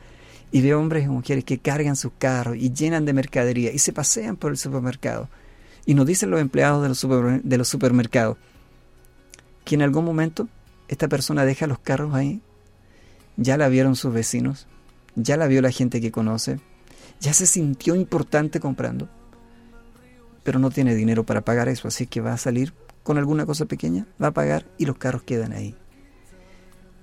y 0.51 0.61
de 0.61 0.75
hombres 0.75 1.05
y 1.05 1.07
mujeres 1.07 1.43
que 1.43 1.57
cargan 1.57 1.95
sus 1.95 2.11
carros 2.19 2.57
y 2.57 2.71
llenan 2.71 3.05
de 3.05 3.13
mercadería 3.13 3.71
y 3.71 3.79
se 3.79 3.91
pasean 3.91 4.35
por 4.35 4.51
el 4.51 4.57
supermercado. 4.57 5.27
Y 5.85 5.95
nos 5.95 6.05
dicen 6.05 6.29
los 6.29 6.39
empleados 6.39 6.83
de 6.83 6.89
los, 6.89 7.43
de 7.43 7.57
los 7.57 7.67
supermercados 7.67 8.37
que 9.65 9.75
en 9.75 9.81
algún 9.81 10.05
momento 10.05 10.47
esta 10.87 11.07
persona 11.07 11.43
deja 11.43 11.65
los 11.65 11.79
carros 11.79 12.13
ahí, 12.13 12.39
ya 13.35 13.57
la 13.57 13.67
vieron 13.67 13.95
sus 13.95 14.13
vecinos, 14.13 14.67
ya 15.15 15.37
la 15.37 15.47
vio 15.47 15.61
la 15.61 15.71
gente 15.71 16.01
que 16.01 16.11
conoce, 16.11 16.59
ya 17.19 17.33
se 17.33 17.47
sintió 17.47 17.95
importante 17.95 18.59
comprando, 18.59 19.09
pero 20.43 20.59
no 20.59 20.69
tiene 20.69 20.95
dinero 20.95 21.25
para 21.25 21.41
pagar 21.41 21.69
eso, 21.69 21.87
así 21.87 22.07
que 22.07 22.21
va 22.21 22.33
a 22.33 22.37
salir 22.37 22.73
con 23.03 23.17
alguna 23.17 23.45
cosa 23.45 23.65
pequeña, 23.65 24.05
va 24.21 24.27
a 24.27 24.33
pagar 24.33 24.65
y 24.77 24.85
los 24.85 24.97
carros 24.97 25.23
quedan 25.23 25.53
ahí. 25.53 25.75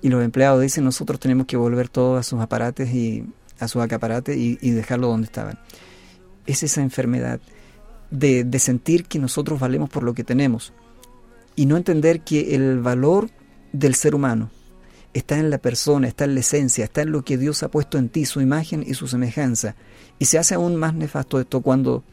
Y 0.02 0.08
los 0.08 0.24
empleados 0.24 0.62
dicen, 0.62 0.84
nosotros 0.84 1.20
tenemos 1.20 1.46
que 1.46 1.56
volver 1.56 1.88
todos 1.88 2.18
a 2.18 2.22
sus 2.22 2.40
aparatos 2.40 2.88
y 2.88 3.26
a 3.58 3.68
su 3.68 3.80
acaparate 3.82 4.36
y, 4.36 4.56
dejarlo 4.70 5.08
donde 5.08 5.26
estaban. 5.26 5.58
Es 6.46 6.62
esa 6.62 6.80
enfermedad 6.80 7.40
de, 8.10 8.44
de 8.44 8.58
sentir 8.58 9.04
que 9.04 9.18
nosotros 9.18 9.60
valemos 9.60 9.90
por 9.90 10.02
lo 10.02 10.14
que 10.14 10.24
tenemos 10.24 10.72
y 11.54 11.66
no 11.66 11.76
entender 11.76 12.22
que 12.22 12.54
el 12.54 12.80
valor 12.80 13.30
del 13.72 13.94
ser 13.94 14.14
humano 14.14 14.50
está 15.12 15.38
en 15.38 15.50
la 15.50 15.58
persona, 15.58 16.08
está 16.08 16.24
en 16.24 16.34
la 16.34 16.40
esencia, 16.40 16.84
está 16.84 17.02
en 17.02 17.12
lo 17.12 17.22
que 17.22 17.36
Dios 17.36 17.62
ha 17.62 17.70
puesto 17.70 17.98
en 17.98 18.08
ti, 18.08 18.24
su 18.24 18.40
imagen 18.40 18.84
y 18.86 18.94
su 18.94 19.06
semejanza. 19.06 19.74
Y 20.18 20.26
se 20.26 20.38
hace 20.38 20.54
aún 20.54 20.76
más 20.76 20.94
nefasto 20.94 21.40
esto 21.40 21.60
cuando 21.60 22.04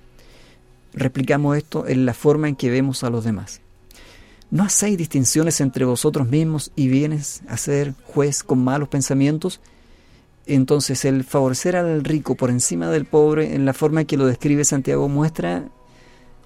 replicamos 0.93 1.57
esto 1.57 1.87
en 1.87 2.05
la 2.05 2.13
forma 2.13 2.47
en 2.47 2.55
que 2.55 2.69
vemos 2.69 3.03
a 3.03 3.09
los 3.09 3.23
demás. 3.23 3.61
¿No 4.49 4.63
hacéis 4.63 4.97
distinciones 4.97 5.59
entre 5.59 5.83
vosotros 5.83 6.29
mismos 6.29 6.71
y 6.75 6.87
vienes 6.87 7.41
a 7.49 7.57
ser 7.57 7.93
juez 8.05 8.43
con 8.43 8.63
malos 8.63 8.87
pensamientos? 8.87 9.59
Entonces 10.45 11.03
el 11.03 11.25
favorecer 11.25 11.75
al 11.75 12.03
rico 12.05 12.35
por 12.35 12.49
encima 12.49 12.89
del 12.89 13.05
pobre, 13.05 13.55
en 13.55 13.65
la 13.65 13.73
forma 13.73 14.05
que 14.05 14.15
lo 14.15 14.25
describe 14.25 14.63
Santiago, 14.63 15.09
muestra 15.09 15.69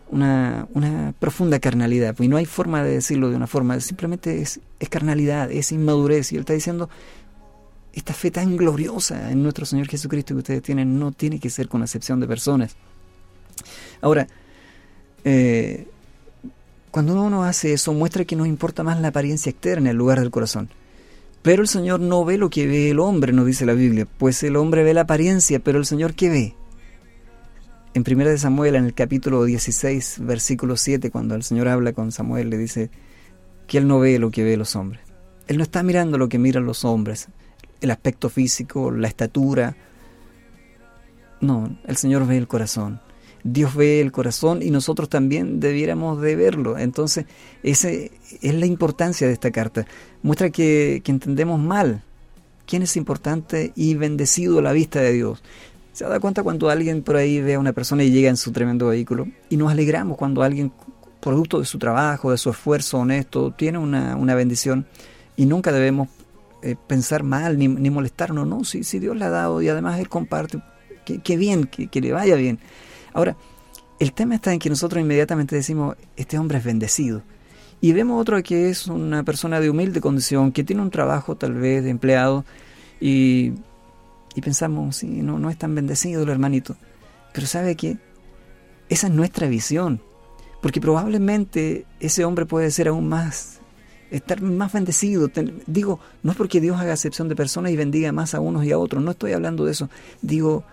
una, 0.09 1.13
profunda 1.19 1.59
carnalidad. 1.59 2.15
Y 2.19 2.27
no 2.27 2.37
hay 2.37 2.45
forma 2.45 2.83
de 2.83 2.93
decirlo 2.93 3.29
de 3.29 3.35
una 3.35 3.45
forma, 3.45 3.79
simplemente 3.79 4.41
es, 4.41 4.59
es 4.79 4.89
carnalidad, 4.89 5.51
es 5.51 5.71
inmadurez. 5.71 6.31
Y 6.31 6.35
él 6.35 6.41
está 6.41 6.53
diciendo, 6.53 6.89
esta 7.93 8.13
fe 8.13 8.31
tan 8.31 8.57
gloriosa 8.57 9.31
en 9.31 9.43
nuestro 9.43 9.65
Señor 9.65 9.87
Jesucristo 9.87 10.33
que 10.33 10.39
ustedes 10.39 10.63
tienen 10.63 10.97
no 10.97 11.11
tiene 11.11 11.39
que 11.39 11.51
ser 11.51 11.67
con 11.67 11.83
acepción 11.83 12.19
de 12.19 12.27
personas. 12.27 12.75
Ahora, 14.01 14.27
eh, 15.23 15.87
cuando 16.91 17.21
uno 17.21 17.43
hace 17.43 17.73
eso, 17.73 17.93
muestra 17.93 18.25
que 18.25 18.35
nos 18.35 18.47
importa 18.47 18.83
más 18.83 18.99
la 18.99 19.09
apariencia 19.09 19.49
externa 19.49 19.89
en 19.89 19.97
lugar 19.97 20.19
del 20.19 20.31
corazón. 20.31 20.69
Pero 21.41 21.61
el 21.61 21.67
Señor 21.67 21.99
no 21.99 22.23
ve 22.23 22.37
lo 22.37 22.49
que 22.49 22.67
ve 22.67 22.91
el 22.91 22.99
hombre, 22.99 23.33
nos 23.33 23.45
dice 23.45 23.65
la 23.65 23.73
Biblia, 23.73 24.07
pues 24.17 24.43
el 24.43 24.55
hombre 24.55 24.83
ve 24.83 24.93
la 24.93 25.01
apariencia, 25.01 25.59
pero 25.59 25.79
el 25.79 25.85
Señor 25.85 26.13
¿qué 26.13 26.29
ve? 26.29 26.55
En 27.93 28.03
1 28.07 28.37
Samuel, 28.37 28.75
en 28.75 28.85
el 28.85 28.93
capítulo 28.93 29.43
16, 29.43 30.17
versículo 30.21 30.77
7, 30.77 31.09
cuando 31.09 31.35
el 31.35 31.43
Señor 31.43 31.67
habla 31.67 31.93
con 31.93 32.11
Samuel, 32.11 32.49
le 32.49 32.57
dice 32.57 32.89
que 33.67 33.79
Él 33.79 33.87
no 33.87 33.99
ve 33.99 34.19
lo 34.19 34.29
que 34.31 34.43
ve 34.43 34.55
los 34.55 34.75
hombres. 34.75 35.01
Él 35.47 35.57
no 35.57 35.63
está 35.63 35.81
mirando 35.83 36.17
lo 36.17 36.29
que 36.29 36.37
miran 36.37 36.65
los 36.65 36.85
hombres, 36.85 37.27
el 37.81 37.91
aspecto 37.91 38.29
físico, 38.29 38.91
la 38.91 39.07
estatura. 39.07 39.75
No, 41.41 41.77
el 41.85 41.97
Señor 41.97 42.27
ve 42.27 42.37
el 42.37 42.47
corazón. 42.47 43.01
Dios 43.43 43.75
ve 43.75 44.01
el 44.01 44.11
corazón 44.11 44.61
y 44.61 44.71
nosotros 44.71 45.09
también 45.09 45.59
debiéramos 45.59 46.21
de 46.21 46.35
verlo. 46.35 46.77
Entonces, 46.77 47.25
esa 47.63 47.89
es 47.89 48.55
la 48.55 48.65
importancia 48.65 49.27
de 49.27 49.33
esta 49.33 49.51
carta. 49.51 49.85
Muestra 50.21 50.49
que, 50.49 51.01
entendemos 51.05 51.59
mal 51.59 52.03
quién 52.65 52.83
es 52.83 52.95
importante 52.95 53.73
y 53.75 53.95
bendecido 53.95 54.59
a 54.59 54.61
la 54.61 54.71
vista 54.71 55.01
de 55.01 55.13
Dios. 55.13 55.43
¿Se 55.93 56.05
da 56.05 56.19
cuenta 56.19 56.43
cuando 56.43 56.69
alguien 56.69 57.03
por 57.03 57.17
ahí 57.17 57.41
ve 57.41 57.55
a 57.55 57.59
una 57.59 57.73
persona 57.73 58.03
y 58.03 58.11
llega 58.11 58.29
en 58.29 58.37
su 58.37 58.51
tremendo 58.51 58.87
vehículo? 58.87 59.27
Y 59.49 59.57
nos 59.57 59.71
alegramos 59.71 60.17
cuando 60.17 60.41
alguien, 60.41 60.71
producto 61.19 61.59
de 61.59 61.65
su 61.65 61.77
trabajo, 61.79 62.31
de 62.31 62.37
su 62.37 62.49
esfuerzo 62.49 62.99
honesto, 62.99 63.51
tiene 63.51 63.77
una, 63.77 64.35
bendición 64.35 64.85
y 65.35 65.45
nunca 65.45 65.71
debemos 65.71 66.07
eh, 66.61 66.75
pensar 66.87 67.23
mal 67.23 67.57
ni, 67.57 67.67
ni 67.67 67.89
molestarnos. 67.89 68.47
No, 68.47 68.63
si, 68.63 68.83
si 68.83 68.99
Dios 68.99 69.17
le 69.17 69.25
ha 69.25 69.29
dado 69.29 69.61
y 69.61 69.67
además 69.67 69.99
Él 69.99 70.07
comparte, 70.07 70.61
qué 71.03 71.37
bien, 71.37 71.65
que, 71.65 71.87
que 71.87 71.99
le 71.99 72.13
vaya 72.13 72.35
bien. 72.35 72.59
Ahora, 73.13 73.35
el 73.99 74.13
tema 74.13 74.35
está 74.35 74.53
en 74.53 74.59
que 74.59 74.69
nosotros 74.69 75.01
inmediatamente 75.01 75.55
decimos, 75.55 75.95
este 76.15 76.39
hombre 76.39 76.57
es 76.57 76.63
bendecido. 76.63 77.21
Y 77.81 77.93
vemos 77.93 78.21
otro 78.21 78.41
que 78.43 78.69
es 78.69 78.87
una 78.87 79.23
persona 79.23 79.59
de 79.59 79.69
humilde 79.69 80.01
condición, 80.01 80.51
que 80.51 80.63
tiene 80.63 80.81
un 80.81 80.91
trabajo 80.91 81.35
tal 81.35 81.53
vez 81.53 81.83
de 81.83 81.89
empleado, 81.89 82.45
y, 82.99 83.53
y 84.35 84.41
pensamos, 84.41 84.97
sí, 84.97 85.07
no, 85.07 85.39
no 85.39 85.49
es 85.49 85.57
tan 85.57 85.73
bendecido 85.75 86.23
el 86.23 86.29
hermanito. 86.29 86.75
Pero 87.33 87.47
¿sabe 87.47 87.75
qué? 87.75 87.97
Esa 88.89 89.07
es 89.07 89.13
nuestra 89.13 89.47
visión. 89.47 90.01
Porque 90.61 90.79
probablemente 90.79 91.85
ese 91.99 92.23
hombre 92.23 92.45
puede 92.45 92.69
ser 92.69 92.87
aún 92.87 93.09
más, 93.09 93.59
estar 94.11 94.41
más 94.41 94.71
bendecido. 94.73 95.29
Digo, 95.65 95.99
no 96.21 96.31
es 96.31 96.37
porque 96.37 96.61
Dios 96.61 96.79
haga 96.79 96.93
excepción 96.93 97.29
de 97.29 97.35
personas 97.35 97.71
y 97.71 97.77
bendiga 97.77 98.11
más 98.11 98.35
a 98.35 98.39
unos 98.39 98.63
y 98.65 98.71
a 98.71 98.77
otros, 98.77 99.03
no 99.03 99.11
estoy 99.11 99.33
hablando 99.33 99.65
de 99.65 99.71
eso. 99.71 99.89
Digo, 100.21 100.63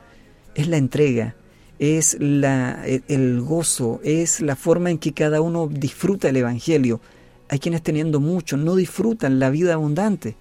es 0.54 0.68
la 0.68 0.76
entrega, 0.76 1.36
es 1.78 2.16
la, 2.20 2.84
el 2.86 3.40
gozo, 3.40 4.00
es 4.02 4.40
la 4.40 4.56
forma 4.56 4.90
en 4.90 4.98
que 4.98 5.12
cada 5.12 5.40
uno 5.40 5.68
disfruta 5.68 6.28
el 6.28 6.36
Evangelio. 6.36 7.00
Hay 7.48 7.58
quienes 7.58 7.82
teniendo 7.82 8.20
mucho 8.20 8.56
no 8.56 8.76
disfrutan 8.76 9.38
la 9.38 9.50
vida 9.50 9.74
abundante. 9.74 10.36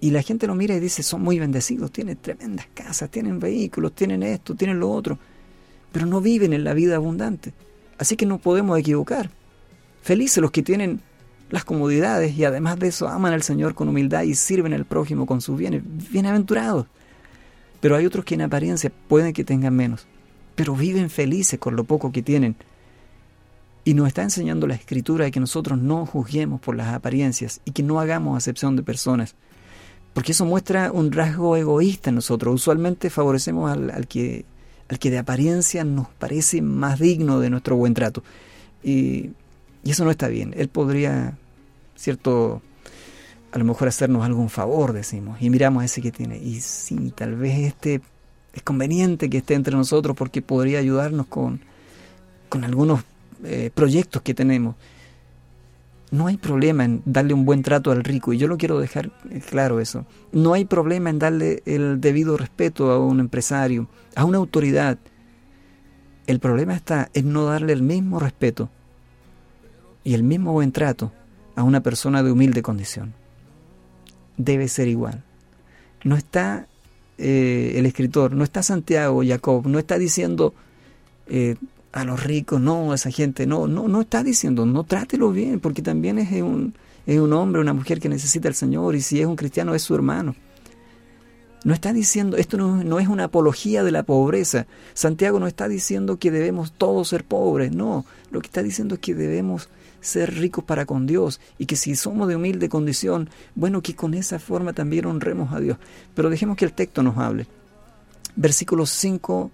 Y 0.00 0.10
la 0.10 0.22
gente 0.22 0.46
lo 0.46 0.54
mira 0.54 0.74
y 0.74 0.80
dice, 0.80 1.02
son 1.02 1.22
muy 1.22 1.38
bendecidos, 1.38 1.90
tienen 1.90 2.16
tremendas 2.16 2.66
casas, 2.74 3.10
tienen 3.10 3.38
vehículos, 3.40 3.94
tienen 3.94 4.22
esto, 4.22 4.54
tienen 4.54 4.78
lo 4.78 4.90
otro, 4.90 5.18
pero 5.92 6.06
no 6.06 6.20
viven 6.20 6.52
en 6.52 6.62
la 6.62 6.74
vida 6.74 6.96
abundante. 6.96 7.52
Así 7.98 8.16
que 8.16 8.26
no 8.26 8.38
podemos 8.38 8.78
equivocar. 8.78 9.30
Felices 10.02 10.42
los 10.42 10.50
que 10.50 10.62
tienen 10.62 11.00
las 11.50 11.64
comodidades 11.64 12.36
y 12.36 12.44
además 12.44 12.78
de 12.78 12.88
eso 12.88 13.08
aman 13.08 13.32
al 13.32 13.42
Señor 13.42 13.74
con 13.74 13.88
humildad 13.88 14.22
y 14.22 14.34
sirven 14.34 14.74
al 14.74 14.84
prójimo 14.84 15.24
con 15.24 15.40
sus 15.40 15.56
bienes. 15.56 15.82
Bienaventurados. 16.10 16.86
Pero 17.84 17.96
hay 17.96 18.06
otros 18.06 18.24
que 18.24 18.34
en 18.34 18.40
apariencia 18.40 18.90
pueden 19.08 19.34
que 19.34 19.44
tengan 19.44 19.76
menos, 19.76 20.06
pero 20.54 20.74
viven 20.74 21.10
felices 21.10 21.58
con 21.58 21.76
lo 21.76 21.84
poco 21.84 22.12
que 22.12 22.22
tienen. 22.22 22.56
Y 23.84 23.92
nos 23.92 24.08
está 24.08 24.22
enseñando 24.22 24.66
la 24.66 24.74
escritura 24.74 25.26
de 25.26 25.30
que 25.30 25.38
nosotros 25.38 25.78
no 25.78 26.06
juzguemos 26.06 26.62
por 26.62 26.76
las 26.76 26.94
apariencias 26.94 27.60
y 27.66 27.72
que 27.72 27.82
no 27.82 28.00
hagamos 28.00 28.38
acepción 28.38 28.74
de 28.74 28.82
personas. 28.82 29.34
Porque 30.14 30.32
eso 30.32 30.46
muestra 30.46 30.92
un 30.92 31.12
rasgo 31.12 31.58
egoísta 31.58 32.08
en 32.08 32.14
nosotros. 32.14 32.54
Usualmente 32.54 33.10
favorecemos 33.10 33.70
al, 33.70 34.06
que, 34.06 34.46
al 34.88 34.98
que 34.98 35.10
de 35.10 35.18
apariencia 35.18 35.84
nos 35.84 36.08
parece 36.08 36.62
más 36.62 36.98
digno 36.98 37.38
de 37.38 37.50
nuestro 37.50 37.76
buen 37.76 37.92
trato. 37.92 38.22
Y, 38.82 39.32
y 39.84 39.90
eso 39.90 40.06
no 40.06 40.10
está 40.10 40.28
bien. 40.28 40.54
Él 40.56 40.68
podría, 40.68 41.36
cierto, 41.96 42.62
a 43.54 43.58
lo 43.58 43.64
mejor 43.64 43.86
hacernos 43.86 44.24
algún 44.24 44.50
favor, 44.50 44.92
decimos, 44.92 45.40
y 45.40 45.48
miramos 45.48 45.82
a 45.82 45.84
ese 45.84 46.02
que 46.02 46.10
tiene. 46.10 46.38
Y 46.38 46.60
sí, 46.60 47.12
tal 47.14 47.36
vez 47.36 47.56
este 47.60 48.00
es 48.52 48.62
conveniente 48.64 49.30
que 49.30 49.38
esté 49.38 49.54
entre 49.54 49.76
nosotros 49.76 50.16
porque 50.16 50.42
podría 50.42 50.80
ayudarnos 50.80 51.28
con, 51.28 51.60
con 52.48 52.64
algunos 52.64 53.04
eh, 53.44 53.70
proyectos 53.72 54.22
que 54.22 54.34
tenemos. 54.34 54.74
No 56.10 56.26
hay 56.26 56.36
problema 56.36 56.84
en 56.84 57.02
darle 57.04 57.32
un 57.32 57.44
buen 57.44 57.62
trato 57.62 57.92
al 57.92 58.02
rico, 58.02 58.32
y 58.32 58.38
yo 58.38 58.48
lo 58.48 58.56
quiero 58.56 58.80
dejar 58.80 59.12
claro 59.48 59.78
eso. 59.78 60.04
No 60.32 60.54
hay 60.54 60.64
problema 60.64 61.10
en 61.10 61.20
darle 61.20 61.62
el 61.64 62.00
debido 62.00 62.36
respeto 62.36 62.90
a 62.90 62.98
un 62.98 63.20
empresario, 63.20 63.86
a 64.16 64.24
una 64.24 64.38
autoridad. 64.38 64.98
El 66.26 66.40
problema 66.40 66.74
está 66.74 67.08
en 67.14 67.32
no 67.32 67.44
darle 67.44 67.72
el 67.72 67.82
mismo 67.82 68.18
respeto 68.18 68.68
y 70.02 70.14
el 70.14 70.24
mismo 70.24 70.50
buen 70.50 70.72
trato 70.72 71.12
a 71.54 71.62
una 71.62 71.84
persona 71.84 72.24
de 72.24 72.32
humilde 72.32 72.60
condición 72.60 73.14
debe 74.36 74.68
ser 74.68 74.88
igual. 74.88 75.22
No 76.02 76.16
está 76.16 76.66
eh, 77.18 77.74
el 77.76 77.86
escritor, 77.86 78.34
no 78.34 78.44
está 78.44 78.62
Santiago, 78.62 79.22
Jacob, 79.24 79.66
no 79.66 79.78
está 79.78 79.98
diciendo 79.98 80.54
eh, 81.28 81.56
a 81.92 82.04
los 82.04 82.22
ricos, 82.24 82.60
no, 82.60 82.92
a 82.92 82.96
esa 82.96 83.10
gente, 83.10 83.46
no, 83.46 83.66
no, 83.66 83.88
no 83.88 84.00
está 84.00 84.24
diciendo, 84.24 84.66
no 84.66 84.84
trátelo 84.84 85.30
bien, 85.30 85.60
porque 85.60 85.80
también 85.80 86.18
es 86.18 86.32
un, 86.42 86.74
es 87.06 87.20
un 87.20 87.32
hombre, 87.32 87.60
una 87.60 87.72
mujer 87.72 88.00
que 88.00 88.08
necesita 88.08 88.48
al 88.48 88.54
Señor, 88.54 88.96
y 88.96 89.00
si 89.00 89.20
es 89.20 89.26
un 89.26 89.36
cristiano 89.36 89.74
es 89.74 89.82
su 89.82 89.94
hermano. 89.94 90.34
No 91.64 91.72
está 91.72 91.94
diciendo, 91.94 92.36
esto 92.36 92.58
no, 92.58 92.84
no, 92.84 92.98
es 92.98 93.08
una 93.08 93.24
apología 93.24 93.82
de 93.84 93.90
la 93.90 94.02
pobreza. 94.02 94.66
Santiago 94.92 95.40
no 95.40 95.46
está 95.46 95.66
diciendo 95.66 96.18
que 96.18 96.30
debemos 96.30 96.72
todos 96.72 97.08
ser 97.08 97.24
pobres, 97.24 97.72
no. 97.72 98.04
Lo 98.30 98.40
que 98.40 98.48
está 98.48 98.62
diciendo 98.62 98.96
es 98.96 99.00
que 99.00 99.14
debemos 99.14 99.70
ser 100.04 100.34
ricos 100.34 100.64
para 100.64 100.86
con 100.86 101.06
Dios 101.06 101.40
y 101.58 101.66
que 101.66 101.76
si 101.76 101.96
somos 101.96 102.28
de 102.28 102.36
humilde 102.36 102.68
condición, 102.68 103.30
bueno, 103.54 103.82
que 103.82 103.96
con 103.96 104.14
esa 104.14 104.38
forma 104.38 104.72
también 104.72 105.06
honremos 105.06 105.52
a 105.52 105.60
Dios. 105.60 105.78
Pero 106.14 106.30
dejemos 106.30 106.56
que 106.56 106.64
el 106.64 106.72
texto 106.72 107.02
nos 107.02 107.18
hable. 107.18 107.46
Versículos 108.36 108.90
5 108.90 109.50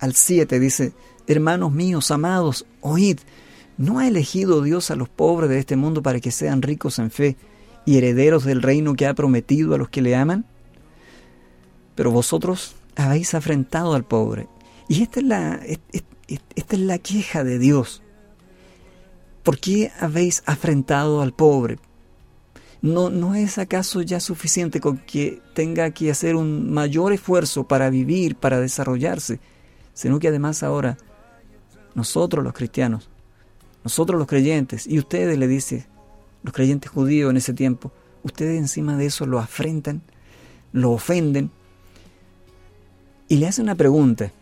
al 0.00 0.14
7 0.14 0.60
dice, 0.60 0.92
hermanos 1.26 1.72
míos, 1.72 2.10
amados, 2.10 2.66
oíd, 2.80 3.18
¿no 3.78 3.98
ha 3.98 4.06
elegido 4.08 4.62
Dios 4.62 4.90
a 4.90 4.96
los 4.96 5.08
pobres 5.08 5.48
de 5.48 5.58
este 5.58 5.76
mundo 5.76 6.02
para 6.02 6.20
que 6.20 6.30
sean 6.30 6.62
ricos 6.62 6.98
en 6.98 7.10
fe 7.10 7.36
y 7.86 7.96
herederos 7.96 8.44
del 8.44 8.62
reino 8.62 8.94
que 8.94 9.06
ha 9.06 9.14
prometido 9.14 9.74
a 9.74 9.78
los 9.78 9.88
que 9.88 10.02
le 10.02 10.16
aman? 10.16 10.44
Pero 11.94 12.10
vosotros 12.10 12.74
habéis 12.96 13.34
afrentado 13.34 13.94
al 13.94 14.04
pobre. 14.04 14.48
Y 14.88 15.02
esta 15.02 15.20
es 15.20 15.26
la, 15.26 15.60
esta 16.56 16.76
es 16.76 16.80
la 16.80 16.98
queja 16.98 17.44
de 17.44 17.58
Dios. 17.58 18.02
¿Por 19.44 19.60
qué 19.60 19.92
habéis 20.00 20.42
afrentado 20.46 21.20
al 21.20 21.34
pobre? 21.34 21.78
¿No, 22.80 23.10
¿No 23.10 23.34
es 23.34 23.58
acaso 23.58 24.00
ya 24.00 24.18
suficiente 24.18 24.80
con 24.80 24.98
que 24.98 25.42
tenga 25.54 25.90
que 25.90 26.10
hacer 26.10 26.34
un 26.34 26.72
mayor 26.72 27.12
esfuerzo 27.12 27.64
para 27.64 27.90
vivir, 27.90 28.36
para 28.36 28.58
desarrollarse? 28.58 29.40
Sino 29.92 30.18
que 30.18 30.28
además 30.28 30.62
ahora 30.62 30.96
nosotros 31.94 32.42
los 32.42 32.54
cristianos, 32.54 33.10
nosotros 33.84 34.18
los 34.18 34.26
creyentes, 34.26 34.86
y 34.86 34.98
ustedes 34.98 35.38
le 35.38 35.46
dice, 35.46 35.86
los 36.42 36.54
creyentes 36.54 36.90
judíos 36.90 37.30
en 37.30 37.36
ese 37.36 37.52
tiempo, 37.52 37.92
ustedes 38.22 38.58
encima 38.58 38.96
de 38.96 39.06
eso 39.06 39.26
lo 39.26 39.38
afrentan, 39.38 40.02
lo 40.72 40.92
ofenden, 40.92 41.50
y 43.28 43.36
le 43.36 43.46
hacen 43.46 43.64
una 43.64 43.74
pregunta. 43.74 44.32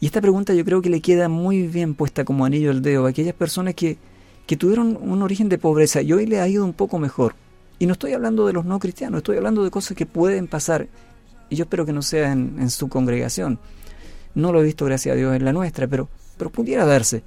Y 0.00 0.06
esta 0.06 0.20
pregunta 0.20 0.54
yo 0.54 0.64
creo 0.64 0.80
que 0.80 0.90
le 0.90 1.00
queda 1.00 1.28
muy 1.28 1.66
bien 1.66 1.94
puesta 1.94 2.24
como 2.24 2.44
anillo 2.44 2.70
al 2.70 2.82
dedo 2.82 3.06
a 3.06 3.10
aquellas 3.10 3.34
personas 3.34 3.74
que 3.74 3.98
que 4.46 4.56
tuvieron 4.56 4.98
un 5.00 5.22
origen 5.22 5.48
de 5.48 5.58
pobreza 5.58 6.02
y 6.02 6.12
hoy 6.12 6.26
le 6.26 6.40
ha 6.40 6.48
ido 6.48 6.64
un 6.64 6.74
poco 6.74 6.98
mejor. 6.98 7.34
Y 7.78 7.86
no 7.86 7.92
estoy 7.92 8.12
hablando 8.12 8.46
de 8.46 8.52
los 8.52 8.64
no 8.64 8.78
cristianos, 8.78 9.18
estoy 9.18 9.36
hablando 9.36 9.64
de 9.64 9.70
cosas 9.70 9.96
que 9.96 10.06
pueden 10.06 10.46
pasar. 10.46 10.88
Y 11.50 11.56
yo 11.56 11.64
espero 11.64 11.86
que 11.86 11.92
no 11.92 12.02
sea 12.02 12.32
en, 12.32 12.70
su 12.70 12.88
congregación. 12.88 13.58
No 14.34 14.52
lo 14.52 14.60
he 14.60 14.64
visto, 14.64 14.84
gracias 14.84 15.14
a 15.14 15.16
Dios, 15.16 15.34
en 15.34 15.44
la 15.44 15.52
nuestra, 15.52 15.86
pero, 15.86 16.08
pero 16.36 16.50
pudiera 16.50 16.84
darse. 16.84 17.22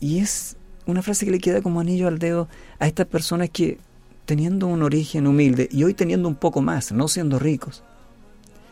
Y 0.00 0.18
es 0.18 0.56
una 0.86 1.02
frase 1.02 1.24
que 1.24 1.30
le 1.30 1.38
queda 1.38 1.62
como 1.62 1.80
anillo 1.80 2.08
al 2.08 2.18
dedo 2.18 2.48
a 2.78 2.86
estas 2.86 3.06
personas 3.06 3.50
que, 3.50 3.78
teniendo 4.26 4.66
un 4.66 4.82
origen 4.82 5.26
humilde 5.26 5.68
y 5.70 5.84
hoy 5.84 5.94
teniendo 5.94 6.28
un 6.28 6.34
poco 6.34 6.60
más, 6.60 6.92
no 6.92 7.08
siendo 7.08 7.38
ricos, 7.38 7.82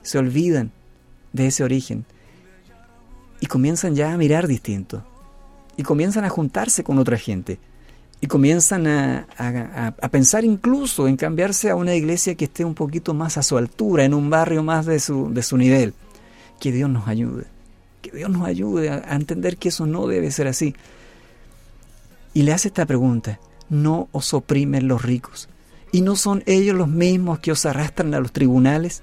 se 0.03 0.19
olvidan 0.19 0.73
de 1.33 1.47
ese 1.47 1.63
origen 1.63 2.05
y 3.41 3.47
comienzan 3.47 3.95
ya 3.95 4.13
a 4.13 4.17
mirar 4.17 4.49
distinto 4.49 5.05
y 5.77 5.83
comienzan 5.83 6.25
a 6.25 6.29
juntarse 6.29 6.85
con 6.85 6.99
otra 6.99 7.17
gente 7.17 7.59
y 8.21 8.27
comienzan 8.27 8.87
a, 8.87 9.95
pensar 10.11 10.45
incluso 10.45 11.09
en 11.09 11.17
cambiarse 11.17 11.71
a 11.71 11.75
una 11.75 11.95
iglesia 11.95 12.35
que 12.35 12.45
esté 12.45 12.65
un 12.65 12.75
poquito 12.75 13.15
más 13.15 13.39
a 13.39 13.43
su 13.43 13.57
altura, 13.57 14.05
en 14.05 14.13
un 14.13 14.29
barrio 14.29 14.63
más 14.63 14.85
de 14.85 15.01
su, 15.01 15.33
de 15.33 15.43
su 15.43 15.57
nivel. 15.57 15.95
Que 16.59 16.71
Dios 16.71 16.91
nos 16.91 17.09
ayude, 17.09 17.45
que 18.03 18.11
Dios 18.11 18.29
nos 18.29 18.47
ayude 18.47 18.91
a, 18.91 19.03
a 19.07 19.17
entender 19.17 19.57
que 19.57 19.71
eso 19.71 19.87
no 19.87 20.07
debe 20.07 20.31
ser 20.31 20.49
así. 20.49 20.75
Y 22.35 22.43
le 22.43 22.53
hace 22.53 22.69
esta 22.69 22.85
pregunta, 22.85 23.41
¿no 23.71 24.09
os 24.13 24.35
oprimen 24.35 24.87
los 24.87 25.03
ricos? 25.03 25.49
¿Y 25.91 26.03
no 26.03 26.15
son 26.15 26.43
ellos 26.45 26.77
los 26.77 26.89
mismos 26.89 27.39
que 27.39 27.53
os 27.53 27.65
arrastran 27.65 28.13
a 28.13 28.21
los 28.21 28.33
tribunales? 28.33 29.03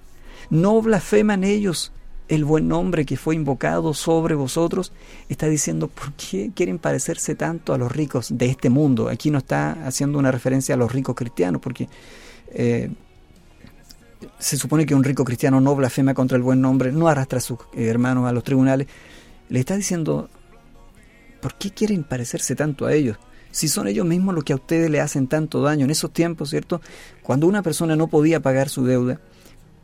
¿No 0.51 0.79
blasfeman 0.79 1.43
ellos 1.43 1.91
el 2.27 2.43
buen 2.43 2.67
nombre 2.67 3.05
que 3.05 3.17
fue 3.17 3.35
invocado 3.35 3.93
sobre 3.93 4.35
vosotros, 4.35 4.91
está 5.29 5.47
diciendo, 5.47 5.87
¿por 5.87 6.13
qué 6.13 6.51
quieren 6.53 6.77
parecerse 6.77 7.35
tanto 7.35 7.73
a 7.73 7.77
los 7.77 7.91
ricos 7.91 8.37
de 8.37 8.47
este 8.47 8.69
mundo? 8.69 9.09
Aquí 9.09 9.31
no 9.31 9.37
está 9.37 9.71
haciendo 9.85 10.19
una 10.19 10.31
referencia 10.31 10.75
a 10.75 10.77
los 10.77 10.91
ricos 10.91 11.15
cristianos, 11.15 11.61
porque 11.61 11.87
eh, 12.49 12.89
se 14.39 14.57
supone 14.57 14.85
que 14.85 14.95
un 14.95 15.03
rico 15.03 15.23
cristiano 15.23 15.61
no 15.61 15.75
blasfema 15.75 16.13
contra 16.13 16.37
el 16.37 16.43
buen 16.43 16.59
nombre, 16.59 16.91
no 16.91 17.07
arrastra 17.07 17.37
a 17.37 17.41
sus 17.41 17.59
hermanos 17.73 18.27
a 18.27 18.33
los 18.33 18.43
tribunales. 18.43 18.87
Le 19.49 19.59
está 19.59 19.77
diciendo, 19.77 20.29
¿por 21.41 21.55
qué 21.55 21.71
quieren 21.71 22.03
parecerse 22.03 22.55
tanto 22.55 22.85
a 22.85 22.93
ellos? 22.93 23.17
Si 23.51 23.69
son 23.69 23.87
ellos 23.87 24.05
mismos 24.05 24.35
los 24.35 24.43
que 24.43 24.53
a 24.53 24.57
ustedes 24.57 24.89
le 24.89 24.99
hacen 24.99 25.27
tanto 25.27 25.61
daño. 25.61 25.85
En 25.85 25.91
esos 25.91 26.11
tiempos, 26.11 26.49
¿cierto? 26.49 26.81
Cuando 27.23 27.47
una 27.47 27.63
persona 27.63 27.95
no 27.95 28.07
podía 28.07 28.41
pagar 28.41 28.67
su 28.67 28.85
deuda, 28.85 29.21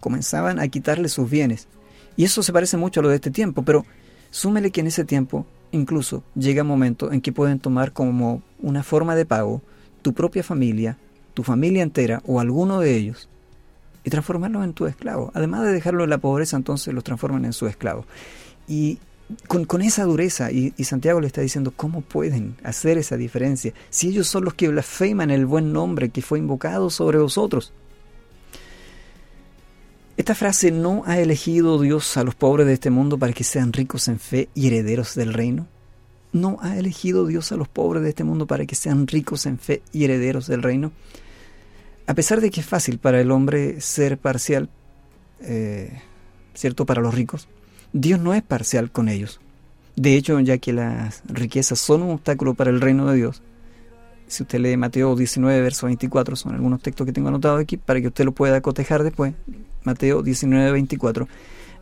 comenzaban 0.02 0.60
a 0.60 0.68
quitarle 0.68 1.08
sus 1.08 1.30
bienes 1.30 1.68
y 2.15 2.23
eso 2.23 2.43
se 2.43 2.54
parece 2.54 2.78
mucho 2.78 2.99
a 2.99 3.04
lo 3.04 3.10
de 3.10 3.15
este 3.15 3.32
tiempo, 3.32 3.63
pero 3.63 3.86
súmele 4.32 4.71
que 4.71 4.82
en 4.82 4.88
ese 4.88 5.06
tiempo 5.06 5.45
incluso 5.71 6.23
llega 6.36 6.62
un 6.62 6.67
momento 6.67 7.12
en 7.12 7.21
que 7.21 7.32
pueden 7.32 7.60
tomar 7.60 7.93
como 7.93 8.41
una 8.60 8.84
forma 8.84 9.15
de 9.15 9.26
pago 9.26 9.62
tu 10.02 10.13
propia 10.13 10.43
familia, 10.43 10.97
tu 11.34 11.43
familia 11.43 11.82
entera 11.84 12.21
o 12.26 12.39
alguno 12.39 12.80
de 12.80 12.95
ellos 12.95 13.30
y 14.04 14.10
transformarlos 14.10 14.63
en 14.63 14.73
tu 14.73 14.86
esclavo. 14.86 15.32
Además 15.34 15.63
de 15.63 15.71
dejarlo 15.71 16.04
en 16.04 16.10
la 16.10 16.17
pobreza, 16.17 16.58
entonces 16.58 16.93
los 16.93 17.04
transforman 17.04 17.45
en 17.45 17.54
su 17.54 17.67
esclavo. 17.67 18.06
Y 18.67 18.99
con, 19.47 19.82
esa 19.82 20.04
dureza, 20.04 20.52
y, 20.52 20.73
y, 20.78 20.84
Santiago 20.84 21.21
le 21.21 21.28
está 21.28 21.41
diciendo, 21.41 21.73
¿cómo 21.76 22.02
pueden 22.02 22.56
hacer 22.63 22.97
esa 22.97 23.17
diferencia 23.17 23.73
si 23.89 24.10
ellos 24.10 24.28
son 24.28 24.43
los 24.43 24.54
que 24.54 24.67
blasfeman 24.67 25.32
el 25.32 25.45
buen 25.45 25.73
nombre 25.73 26.10
que 26.10 26.21
fue 26.21 26.39
invocado 26.39 26.89
sobre 26.89 27.17
vosotros? 27.17 27.73
Esta 30.15 30.36
frase 30.36 30.69
no 30.69 31.02
ha 31.08 31.19
elegido 31.19 31.82
Dios 31.82 32.17
a 32.17 32.23
los 32.23 32.36
pobres 32.36 32.67
de 32.67 32.73
este 32.73 32.91
mundo 32.91 33.17
para 33.17 33.34
que 33.34 33.43
sean 33.43 33.73
ricos 33.73 34.08
en 34.08 34.19
fe 34.19 34.47
y 34.54 34.67
herederos 34.67 35.15
del 35.15 35.34
reino. 35.34 35.67
No 36.32 36.58
ha 36.62 36.78
elegido 36.78 37.26
Dios 37.26 37.52
a 37.52 37.56
los 37.56 37.67
pobres 37.67 38.04
de 38.04 38.10
este 38.10 38.23
mundo 38.23 38.45
para 38.45 38.67
que 38.67 38.76
sean 38.76 39.08
ricos 39.08 39.47
en 39.47 39.58
fe 39.58 39.82
y 39.91 40.04
herederos 40.04 40.45
del 40.45 40.62
reino. 40.62 40.91
A 42.06 42.13
pesar 42.13 42.41
de 42.41 42.52
que 42.52 42.60
es 42.60 42.65
fácil 42.65 42.99
para 42.99 43.19
el 43.21 43.32
hombre 43.32 43.82
ser 43.82 44.19
parcial, 44.19 44.69
eh, 45.41 45.99
¿cierto? 46.54 46.86
Para 46.86 47.02
los 47.02 47.15
ricos, 47.15 47.47
Dios 47.91 48.19
no 48.19 48.36
es 48.36 48.43
parcial 48.43 48.91
con 48.91 49.10
ellos. 49.10 49.39
De 49.95 50.15
hecho, 50.15 50.39
ya 50.41 50.60
que 50.60 50.73
las 50.73 51.23
riquezas 51.26 51.80
son 51.80 52.04
un 52.04 52.12
obstáculo 52.12 52.54
para 52.54 52.69
el 52.69 52.82
reino 52.82 53.08
de 53.08 53.15
Dios, 53.15 53.41
si 54.28 54.43
usted 54.43 54.60
lee 54.60 54.78
Mateo 54.78 55.15
19, 55.15 55.62
verso 55.62 55.88
24, 55.88 56.36
son 56.36 56.54
algunos 56.54 56.82
textos 56.82 57.06
que 57.06 57.13
tengo 57.13 57.30
anotados 57.30 57.62
aquí 57.62 57.78
para 57.78 57.99
que 58.02 58.08
usted 58.08 58.26
lo 58.26 58.32
pueda 58.32 58.62
cotejar 58.62 59.04
después. 59.04 59.34
Mateo 59.84 60.22
19, 60.22 60.72
24. 60.72 61.28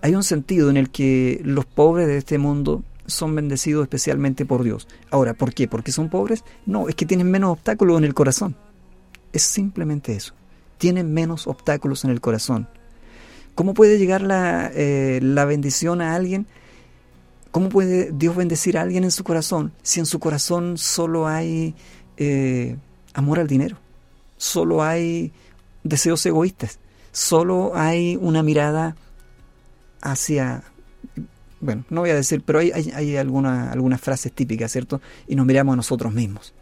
Hay 0.01 0.15
un 0.15 0.23
sentido 0.23 0.69
en 0.69 0.77
el 0.77 0.89
que 0.89 1.41
los 1.43 1.65
pobres 1.65 2.07
de 2.07 2.17
este 2.17 2.37
mundo 2.37 2.83
son 3.05 3.35
bendecidos 3.35 3.83
especialmente 3.83 4.45
por 4.45 4.63
Dios. 4.63 4.87
Ahora, 5.11 5.33
¿por 5.33 5.53
qué? 5.53 5.67
¿Porque 5.67 5.91
son 5.91 6.09
pobres? 6.09 6.43
No, 6.65 6.87
es 6.87 6.95
que 6.95 7.05
tienen 7.05 7.29
menos 7.29 7.51
obstáculos 7.51 7.97
en 7.97 8.05
el 8.05 8.13
corazón. 8.13 8.55
Es 9.33 9.43
simplemente 9.43 10.13
eso. 10.13 10.33
Tienen 10.77 11.13
menos 11.13 11.47
obstáculos 11.47 12.03
en 12.03 12.11
el 12.11 12.21
corazón. 12.21 12.67
¿Cómo 13.53 13.73
puede 13.73 13.99
llegar 13.99 14.21
la, 14.21 14.71
eh, 14.73 15.19
la 15.21 15.45
bendición 15.45 16.01
a 16.01 16.15
alguien? 16.15 16.47
¿Cómo 17.51 17.67
puede 17.67 18.11
Dios 18.13 18.35
bendecir 18.35 18.77
a 18.77 18.81
alguien 18.81 19.03
en 19.03 19.11
su 19.11 19.23
corazón 19.23 19.73
si 19.83 19.99
en 19.99 20.05
su 20.05 20.19
corazón 20.19 20.77
solo 20.77 21.27
hay 21.27 21.75
eh, 22.17 22.77
amor 23.13 23.39
al 23.39 23.47
dinero? 23.47 23.77
Solo 24.37 24.81
hay 24.81 25.33
deseos 25.83 26.25
egoístas. 26.25 26.79
Solo 27.11 27.71
hay 27.75 28.17
una 28.19 28.43
mirada 28.43 28.95
hacia... 30.01 30.63
Bueno, 31.59 31.83
no 31.89 32.01
voy 32.01 32.09
a 32.09 32.15
decir, 32.15 32.41
pero 32.43 32.59
hay, 32.59 32.71
hay, 32.71 33.17
algunas 33.17 34.01
frases 34.01 34.31
típicas, 34.31 34.71
¿cierto? 34.71 34.99
Y 35.27 35.35
nos 35.35 35.45
miramos 35.45 35.73
a 35.73 35.75
nosotros 35.75 36.11
mismos. 36.11 36.53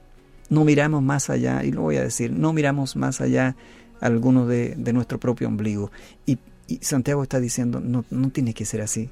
No 0.50 0.66
miramos 0.66 1.02
más 1.02 1.30
allá, 1.30 1.64
y 1.64 1.72
lo 1.72 1.82
voy 1.84 1.98
a 1.98 2.04
decir, 2.04 2.32
no 2.34 2.52
miramos 2.52 2.98
más 2.98 3.22
allá 3.22 3.56
algunos 4.02 4.48
de, 4.48 4.76
de 4.76 4.92
nuestro 4.92 5.18
propio 5.18 5.48
ombligo. 5.48 5.92
Y, 6.26 6.40
y 6.68 6.80
Santiago 6.82 7.24
está 7.24 7.40
diciendo, 7.40 7.80
no, 7.80 8.04
no 8.10 8.30
tiene 8.30 8.54
que 8.54 8.66
ser 8.66 8.82
así. 8.82 9.10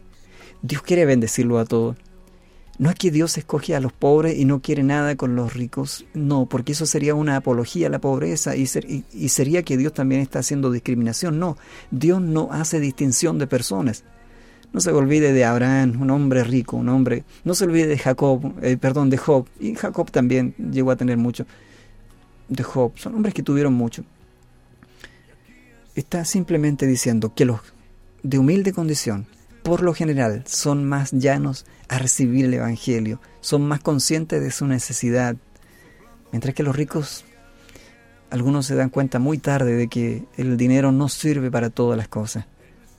Dios 0.61 0.81
quiere 0.81 1.05
bendecirlo 1.05 1.59
a 1.59 1.65
todos. 1.65 1.95
No 2.79 2.91
es 2.91 2.95
que 2.95 3.09
Dios 3.09 3.37
escoge 3.39 3.75
a 3.75 3.79
los 3.79 3.91
pobres 3.91 4.37
y 4.37 4.45
no 4.45 4.61
quiere 4.61 4.83
nada 4.83 5.15
con 5.15 5.35
los 5.35 5.55
ricos, 5.55 6.05
no, 6.13 6.45
porque 6.45 6.73
eso 6.73 6.85
sería 6.85 7.15
una 7.15 7.35
apología 7.35 7.87
a 7.87 7.89
la 7.89 7.99
pobreza 7.99 8.55
y, 8.55 8.67
sería 8.67 9.63
que 9.63 9.77
Dios 9.77 9.93
también 9.93 10.21
está 10.21 10.39
haciendo 10.39 10.71
discriminación. 10.71 11.39
No, 11.39 11.57
Dios 11.89 12.21
no 12.21 12.49
hace 12.51 12.79
distinción 12.79 13.39
de 13.39 13.47
personas. 13.47 14.03
No 14.73 14.81
se 14.81 14.91
olvide 14.91 15.33
de 15.33 15.43
Abraham, 15.43 15.99
un 15.99 16.11
hombre 16.11 16.43
rico, 16.43 16.77
un 16.77 16.89
hombre. 16.89 17.23
No 17.45 17.55
se 17.55 17.63
olvide 17.63 17.87
de 17.87 17.97
Jacob, 17.97 18.53
eh, 18.61 18.77
perdón, 18.77 19.09
de 19.09 19.17
Job. 19.17 19.47
Y 19.59 19.73
Jacob 19.73 20.11
también 20.11 20.53
llegó 20.71 20.91
a 20.91 20.95
tener 20.97 21.17
mucho. 21.17 21.47
De 22.47 22.61
Job, 22.63 22.91
son 22.95 23.15
hombres 23.15 23.33
que 23.33 23.41
tuvieron 23.41 23.73
mucho. 23.73 24.03
Está 25.95 26.25
simplemente 26.25 26.85
diciendo 26.85 27.33
que 27.33 27.45
los 27.45 27.61
de 28.21 28.37
humilde 28.37 28.71
condición 28.71 29.25
por 29.67 29.83
lo 29.83 29.93
general 29.93 30.43
son 30.45 30.85
más 30.85 31.11
llanos 31.11 31.65
a 31.89 31.99
recibir 31.99 32.45
el 32.45 32.53
Evangelio, 32.53 33.19
son 33.41 33.67
más 33.67 33.81
conscientes 33.81 34.41
de 34.41 34.49
su 34.49 34.65
necesidad, 34.65 35.35
mientras 36.31 36.55
que 36.55 36.63
los 36.63 36.73
ricos, 36.73 37.25
algunos 38.29 38.65
se 38.65 38.75
dan 38.75 38.89
cuenta 38.89 39.19
muy 39.19 39.39
tarde 39.39 39.75
de 39.75 39.89
que 39.89 40.23
el 40.37 40.55
dinero 40.55 40.93
no 40.93 41.09
sirve 41.09 41.51
para 41.51 41.69
todas 41.69 41.97
las 41.97 42.07
cosas, 42.07 42.45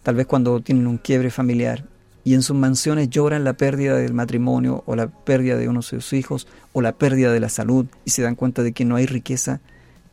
tal 0.03 0.17
vez 0.17 0.27
cuando 0.27 0.61
tienen 0.61 0.87
un 0.87 0.99
quiebre 0.99 1.31
familiar 1.31 1.87
y 2.23 2.35
en 2.35 2.43
sus 2.43 2.55
mansiones 2.55 3.09
lloran 3.09 3.45
la 3.45 3.55
pérdida 3.55 3.97
del 3.97 4.13
matrimonio 4.13 4.83
o 4.85 4.95
la 4.95 5.07
pérdida 5.07 5.57
de 5.57 5.71
uno 5.71 5.81
de 5.81 5.87
sus 5.87 6.13
hijos 6.13 6.47
o 6.75 6.83
la 6.83 6.93
pérdida 6.93 7.33
de 7.33 7.41
la 7.41 7.49
salud 7.49 7.87
y 8.05 8.11
se 8.11 8.21
dan 8.21 8.35
cuenta 8.35 8.63
de 8.63 8.73
que 8.73 8.85
no 8.85 8.97
hay 8.97 9.07
riqueza 9.07 9.63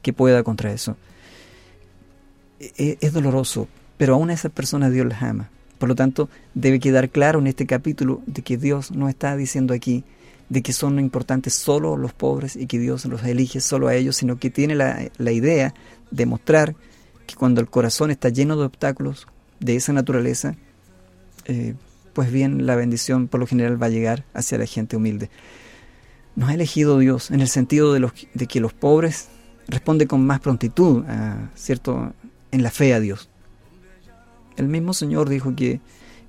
que 0.01 0.13
pueda 0.13 0.41
contra 0.43 0.71
eso. 0.71 0.95
E-, 2.61 2.71
e-, 2.77 2.97
es 3.01 3.11
doloroso, 3.11 3.67
pero 3.97 4.13
aún 4.13 4.29
a 4.29 4.33
esas 4.33 4.53
personas 4.53 4.93
Dios 4.93 5.05
las 5.05 5.21
ama. 5.21 5.49
Por 5.77 5.89
lo 5.89 5.95
tanto, 5.95 6.29
debe 6.53 6.79
quedar 6.79 7.09
claro 7.09 7.39
en 7.39 7.47
este 7.47 7.65
capítulo 7.65 8.21
de 8.25 8.41
que 8.41 8.57
Dios 8.57 8.91
no 8.91 9.09
está 9.09 9.35
diciendo 9.35 9.73
aquí 9.73 10.03
de 10.49 10.61
que 10.61 10.73
son 10.73 10.99
importantes 10.99 11.53
solo 11.53 11.97
los 11.97 12.13
pobres 12.13 12.55
y 12.55 12.67
que 12.67 12.79
Dios 12.79 13.05
los 13.05 13.23
elige 13.23 13.61
solo 13.61 13.87
a 13.87 13.95
ellos, 13.95 14.15
sino 14.15 14.37
que 14.37 14.49
tiene 14.49 14.75
la, 14.75 15.31
idea 15.31 15.73
de 16.11 16.25
mostrar 16.25 16.75
que 17.25 17.35
cuando 17.35 17.61
el 17.61 17.69
corazón 17.69 18.11
está 18.11 18.29
lleno 18.29 18.55
de 18.55 18.65
obstáculos 18.65 19.27
de 19.59 19.75
esa 19.75 19.91
naturaleza, 19.93 20.55
eh, 21.45 21.73
pues 22.13 22.31
bien, 22.31 22.65
la 22.65 22.75
bendición 22.75 23.27
por 23.27 23.39
lo 23.39 23.47
general 23.47 23.81
va 23.81 23.87
a 23.87 23.89
llegar 23.89 24.23
hacia 24.33 24.57
la 24.57 24.65
gente 24.65 24.95
humilde. 24.95 25.29
Nos 26.35 26.49
ha 26.49 26.53
elegido 26.53 26.99
Dios 26.99 27.31
en 27.31 27.41
el 27.41 27.47
sentido 27.47 27.93
de, 27.93 27.99
los, 27.99 28.13
de 28.33 28.45
que 28.45 28.59
los 28.59 28.73
pobres 28.73 29.29
responden 29.67 30.07
con 30.07 30.25
más 30.25 30.39
prontitud, 30.41 31.03
¿cierto?, 31.55 32.13
en 32.51 32.63
la 32.63 32.71
fe 32.71 32.93
a 32.93 32.99
Dios. 32.99 33.29
El 34.57 34.67
mismo 34.67 34.93
Señor 34.93 35.29
dijo 35.29 35.55
que, 35.55 35.81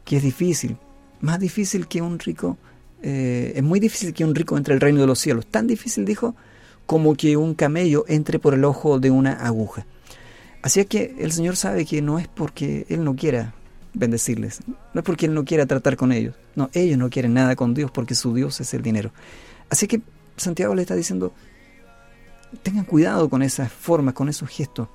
que 0.05 0.17
es 0.17 0.23
difícil, 0.23 0.77
más 1.21 1.39
difícil 1.39 1.87
que 1.87 2.03
un 2.03 2.19
rico, 2.19 2.59
eh, 3.03 3.53
es 3.57 3.63
muy 3.63 3.81
difícil 3.81 4.13
que 4.13 4.25
un 4.25 4.35
rico 4.35 4.57
entre 4.57 4.75
al 4.75 4.81
reino 4.81 5.01
de 5.01 5.07
los 5.07 5.19
cielos. 5.19 5.47
Tan 5.47 5.67
difícil, 5.67 6.05
dijo, 6.05 6.35
como 6.87 7.15
que 7.15 7.37
un 7.37 7.55
camello 7.55 8.05
entre 8.09 8.39
por 8.39 8.55
el 8.55 8.65
ojo 8.65 8.99
de 8.99 9.11
una 9.11 9.33
aguja. 9.33 9.87
Así 10.63 10.81
es 10.81 10.87
que 10.87 11.15
el 11.19 11.33
Señor 11.33 11.57
sabe 11.57 11.85
que 11.85 12.03
no 12.03 12.19
es 12.19 12.29
porque 12.29 12.87
Él 12.89 13.05
no 13.05 13.15
quiera 13.15 13.55
bendecirles, 13.95 14.61
no 14.67 15.01
es 15.01 15.05
porque 15.05 15.27
Él 15.27 15.35
no 15.35 15.45
quiera 15.45 15.67
tratar 15.67 15.97
con 15.97 16.13
ellos, 16.13 16.35
no, 16.55 16.71
ellos 16.73 16.99
no 16.99 17.09
quieren 17.09 17.35
nada 17.35 17.57
con 17.57 17.73
Dios 17.75 17.91
porque 17.91 18.15
su 18.15 18.35
Dios 18.35 18.61
es 18.61 18.75
el 18.75 18.83
dinero. 18.83 19.13
Así 19.71 19.87
que 19.87 20.01
Santiago 20.37 20.75
le 20.75 20.83
está 20.83 20.95
diciendo, 20.95 21.33
tengan 22.63 22.85
cuidado 22.85 23.29
con 23.29 23.43
esas 23.43 23.71
formas, 23.73 24.15
con 24.15 24.29
esos 24.29 24.49
gestos. 24.49 24.89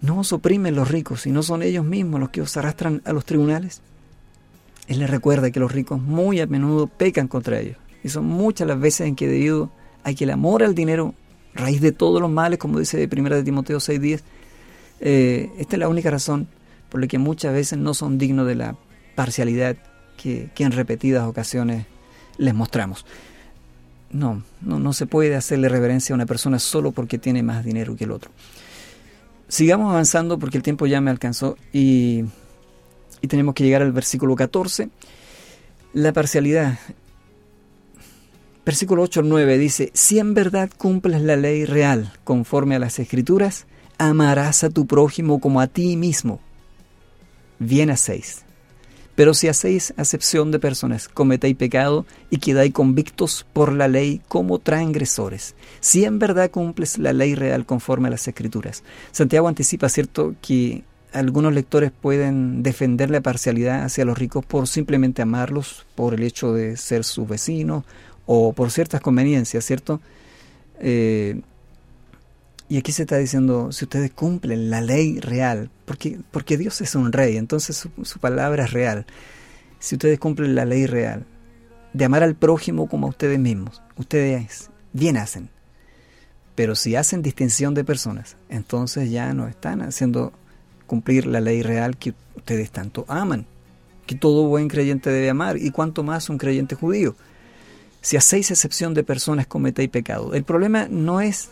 No 0.00 0.20
os 0.20 0.32
oprimen 0.32 0.76
los 0.76 0.90
ricos 0.90 1.26
y 1.26 1.32
no 1.32 1.42
son 1.42 1.62
ellos 1.62 1.84
mismos 1.84 2.20
los 2.20 2.30
que 2.30 2.40
os 2.40 2.56
arrastran 2.56 3.02
a 3.04 3.12
los 3.12 3.24
tribunales. 3.24 3.80
Él 4.86 5.00
les 5.00 5.10
recuerda 5.10 5.50
que 5.50 5.60
los 5.60 5.72
ricos 5.72 6.00
muy 6.00 6.40
a 6.40 6.46
menudo 6.46 6.86
pecan 6.86 7.28
contra 7.28 7.58
ellos. 7.58 7.76
Y 8.04 8.08
son 8.08 8.26
muchas 8.26 8.68
las 8.68 8.78
veces 8.78 9.08
en 9.08 9.16
que 9.16 9.26
debido 9.26 9.70
a 10.04 10.14
que 10.14 10.24
el 10.24 10.30
amor 10.30 10.62
al 10.62 10.74
dinero, 10.74 11.14
raíz 11.52 11.80
de 11.80 11.92
todos 11.92 12.20
los 12.20 12.30
males, 12.30 12.58
como 12.58 12.78
dice 12.78 13.08
1 13.10 13.28
de 13.28 13.42
Timoteo 13.42 13.78
6.10, 13.78 14.20
eh, 15.00 15.50
esta 15.58 15.76
es 15.76 15.80
la 15.80 15.88
única 15.88 16.10
razón 16.10 16.46
por 16.88 17.00
la 17.00 17.06
que 17.06 17.18
muchas 17.18 17.52
veces 17.52 17.78
no 17.78 17.92
son 17.92 18.18
dignos 18.18 18.46
de 18.46 18.54
la 18.54 18.76
parcialidad 19.16 19.76
que, 20.16 20.48
que 20.54 20.64
en 20.64 20.72
repetidas 20.72 21.26
ocasiones 21.26 21.86
les 22.38 22.54
mostramos. 22.54 23.04
No, 24.10 24.42
no, 24.62 24.78
no 24.78 24.92
se 24.92 25.06
puede 25.06 25.34
hacerle 25.34 25.68
reverencia 25.68 26.14
a 26.14 26.16
una 26.16 26.24
persona 26.24 26.58
solo 26.60 26.92
porque 26.92 27.18
tiene 27.18 27.42
más 27.42 27.64
dinero 27.64 27.94
que 27.96 28.04
el 28.04 28.12
otro 28.12 28.30
sigamos 29.48 29.90
avanzando 29.90 30.38
porque 30.38 30.58
el 30.58 30.62
tiempo 30.62 30.86
ya 30.86 31.00
me 31.00 31.10
alcanzó 31.10 31.56
y, 31.72 32.24
tenemos 33.26 33.54
que 33.54 33.64
llegar 33.64 33.82
al 33.82 33.92
versículo 33.92 34.36
14. 34.36 34.90
La 35.92 36.12
parcialidad. 36.12 36.78
Versículo 38.64 39.02
8 39.02 39.20
al 39.20 39.28
9 39.28 39.58
dice, 39.58 39.90
si 39.94 40.18
en 40.18 40.34
verdad 40.34 40.70
cumples 40.76 41.22
la 41.22 41.36
ley 41.36 41.64
real 41.64 42.12
conforme 42.24 42.76
a 42.76 42.78
las 42.78 42.98
escrituras, 42.98 43.66
amarás 43.96 44.62
a 44.62 44.70
tu 44.70 44.86
prójimo 44.86 45.40
como 45.40 45.60
a 45.60 45.66
ti 45.66 45.96
mismo. 45.96 46.40
Bien 47.58 47.90
hacéis. 47.90 48.44
Pero 49.18 49.34
si 49.34 49.48
hacéis 49.48 49.92
acepción 49.96 50.52
de 50.52 50.60
personas, 50.60 51.08
cometéis 51.08 51.56
pecado 51.56 52.06
y 52.30 52.38
quedáis 52.38 52.72
convictos 52.72 53.44
por 53.52 53.72
la 53.72 53.88
ley 53.88 54.20
como 54.28 54.60
transgresores. 54.60 55.56
Si 55.80 56.04
en 56.04 56.20
verdad 56.20 56.52
cumples 56.52 56.98
la 56.98 57.12
ley 57.12 57.34
real 57.34 57.66
conforme 57.66 58.06
a 58.06 58.10
las 58.12 58.28
escrituras. 58.28 58.84
Santiago 59.10 59.48
anticipa, 59.48 59.88
¿cierto?, 59.88 60.36
que 60.40 60.84
algunos 61.12 61.52
lectores 61.52 61.90
pueden 61.90 62.62
defender 62.62 63.10
la 63.10 63.20
parcialidad 63.20 63.82
hacia 63.82 64.04
los 64.04 64.16
ricos 64.16 64.46
por 64.46 64.68
simplemente 64.68 65.20
amarlos, 65.20 65.84
por 65.96 66.14
el 66.14 66.22
hecho 66.22 66.52
de 66.52 66.76
ser 66.76 67.02
sus 67.02 67.26
vecinos 67.26 67.82
o 68.24 68.52
por 68.52 68.70
ciertas 68.70 69.00
conveniencias, 69.00 69.64
¿cierto? 69.64 70.00
Eh, 70.78 71.40
y 72.68 72.76
aquí 72.76 72.92
se 72.92 73.02
está 73.02 73.16
diciendo, 73.16 73.72
si 73.72 73.86
ustedes 73.86 74.10
cumplen 74.10 74.68
la 74.68 74.82
ley 74.82 75.20
real, 75.20 75.70
porque, 75.86 76.20
porque 76.30 76.58
Dios 76.58 76.80
es 76.82 76.94
un 76.94 77.12
rey, 77.12 77.38
entonces 77.38 77.76
su, 77.76 78.18
palabra 78.18 78.64
es 78.64 78.72
real. 78.72 79.06
Si 79.78 79.94
ustedes 79.94 80.18
cumplen 80.18 80.54
la 80.54 80.66
ley 80.66 80.84
real, 80.86 81.24
de 81.94 82.04
amar 82.04 82.22
al 82.22 82.34
prójimo 82.34 82.86
como 82.86 83.06
a 83.06 83.10
ustedes 83.10 83.38
mismos, 83.38 83.80
ustedes 83.96 84.70
bien 84.92 85.16
hacen. 85.16 85.48
Pero 86.54 86.74
si 86.74 86.94
hacen 86.94 87.22
distinción 87.22 87.72
de 87.72 87.84
personas, 87.84 88.36
entonces 88.50 89.10
ya 89.10 89.32
no 89.32 89.48
están 89.48 89.80
haciendo 89.80 90.32
cumplir 90.86 91.26
la 91.26 91.40
ley 91.40 91.62
real 91.62 91.96
que 91.96 92.12
ustedes 92.36 92.70
tanto 92.70 93.06
aman, 93.08 93.46
que 94.04 94.14
todo 94.14 94.46
buen 94.46 94.68
creyente 94.68 95.08
debe 95.08 95.30
amar, 95.30 95.56
y 95.56 95.70
cuanto 95.70 96.02
más 96.02 96.28
un 96.28 96.36
creyente 96.36 96.74
judío. 96.74 97.16
Si 98.02 98.18
hacéis 98.18 98.50
excepción 98.50 98.92
de 98.92 99.04
personas, 99.04 99.46
cometéis 99.46 99.88
pecado. 99.88 100.34
El 100.34 100.44
problema 100.44 100.86
no 100.90 101.22
es 101.22 101.50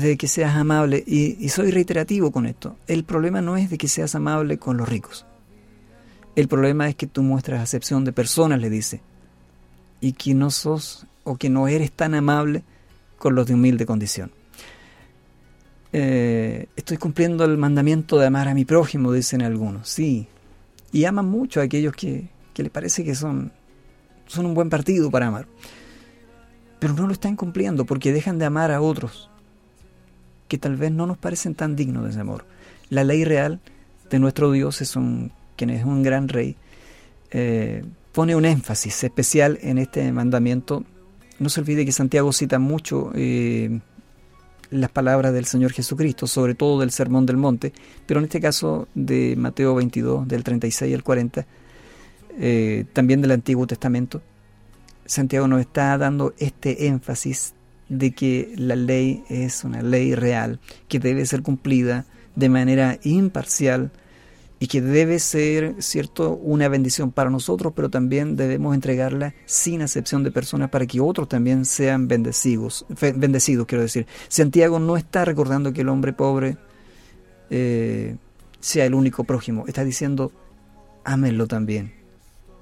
de 0.00 0.16
que 0.16 0.28
seas 0.28 0.56
amable, 0.56 1.02
y, 1.06 1.48
soy 1.48 1.70
reiterativo 1.70 2.30
con 2.30 2.46
esto, 2.46 2.76
el 2.86 3.04
problema 3.04 3.40
no 3.40 3.56
es 3.56 3.70
de 3.70 3.78
que 3.78 3.88
seas 3.88 4.14
amable 4.14 4.58
con 4.58 4.76
los 4.76 4.88
ricos. 4.88 5.26
El 6.34 6.48
problema 6.48 6.88
es 6.88 6.96
que 6.96 7.06
tú 7.06 7.22
muestras 7.22 7.60
acepción 7.60 8.04
de 8.04 8.12
personas, 8.12 8.60
le 8.60 8.70
dice, 8.70 9.00
y 10.00 10.12
que 10.12 10.34
no 10.34 10.50
sos 10.50 11.06
o 11.24 11.36
que 11.36 11.50
no 11.50 11.68
eres 11.68 11.92
tan 11.92 12.14
amable 12.14 12.62
con 13.18 13.34
los 13.34 13.46
de 13.46 13.54
humilde 13.54 13.86
condición. 13.86 14.30
Eh, 15.92 16.66
estoy 16.76 16.98
cumpliendo 16.98 17.44
el 17.44 17.56
mandamiento 17.56 18.18
de 18.18 18.26
amar 18.26 18.48
a 18.48 18.54
mi 18.54 18.64
prójimo, 18.64 19.12
dicen 19.12 19.42
algunos, 19.42 19.88
sí, 19.88 20.28
y 20.92 21.04
aman 21.04 21.26
mucho 21.26 21.60
a 21.60 21.64
aquellos 21.64 21.94
que, 21.94 22.28
que 22.52 22.62
les 22.62 22.72
parece 22.72 23.04
que 23.04 23.14
son, 23.14 23.52
son 24.26 24.46
un 24.46 24.54
buen 24.54 24.68
partido 24.68 25.10
para 25.10 25.28
amar, 25.28 25.46
pero 26.80 26.92
no 26.92 27.06
lo 27.06 27.12
están 27.12 27.36
cumpliendo 27.36 27.86
porque 27.86 28.12
dejan 28.12 28.38
de 28.38 28.44
amar 28.44 28.72
a 28.72 28.80
otros 28.82 29.30
que 30.48 30.58
tal 30.58 30.76
vez 30.76 30.92
no 30.92 31.06
nos 31.06 31.18
parecen 31.18 31.54
tan 31.54 31.76
dignos 31.76 32.04
de 32.04 32.10
ese 32.10 32.20
amor. 32.20 32.44
La 32.90 33.04
ley 33.04 33.24
real 33.24 33.60
de 34.10 34.18
nuestro 34.18 34.52
Dios, 34.52 34.80
es 34.80 34.96
un, 34.96 35.32
quien 35.56 35.70
es 35.70 35.84
un 35.84 36.02
gran 36.02 36.28
rey, 36.28 36.56
eh, 37.30 37.84
pone 38.12 38.36
un 38.36 38.44
énfasis 38.44 39.04
especial 39.04 39.58
en 39.62 39.78
este 39.78 40.10
mandamiento. 40.12 40.84
No 41.38 41.48
se 41.48 41.60
olvide 41.60 41.84
que 41.84 41.92
Santiago 41.92 42.32
cita 42.32 42.58
mucho 42.58 43.10
eh, 43.14 43.80
las 44.70 44.90
palabras 44.90 45.32
del 45.32 45.44
Señor 45.44 45.72
Jesucristo, 45.72 46.26
sobre 46.26 46.54
todo 46.54 46.80
del 46.80 46.90
Sermón 46.90 47.26
del 47.26 47.36
Monte, 47.36 47.72
pero 48.06 48.20
en 48.20 48.24
este 48.24 48.40
caso 48.40 48.88
de 48.94 49.34
Mateo 49.36 49.74
22, 49.74 50.26
del 50.26 50.44
36 50.44 50.94
al 50.94 51.02
40, 51.02 51.46
eh, 52.38 52.84
también 52.92 53.20
del 53.20 53.32
Antiguo 53.32 53.66
Testamento. 53.66 54.22
Santiago 55.04 55.46
nos 55.46 55.60
está 55.60 55.96
dando 55.98 56.34
este 56.38 56.86
énfasis 56.86 57.54
de 57.88 58.12
que 58.12 58.52
la 58.56 58.76
ley 58.76 59.24
es 59.28 59.64
una 59.64 59.82
ley 59.82 60.14
real, 60.14 60.60
que 60.88 60.98
debe 60.98 61.24
ser 61.26 61.42
cumplida 61.42 62.06
de 62.34 62.48
manera 62.48 62.98
imparcial 63.04 63.90
y 64.58 64.68
que 64.68 64.80
debe 64.80 65.18
ser, 65.18 65.82
cierto, 65.82 66.34
una 66.34 66.68
bendición 66.68 67.12
para 67.12 67.28
nosotros, 67.28 67.72
pero 67.76 67.90
también 67.90 68.36
debemos 68.36 68.74
entregarla 68.74 69.34
sin 69.44 69.82
acepción 69.82 70.24
de 70.24 70.30
personas 70.30 70.70
para 70.70 70.86
que 70.86 71.00
otros 71.00 71.28
también 71.28 71.64
sean 71.64 72.08
bendecidos, 72.08 72.86
bendecidos, 72.88 73.66
quiero 73.66 73.82
decir. 73.82 74.06
Santiago 74.28 74.78
no 74.78 74.96
está 74.96 75.24
recordando 75.24 75.72
que 75.72 75.82
el 75.82 75.90
hombre 75.90 76.14
pobre 76.14 76.56
eh, 77.50 78.16
sea 78.60 78.86
el 78.86 78.94
único 78.94 79.24
prójimo, 79.24 79.64
está 79.66 79.84
diciendo, 79.84 80.32
ámenlo 81.04 81.46
también, 81.46 81.92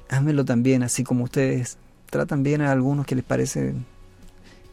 ámenlo 0.08 0.44
también, 0.44 0.82
así 0.82 1.04
como 1.04 1.24
ustedes 1.24 1.78
tratan 2.10 2.42
bien 2.42 2.60
a 2.60 2.72
algunos 2.72 3.06
que 3.06 3.14
les 3.14 3.24
parece 3.24 3.74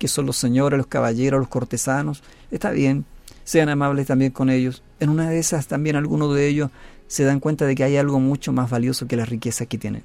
que 0.02 0.08
son 0.08 0.26
los 0.26 0.36
señores, 0.36 0.80
los 0.80 0.88
caballeros, 0.88 1.40
los 1.40 1.48
cortesanos, 1.48 2.24
está 2.50 2.72
bien, 2.72 3.06
sean 3.44 3.70
amables 3.70 4.08
también 4.08 4.32
con 4.32 4.50
ellos. 4.50 4.82
En 5.00 5.10
una 5.10 5.30
de 5.30 5.38
esas 5.38 5.68
también 5.68 5.96
algunos 5.96 6.34
de 6.34 6.48
ellos 6.48 6.72
se 7.08 7.24
dan 7.24 7.40
cuenta 7.40 7.68
de 7.68 7.76
que 7.76 7.84
hay 7.84 7.98
algo 7.98 8.20
mucho 8.20 8.52
más 8.52 8.68
valioso 8.72 9.06
que 9.06 9.16
la 9.16 9.26
riqueza 9.26 9.68
que 9.68 9.78
tienen. 9.78 10.02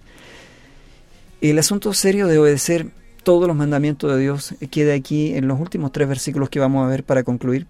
El 1.40 1.59
asunto 1.59 1.94
serio 1.94 2.26
de 2.26 2.36
obedecer 2.36 2.90
todos 3.22 3.49
los 3.49 3.57
mandamientos 3.57 4.12
de 4.12 4.20
Dios 4.20 4.55
queda 4.70 4.92
aquí 4.92 5.32
en 5.32 5.49
los 5.49 5.59
últimos 5.59 5.92
tres 5.92 6.09
versículos 6.09 6.51
que 6.51 6.61
vamos 6.61 6.84
a 6.84 6.90
ver 6.90 7.03
para 7.03 7.24
concluir. 7.24 7.66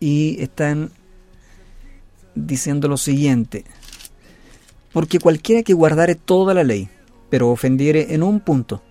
Y 0.00 0.42
están 0.42 0.90
diciendo 2.34 2.88
lo 2.88 2.96
siguiente. 2.96 3.64
Porque 4.92 5.20
cualquiera 5.20 5.62
que 5.62 5.74
guardare 5.74 6.16
toda 6.16 6.54
la 6.54 6.64
ley, 6.64 6.88
pero 7.30 7.50
ofendiere 7.50 8.14
en 8.14 8.24
un 8.24 8.40
punto, 8.40 8.82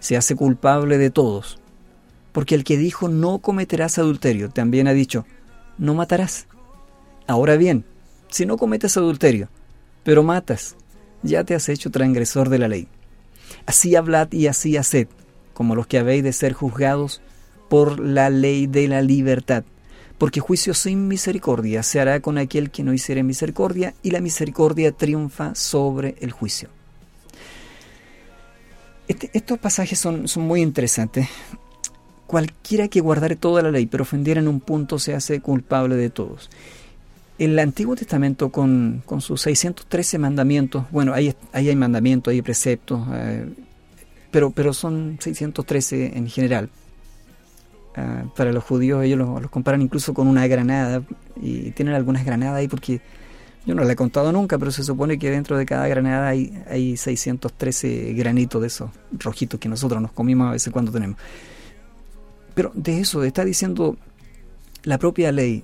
se 0.00 0.16
hace 0.16 0.34
culpable 0.34 0.96
de 0.96 1.10
todos. 1.10 1.58
Porque 2.36 2.54
el 2.54 2.64
que 2.64 2.76
dijo 2.76 3.08
no 3.08 3.38
cometerás 3.38 3.96
adulterio, 3.96 4.50
también 4.50 4.88
ha 4.88 4.92
dicho, 4.92 5.24
no 5.78 5.94
matarás. 5.94 6.46
Ahora 7.26 7.56
bien, 7.56 7.86
si 8.28 8.44
no 8.44 8.58
cometes 8.58 8.98
adulterio, 8.98 9.48
pero 10.04 10.22
matas, 10.22 10.76
ya 11.22 11.44
te 11.44 11.54
has 11.54 11.70
hecho 11.70 11.90
transgresor 11.90 12.50
de 12.50 12.58
la 12.58 12.68
ley. 12.68 12.88
Así 13.64 13.96
hablad 13.96 14.30
y 14.32 14.48
así 14.48 14.76
haced, 14.76 15.08
como 15.54 15.74
los 15.74 15.86
que 15.86 15.96
habéis 15.96 16.24
de 16.24 16.34
ser 16.34 16.52
juzgados 16.52 17.22
por 17.70 18.00
la 18.00 18.28
ley 18.28 18.66
de 18.66 18.86
la 18.86 19.00
libertad. 19.00 19.64
Porque 20.18 20.40
juicio 20.40 20.74
sin 20.74 21.08
misericordia 21.08 21.82
se 21.82 22.00
hará 22.00 22.20
con 22.20 22.36
aquel 22.36 22.70
que 22.70 22.82
no 22.82 22.92
hiciere 22.92 23.22
misericordia, 23.22 23.94
y 24.02 24.10
la 24.10 24.20
misericordia 24.20 24.92
triunfa 24.92 25.54
sobre 25.54 26.16
el 26.20 26.32
juicio. 26.32 26.68
Este, 29.08 29.30
estos 29.32 29.58
pasajes 29.58 29.98
son, 29.98 30.28
son 30.28 30.42
muy 30.42 30.60
interesantes. 30.60 31.28
Cualquiera 32.26 32.88
que 32.88 33.00
guardare 33.00 33.36
toda 33.36 33.62
la 33.62 33.70
ley, 33.70 33.86
pero 33.86 34.02
ofendiera 34.02 34.40
en 34.40 34.48
un 34.48 34.60
punto, 34.60 34.98
se 34.98 35.14
hace 35.14 35.40
culpable 35.40 35.96
de 35.96 36.10
todos. 36.10 36.50
El 37.38 37.58
Antiguo 37.58 37.94
Testamento 37.94 38.50
con, 38.50 39.02
sus 39.20 39.42
613 39.42 40.18
mandamientos, 40.18 40.84
bueno, 40.90 41.12
ahí 41.12 41.34
hay 41.52 41.76
mandamientos, 41.76 42.32
hay 42.32 42.42
preceptos, 42.42 43.06
eh, 43.12 43.46
pero, 44.30 44.50
pero 44.50 44.72
son 44.72 45.18
613 45.20 46.16
en 46.16 46.28
general. 46.28 46.70
Ah, 47.98 48.24
para 48.36 48.52
los 48.52 48.62
judíos 48.62 49.02
ellos 49.04 49.18
los, 49.18 49.50
comparan 49.50 49.80
incluso 49.80 50.12
con 50.12 50.28
una 50.28 50.46
granada 50.46 51.02
y 51.40 51.70
tienen 51.70 51.94
algunas 51.94 52.26
granadas 52.26 52.56
ahí 52.56 52.68
porque 52.68 53.00
yo 53.64 53.74
no 53.74 53.84
la 53.84 53.94
he 53.94 53.96
contado 53.96 54.32
nunca, 54.32 54.58
pero 54.58 54.70
se 54.70 54.84
supone 54.84 55.18
que 55.18 55.30
dentro 55.30 55.56
de 55.56 55.64
cada 55.64 55.88
granada 55.88 56.28
hay, 56.28 56.62
hay 56.68 56.98
613 56.98 58.12
granitos 58.12 58.60
de 58.60 58.66
esos 58.66 58.90
rojitos 59.12 59.58
que 59.58 59.70
nosotros 59.70 60.02
nos 60.02 60.12
comimos 60.12 60.48
a 60.48 60.50
veces 60.52 60.72
cuando 60.72 60.92
tenemos. 60.92 61.18
Pero 62.56 62.72
de 62.74 63.00
eso 63.00 63.22
está 63.22 63.44
diciendo 63.44 63.98
la 64.82 64.96
propia 64.96 65.30
ley, 65.30 65.62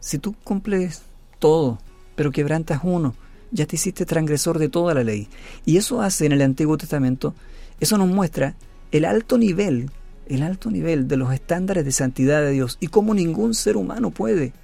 si 0.00 0.18
tú 0.18 0.34
cumples 0.44 1.02
todo, 1.38 1.78
pero 2.16 2.32
quebrantas 2.32 2.80
uno, 2.82 3.14
ya 3.50 3.66
te 3.66 3.76
hiciste 3.76 4.06
transgresor 4.06 4.58
de 4.58 4.70
toda 4.70 4.94
la 4.94 5.04
ley. 5.04 5.28
Y 5.66 5.76
eso 5.76 6.00
hace 6.00 6.24
en 6.24 6.32
el 6.32 6.40
Antiguo 6.40 6.78
Testamento, 6.78 7.34
eso 7.80 7.98
nos 7.98 8.08
muestra 8.08 8.56
el 8.92 9.04
alto 9.04 9.36
nivel, 9.36 9.90
el 10.26 10.42
alto 10.42 10.70
nivel 10.70 11.06
de 11.06 11.18
los 11.18 11.34
estándares 11.34 11.84
de 11.84 11.92
santidad 11.92 12.40
de 12.40 12.52
Dios 12.52 12.78
y 12.80 12.86
cómo 12.86 13.12
ningún 13.12 13.52
ser 13.52 13.76
humano 13.76 14.10
puede, 14.10 14.54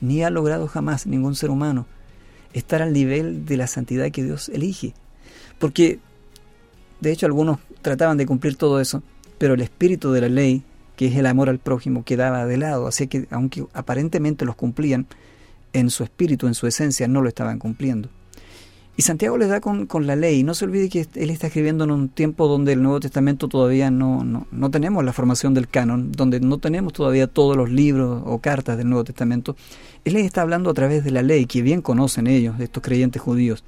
ni 0.00 0.24
ha 0.24 0.30
logrado 0.30 0.66
jamás 0.66 1.06
ningún 1.06 1.36
ser 1.36 1.50
humano, 1.50 1.86
estar 2.52 2.82
al 2.82 2.92
nivel 2.92 3.46
de 3.46 3.58
la 3.58 3.68
santidad 3.68 4.10
que 4.10 4.24
Dios 4.24 4.48
elige. 4.48 4.92
Porque, 5.60 6.00
de 7.00 7.12
hecho, 7.12 7.26
algunos 7.26 7.60
trataban 7.80 8.18
de 8.18 8.26
cumplir 8.26 8.56
todo 8.56 8.80
eso, 8.80 9.04
pero 9.38 9.54
el 9.54 9.60
espíritu 9.60 10.12
de 10.12 10.20
la 10.20 10.28
ley 10.28 10.62
que 10.98 11.06
es 11.06 11.14
el 11.14 11.26
amor 11.26 11.48
al 11.48 11.60
prójimo, 11.60 12.02
quedaba 12.02 12.44
de 12.44 12.56
lado. 12.56 12.88
Así 12.88 13.06
que, 13.06 13.28
aunque 13.30 13.64
aparentemente 13.72 14.44
los 14.44 14.56
cumplían, 14.56 15.06
en 15.72 15.90
su 15.90 16.02
espíritu, 16.02 16.48
en 16.48 16.54
su 16.54 16.66
esencia, 16.66 17.06
no 17.06 17.22
lo 17.22 17.28
estaban 17.28 17.60
cumpliendo. 17.60 18.08
Y 18.96 19.02
Santiago 19.02 19.38
les 19.38 19.48
da 19.48 19.60
con, 19.60 19.86
la 20.08 20.16
ley. 20.16 20.42
No 20.42 20.54
se 20.54 20.64
olvide 20.64 20.88
que 20.88 21.06
él 21.14 21.30
está 21.30 21.46
escribiendo 21.46 21.84
en 21.84 21.92
un 21.92 22.08
tiempo 22.08 22.48
donde 22.48 22.72
el 22.72 22.82
Nuevo 22.82 22.98
Testamento 22.98 23.46
todavía 23.46 23.92
no, 23.92 24.24
no, 24.24 24.48
no 24.50 24.70
tenemos 24.72 25.04
la 25.04 25.12
formación 25.12 25.54
del 25.54 25.68
canon, 25.68 26.10
donde 26.10 26.40
no 26.40 26.58
tenemos 26.58 26.94
todavía 26.94 27.28
todos 27.28 27.56
los 27.56 27.70
libros 27.70 28.20
o 28.26 28.38
cartas 28.40 28.76
del 28.76 28.88
Nuevo 28.88 29.04
Testamento. 29.04 29.54
Él 30.04 30.14
les 30.14 30.26
está 30.26 30.42
hablando 30.42 30.68
a 30.68 30.74
través 30.74 31.04
de 31.04 31.12
la 31.12 31.22
ley, 31.22 31.46
que 31.46 31.62
bien 31.62 31.80
conocen 31.80 32.26
ellos, 32.26 32.58
estos 32.58 32.82
creyentes 32.82 33.22
judíos. 33.22 33.62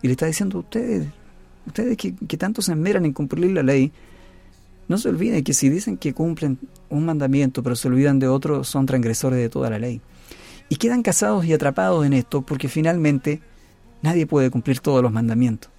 Y 0.00 0.06
le 0.06 0.12
está 0.12 0.26
diciendo, 0.26 0.60
ustedes, 0.60 1.08
ustedes 1.66 1.96
que, 1.96 2.14
que 2.14 2.36
tanto 2.36 2.62
se 2.62 2.70
enmeran 2.70 3.04
en 3.04 3.12
cumplir 3.12 3.50
la 3.50 3.64
ley, 3.64 3.90
no 4.88 4.98
se 4.98 5.10
olviden 5.10 5.44
que 5.44 5.54
si 5.54 5.68
dicen 5.68 5.96
que 5.98 6.14
cumplen 6.14 6.58
un 6.88 7.04
mandamiento 7.04 7.62
pero 7.62 7.76
se 7.76 7.88
olvidan 7.88 8.18
de 8.18 8.28
otro, 8.28 8.64
son 8.64 8.86
transgresores 8.86 9.38
de 9.38 9.48
toda 9.48 9.70
la 9.70 9.78
ley. 9.78 10.00
Y 10.70 10.76
quedan 10.76 11.02
casados 11.02 11.44
y 11.44 11.52
atrapados 11.52 12.04
en 12.04 12.12
esto 12.12 12.42
porque 12.42 12.68
finalmente 12.68 13.40
nadie 14.02 14.26
puede 14.26 14.50
cumplir 14.50 14.80
todos 14.80 15.02
los 15.02 15.12
mandamientos. 15.12 15.70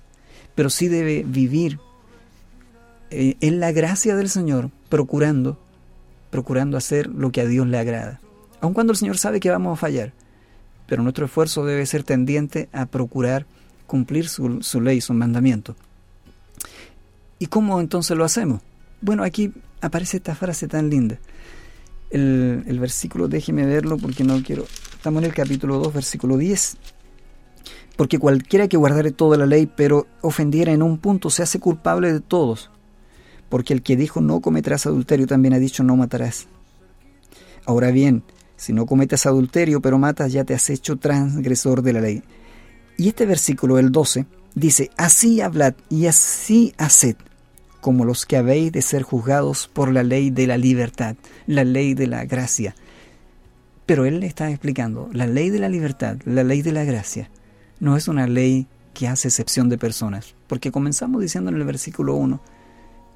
Pero 0.55 0.69
sí 0.69 0.87
debe 0.87 1.23
vivir 1.27 1.79
eh, 3.11 3.35
en 3.41 3.59
la 3.59 3.71
gracia 3.71 4.15
del 4.15 4.29
Señor, 4.29 4.69
procurando, 4.89 5.59
procurando 6.29 6.77
hacer 6.77 7.07
lo 7.07 7.31
que 7.31 7.41
a 7.41 7.45
Dios 7.45 7.67
le 7.67 7.77
agrada. 7.77 8.19
Aun 8.61 8.73
cuando 8.73 8.91
el 8.91 8.97
Señor 8.97 9.17
sabe 9.17 9.39
que 9.39 9.49
vamos 9.49 9.77
a 9.77 9.81
fallar. 9.81 10.13
Pero 10.87 11.03
nuestro 11.03 11.25
esfuerzo 11.25 11.65
debe 11.65 11.85
ser 11.85 12.03
tendiente 12.03 12.67
a 12.73 12.87
procurar 12.87 13.45
cumplir 13.85 14.27
su, 14.27 14.61
su 14.61 14.81
ley, 14.81 15.01
su 15.01 15.13
mandamiento. 15.13 15.75
¿Y 17.37 17.45
cómo 17.45 17.79
entonces 17.79 18.17
lo 18.17 18.25
hacemos? 18.25 18.61
Bueno, 19.01 19.23
aquí 19.23 19.53
aparece 19.81 20.17
esta 20.17 20.35
frase 20.35 20.67
tan 20.67 20.89
linda. 20.89 21.19
El, 22.09 22.79
versículo, 22.79 23.27
déjeme 23.27 23.65
verlo 23.65 23.97
porque 23.97 24.23
no 24.23 24.41
quiero. 24.43 24.65
Estamos 24.93 25.23
en 25.23 25.29
el 25.29 25.35
capítulo 25.35 25.79
2, 25.79 25.93
versículo 25.93 26.37
10. 26.37 26.77
Porque 27.95 28.19
cualquiera 28.19 28.67
que 28.67 28.77
guardare 28.77 29.11
toda 29.11 29.37
la 29.37 29.45
ley, 29.45 29.67
pero 29.67 30.07
ofendiera 30.21 30.71
en 30.71 30.81
un 30.81 30.97
punto, 30.97 31.29
se 31.29 31.43
hace 31.43 31.59
culpable 31.59 32.11
de 32.11 32.19
todos. 32.19 32.71
Porque 33.47 33.73
el 33.73 33.81
que 33.81 33.95
dijo 33.95 34.21
no 34.21 34.41
cometerás 34.41 34.85
adulterio 34.85 35.27
también 35.27 35.53
ha 35.53 35.59
dicho 35.59 35.83
no 35.83 35.95
matarás. 35.95 36.47
Ahora 37.65 37.91
bien, 37.91 38.23
si 38.55 38.73
no 38.73 38.85
cometes 38.85 39.25
adulterio, 39.25 39.81
pero 39.81 39.97
matas, 39.97 40.31
ya 40.31 40.43
te 40.43 40.53
has 40.53 40.69
hecho 40.69 40.97
transgresor 40.97 41.81
de 41.81 41.93
la 41.93 42.01
ley. 42.01 42.23
Y 42.97 43.07
este 43.07 43.25
versículo, 43.25 43.79
el 43.79 43.91
12, 43.91 44.25
dice, 44.55 44.89
así 44.97 45.39
hablad 45.39 45.75
y 45.89 46.07
así 46.07 46.73
haced, 46.77 47.15
como 47.81 48.05
los 48.05 48.25
que 48.25 48.37
habéis 48.37 48.71
de 48.71 48.81
ser 48.81 49.03
juzgados 49.03 49.69
por 49.71 49.91
la 49.91 50.03
ley 50.03 50.29
de 50.29 50.47
la 50.47 50.57
libertad, 50.57 51.15
la 51.47 51.63
ley 51.63 51.93
de 51.93 52.07
la 52.07 52.25
gracia. 52.25 52.75
Pero 53.85 54.05
él 54.05 54.19
le 54.19 54.27
está 54.27 54.49
explicando, 54.49 55.09
la 55.13 55.27
ley 55.27 55.49
de 55.49 55.59
la 55.59 55.69
libertad, 55.69 56.17
la 56.25 56.43
ley 56.43 56.61
de 56.61 56.71
la 56.71 56.83
gracia, 56.83 57.29
no 57.79 57.95
es 57.97 58.07
una 58.07 58.27
ley 58.27 58.67
que 58.93 59.07
hace 59.07 59.27
excepción 59.27 59.69
de 59.69 59.77
personas, 59.77 60.35
porque 60.47 60.71
comenzamos 60.71 61.21
diciendo 61.21 61.49
en 61.49 61.57
el 61.57 61.63
versículo 61.63 62.15
1 62.15 62.41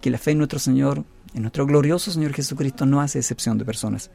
que 0.01 0.09
la 0.09 0.17
fe 0.17 0.31
en 0.31 0.37
nuestro 0.37 0.59
Señor, 0.59 1.03
en 1.33 1.41
nuestro 1.41 1.65
glorioso 1.65 2.11
Señor 2.11 2.33
Jesucristo, 2.33 2.85
no 2.85 3.01
hace 3.01 3.19
excepción 3.19 3.57
de 3.57 3.65
personas. 3.65 4.09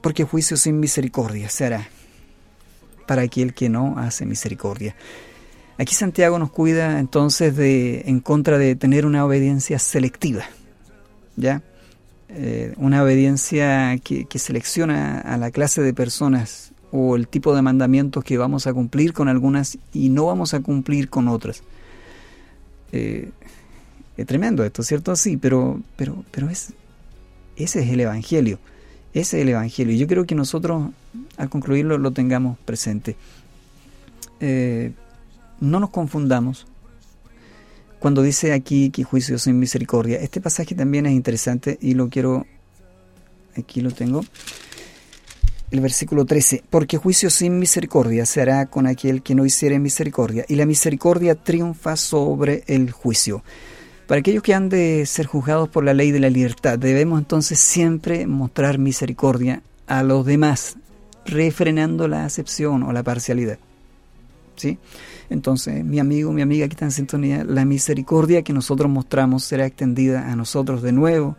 Porque 0.00 0.24
juicio 0.24 0.56
sin 0.56 0.78
misericordia 0.78 1.48
se 1.48 1.66
hará 1.66 1.88
para 3.06 3.22
aquel 3.22 3.54
que 3.54 3.68
no 3.68 3.98
hace 3.98 4.26
misericordia. 4.26 4.94
Aquí 5.78 5.94
Santiago 5.94 6.40
nos 6.40 6.50
cuida 6.50 6.98
entonces 6.98 7.56
de 7.56 8.02
en 8.06 8.18
contra 8.18 8.58
de 8.58 8.74
tener 8.74 9.06
una 9.06 9.24
obediencia 9.24 9.78
selectiva, 9.78 10.44
¿ya? 11.36 11.62
Eh, 12.30 12.74
una 12.78 13.02
obediencia 13.02 13.96
que, 13.98 14.26
selecciona 14.38 15.20
a 15.20 15.36
la 15.36 15.52
clase 15.52 15.80
de 15.80 15.94
personas 15.94 16.72
o 16.90 17.14
el 17.14 17.28
tipo 17.28 17.54
de 17.54 17.62
mandamientos 17.62 18.24
que 18.24 18.36
vamos 18.36 18.66
a 18.66 18.74
cumplir 18.74 19.12
con 19.12 19.28
algunas 19.28 19.78
y 19.94 20.08
no 20.08 20.26
vamos 20.26 20.52
a 20.52 20.60
cumplir 20.60 21.08
con 21.08 21.28
otras. 21.28 21.62
Eh, 22.90 23.30
es 24.16 24.26
tremendo 24.26 24.64
esto, 24.64 24.82
¿cierto? 24.82 25.14
Sí, 25.14 25.36
pero, 25.36 25.80
pero, 25.96 26.24
pero 26.32 26.50
es, 26.50 26.72
ese 27.56 27.84
es 27.84 27.90
el 27.90 28.00
Evangelio. 28.00 28.58
Ese 29.14 29.38
es 29.38 29.42
el 29.42 29.50
Evangelio. 29.50 29.94
Y 29.94 29.98
yo 29.98 30.08
creo 30.08 30.26
que 30.26 30.34
nosotros, 30.34 30.90
al 31.36 31.48
concluirlo, 31.48 31.98
lo 31.98 32.10
tengamos 32.10 32.58
presente. 32.58 33.14
Eh, 34.40 34.92
no 35.60 35.80
nos 35.80 35.90
confundamos 35.90 36.66
cuando 37.98 38.22
dice 38.22 38.52
aquí 38.52 38.90
que 38.90 39.04
juicio 39.04 39.38
sin 39.38 39.58
misericordia. 39.58 40.18
Este 40.18 40.40
pasaje 40.40 40.74
también 40.74 41.06
es 41.06 41.12
interesante 41.12 41.78
y 41.80 41.94
lo 41.94 42.08
quiero, 42.08 42.46
aquí 43.56 43.80
lo 43.80 43.90
tengo, 43.90 44.24
el 45.70 45.80
versículo 45.80 46.24
13, 46.24 46.64
porque 46.70 46.96
juicio 46.96 47.28
sin 47.30 47.58
misericordia 47.58 48.24
se 48.24 48.40
hará 48.40 48.66
con 48.66 48.86
aquel 48.86 49.22
que 49.22 49.34
no 49.34 49.44
hiciere 49.44 49.78
misericordia, 49.78 50.44
y 50.48 50.54
la 50.54 50.66
misericordia 50.66 51.34
triunfa 51.34 51.96
sobre 51.96 52.64
el 52.66 52.90
juicio. 52.90 53.42
Para 54.06 54.20
aquellos 54.20 54.42
que 54.42 54.54
han 54.54 54.70
de 54.70 55.04
ser 55.04 55.26
juzgados 55.26 55.68
por 55.68 55.84
la 55.84 55.92
ley 55.92 56.10
de 56.10 56.20
la 56.20 56.30
libertad, 56.30 56.78
debemos 56.78 57.18
entonces 57.18 57.58
siempre 57.58 58.26
mostrar 58.26 58.78
misericordia 58.78 59.62
a 59.86 60.02
los 60.02 60.24
demás, 60.24 60.76
refrenando 61.26 62.08
la 62.08 62.24
acepción 62.24 62.82
o 62.82 62.92
la 62.92 63.02
parcialidad. 63.02 63.58
¿Sí? 64.56 64.78
Entonces, 65.30 65.84
mi 65.84 65.98
amigo, 65.98 66.32
mi 66.32 66.42
amiga 66.42 66.66
que 66.68 66.72
está 66.72 66.86
en 66.86 66.90
sintonía, 66.90 67.44
la 67.44 67.64
misericordia 67.64 68.42
que 68.42 68.52
nosotros 68.52 68.90
mostramos 68.90 69.44
será 69.44 69.66
extendida 69.66 70.30
a 70.30 70.36
nosotros 70.36 70.82
de 70.82 70.92
nuevo 70.92 71.36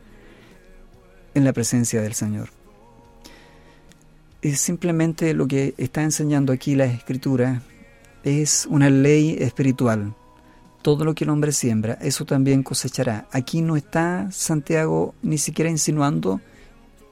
en 1.33 1.43
la 1.43 1.53
presencia 1.53 2.01
del 2.01 2.13
Señor. 2.13 2.49
Es 4.41 4.61
simplemente 4.61 5.33
lo 5.33 5.47
que 5.47 5.73
está 5.77 6.03
enseñando 6.03 6.53
aquí 6.53 6.75
la 6.75 6.85
Escritura, 6.85 7.61
es 8.23 8.67
una 8.69 8.89
ley 8.89 9.37
espiritual. 9.39 10.13
Todo 10.81 11.03
lo 11.03 11.13
que 11.13 11.25
el 11.25 11.29
hombre 11.29 11.51
siembra, 11.51 11.97
eso 12.01 12.25
también 12.25 12.63
cosechará. 12.63 13.27
Aquí 13.31 13.61
no 13.61 13.75
está 13.75 14.29
Santiago 14.31 15.13
ni 15.21 15.37
siquiera 15.37 15.69
insinuando 15.69 16.39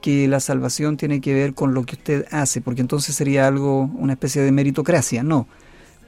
que 0.00 0.28
la 0.28 0.40
salvación 0.40 0.96
tiene 0.96 1.20
que 1.20 1.34
ver 1.34 1.54
con 1.54 1.74
lo 1.74 1.84
que 1.84 1.96
usted 1.96 2.26
hace, 2.30 2.60
porque 2.60 2.80
entonces 2.80 3.14
sería 3.14 3.46
algo, 3.46 3.90
una 3.98 4.14
especie 4.14 4.42
de 4.42 4.52
meritocracia. 4.52 5.22
No, 5.22 5.48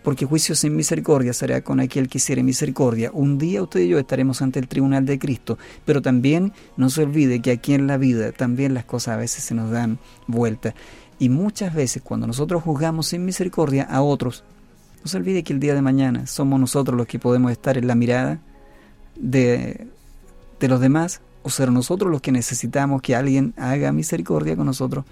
porque 0.02 0.26
juicio 0.26 0.54
sin 0.54 0.76
misericordia 0.76 1.32
será 1.32 1.60
con 1.62 1.80
aquel 1.80 2.08
que 2.08 2.18
hiciere 2.18 2.42
misericordia. 2.42 3.10
Un 3.12 3.38
día 3.38 3.62
usted 3.62 3.80
y 3.80 3.88
yo 3.88 3.98
estaremos 3.98 4.40
ante 4.42 4.58
el 4.58 4.68
tribunal 4.68 5.04
de 5.04 5.18
Cristo, 5.18 5.58
pero 5.84 6.00
también 6.00 6.52
no 6.76 6.90
se 6.90 7.02
olvide 7.02 7.40
que 7.40 7.50
aquí 7.50 7.74
en 7.74 7.86
la 7.86 7.96
vida 7.96 8.32
también 8.32 8.74
las 8.74 8.84
cosas 8.84 9.14
a 9.14 9.18
veces 9.18 9.44
se 9.44 9.54
nos 9.54 9.70
dan 9.70 9.98
vuelta. 10.26 10.74
Y 11.18 11.28
muchas 11.28 11.74
veces 11.74 12.02
cuando 12.02 12.26
nosotros 12.26 12.62
juzgamos 12.62 13.08
sin 13.08 13.24
misericordia 13.24 13.84
a 13.84 14.02
otros, 14.02 14.44
no 15.02 15.08
se 15.08 15.16
olvide 15.18 15.42
que 15.42 15.52
el 15.52 15.60
día 15.60 15.74
de 15.74 15.82
mañana 15.82 16.26
somos 16.26 16.58
nosotros 16.58 16.96
los 16.96 17.06
que 17.06 17.18
podemos 17.18 17.52
estar 17.52 17.76
en 17.76 17.86
la 17.86 17.94
mirada 17.94 18.38
de, 19.16 19.86
de 20.58 20.68
los 20.68 20.80
demás 20.80 21.20
o 21.42 21.50
ser 21.50 21.70
nosotros 21.72 22.10
los 22.10 22.20
que 22.20 22.32
necesitamos 22.32 23.02
que 23.02 23.14
alguien 23.14 23.54
haga 23.56 23.92
misericordia 23.92 24.56
con 24.56 24.66
nosotros. 24.66 25.04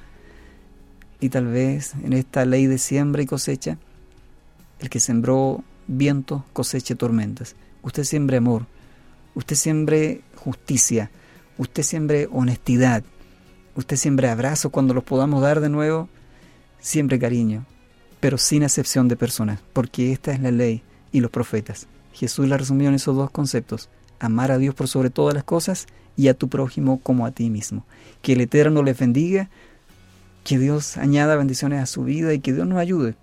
Y 1.20 1.30
tal 1.30 1.46
vez 1.46 1.94
en 2.02 2.12
esta 2.12 2.44
ley 2.44 2.66
de 2.66 2.78
siembra 2.78 3.22
y 3.22 3.26
cosecha, 3.26 3.78
el 4.80 4.90
que 4.90 5.00
sembró 5.00 5.64
viento 5.86 6.44
coseche 6.52 6.94
tormentas. 6.94 7.56
Usted 7.82 8.04
siembre 8.04 8.36
amor, 8.36 8.66
usted 9.34 9.56
siembre 9.56 10.22
justicia, 10.36 11.10
usted 11.56 11.82
siembre 11.82 12.28
honestidad, 12.30 13.02
usted 13.74 13.96
siembre 13.96 14.28
abrazos 14.28 14.70
cuando 14.70 14.94
los 14.94 15.04
podamos 15.04 15.42
dar 15.42 15.60
de 15.60 15.68
nuevo, 15.68 16.08
siempre 16.80 17.18
cariño, 17.18 17.64
pero 18.20 18.38
sin 18.38 18.62
excepción 18.62 19.08
de 19.08 19.16
personas, 19.16 19.60
porque 19.72 20.12
esta 20.12 20.32
es 20.32 20.40
la 20.40 20.50
ley 20.50 20.82
y 21.12 21.20
los 21.20 21.30
profetas. 21.30 21.86
Jesús 22.12 22.48
la 22.48 22.56
resumió 22.56 22.88
en 22.88 22.94
esos 22.94 23.16
dos 23.16 23.30
conceptos, 23.30 23.88
amar 24.18 24.50
a 24.50 24.58
Dios 24.58 24.74
por 24.74 24.88
sobre 24.88 25.10
todas 25.10 25.34
las 25.34 25.44
cosas 25.44 25.86
y 26.16 26.28
a 26.28 26.34
tu 26.34 26.48
prójimo 26.48 27.00
como 27.00 27.26
a 27.26 27.30
ti 27.30 27.48
mismo. 27.48 27.86
Que 28.22 28.32
el 28.32 28.40
Eterno 28.40 28.82
les 28.82 28.98
bendiga, 28.98 29.48
que 30.42 30.58
Dios 30.58 30.96
añada 30.96 31.36
bendiciones 31.36 31.80
a 31.80 31.86
su 31.86 32.04
vida 32.04 32.34
y 32.34 32.40
que 32.40 32.52
Dios 32.52 32.66
nos 32.66 32.78
ayude 32.78 33.14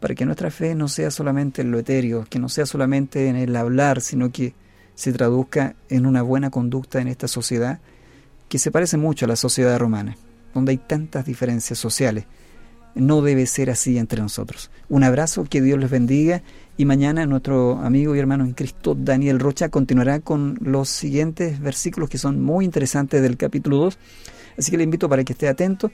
para 0.00 0.14
que 0.14 0.26
nuestra 0.26 0.50
fe 0.50 0.74
no 0.74 0.88
sea 0.88 1.10
solamente 1.10 1.62
en 1.62 1.70
lo 1.70 1.78
etéreo, 1.78 2.26
que 2.28 2.38
no 2.38 2.48
sea 2.48 2.66
solamente 2.66 3.28
en 3.28 3.36
el 3.36 3.56
hablar, 3.56 4.00
sino 4.00 4.30
que 4.30 4.54
se 4.94 5.12
traduzca 5.12 5.76
en 5.88 6.06
una 6.06 6.22
buena 6.22 6.50
conducta 6.50 7.00
en 7.00 7.08
esta 7.08 7.28
sociedad 7.28 7.80
que 8.48 8.58
se 8.58 8.70
parece 8.70 8.96
mucho 8.96 9.24
a 9.24 9.28
la 9.28 9.36
sociedad 9.36 9.78
romana, 9.78 10.16
donde 10.54 10.72
hay 10.72 10.78
tantas 10.78 11.26
diferencias 11.26 11.78
sociales. 11.78 12.24
No 12.94 13.20
debe 13.20 13.46
ser 13.46 13.68
así 13.68 13.98
entre 13.98 14.22
nosotros. 14.22 14.70
Un 14.88 15.04
abrazo, 15.04 15.44
que 15.44 15.60
Dios 15.60 15.78
les 15.78 15.90
bendiga 15.90 16.42
y 16.78 16.84
mañana 16.84 17.26
nuestro 17.26 17.78
amigo 17.78 18.14
y 18.14 18.18
hermano 18.18 18.44
en 18.44 18.52
Cristo 18.52 18.96
Daniel 18.98 19.40
Rocha 19.40 19.68
continuará 19.68 20.20
con 20.20 20.58
los 20.60 20.88
siguientes 20.88 21.60
versículos 21.60 22.08
que 22.08 22.18
son 22.18 22.42
muy 22.42 22.64
interesantes 22.64 23.20
del 23.20 23.36
capítulo 23.36 23.76
2. 23.78 23.98
Así 24.58 24.70
que 24.70 24.78
le 24.78 24.84
invito 24.84 25.08
para 25.08 25.24
que 25.24 25.34
esté 25.34 25.48
atento 25.48 25.90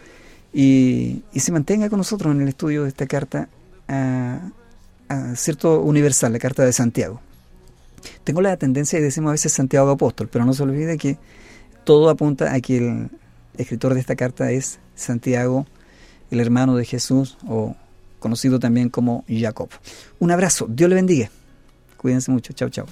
y, 0.53 1.23
y 1.33 1.41
se 1.41 1.51
mantenga 1.51 1.89
con 1.89 1.99
nosotros 1.99 2.33
en 2.33 2.43
el 2.43 2.49
estudio 2.49 2.85
de 2.85 2.91
esta 2.91 3.07
carta 3.07 3.49
a, 3.93 5.35
cierto 5.37 5.81
universal, 5.81 6.33
la 6.33 6.39
carta 6.39 6.65
de 6.65 6.73
Santiago. 6.73 7.21
Tengo 8.25 8.41
la 8.41 8.57
tendencia 8.57 8.99
y 8.99 9.03
decimos 9.03 9.29
a 9.29 9.33
veces 9.33 9.53
Santiago 9.53 9.91
Apóstol, 9.91 10.29
pero 10.33 10.45
no 10.45 10.55
se 10.55 10.63
olvide 10.63 10.97
que 10.97 11.19
todo 11.85 12.09
apunta 12.09 12.55
a 12.55 12.61
que 12.61 12.79
el 12.79 13.11
escritor 13.59 13.95
de 13.95 14.01
esta 14.01 14.17
carta 14.17 14.51
es 14.51 14.79
Santiago, 14.95 15.67
el 16.31 16.41
hermano 16.41 16.77
de 16.77 16.85
Jesús, 16.85 17.37
o 17.47 17.77
conocido 18.19 18.59
también 18.59 18.89
como 18.89 19.25
Jacob. 19.29 19.69
Un 20.19 20.31
abrazo, 20.31 20.67
Dios 20.69 20.89
le 20.89 20.97
bendiga. 20.97 21.31
Cuídense 21.99 22.31
mucho, 22.31 22.53
chao, 22.53 22.71
chao. 22.71 22.87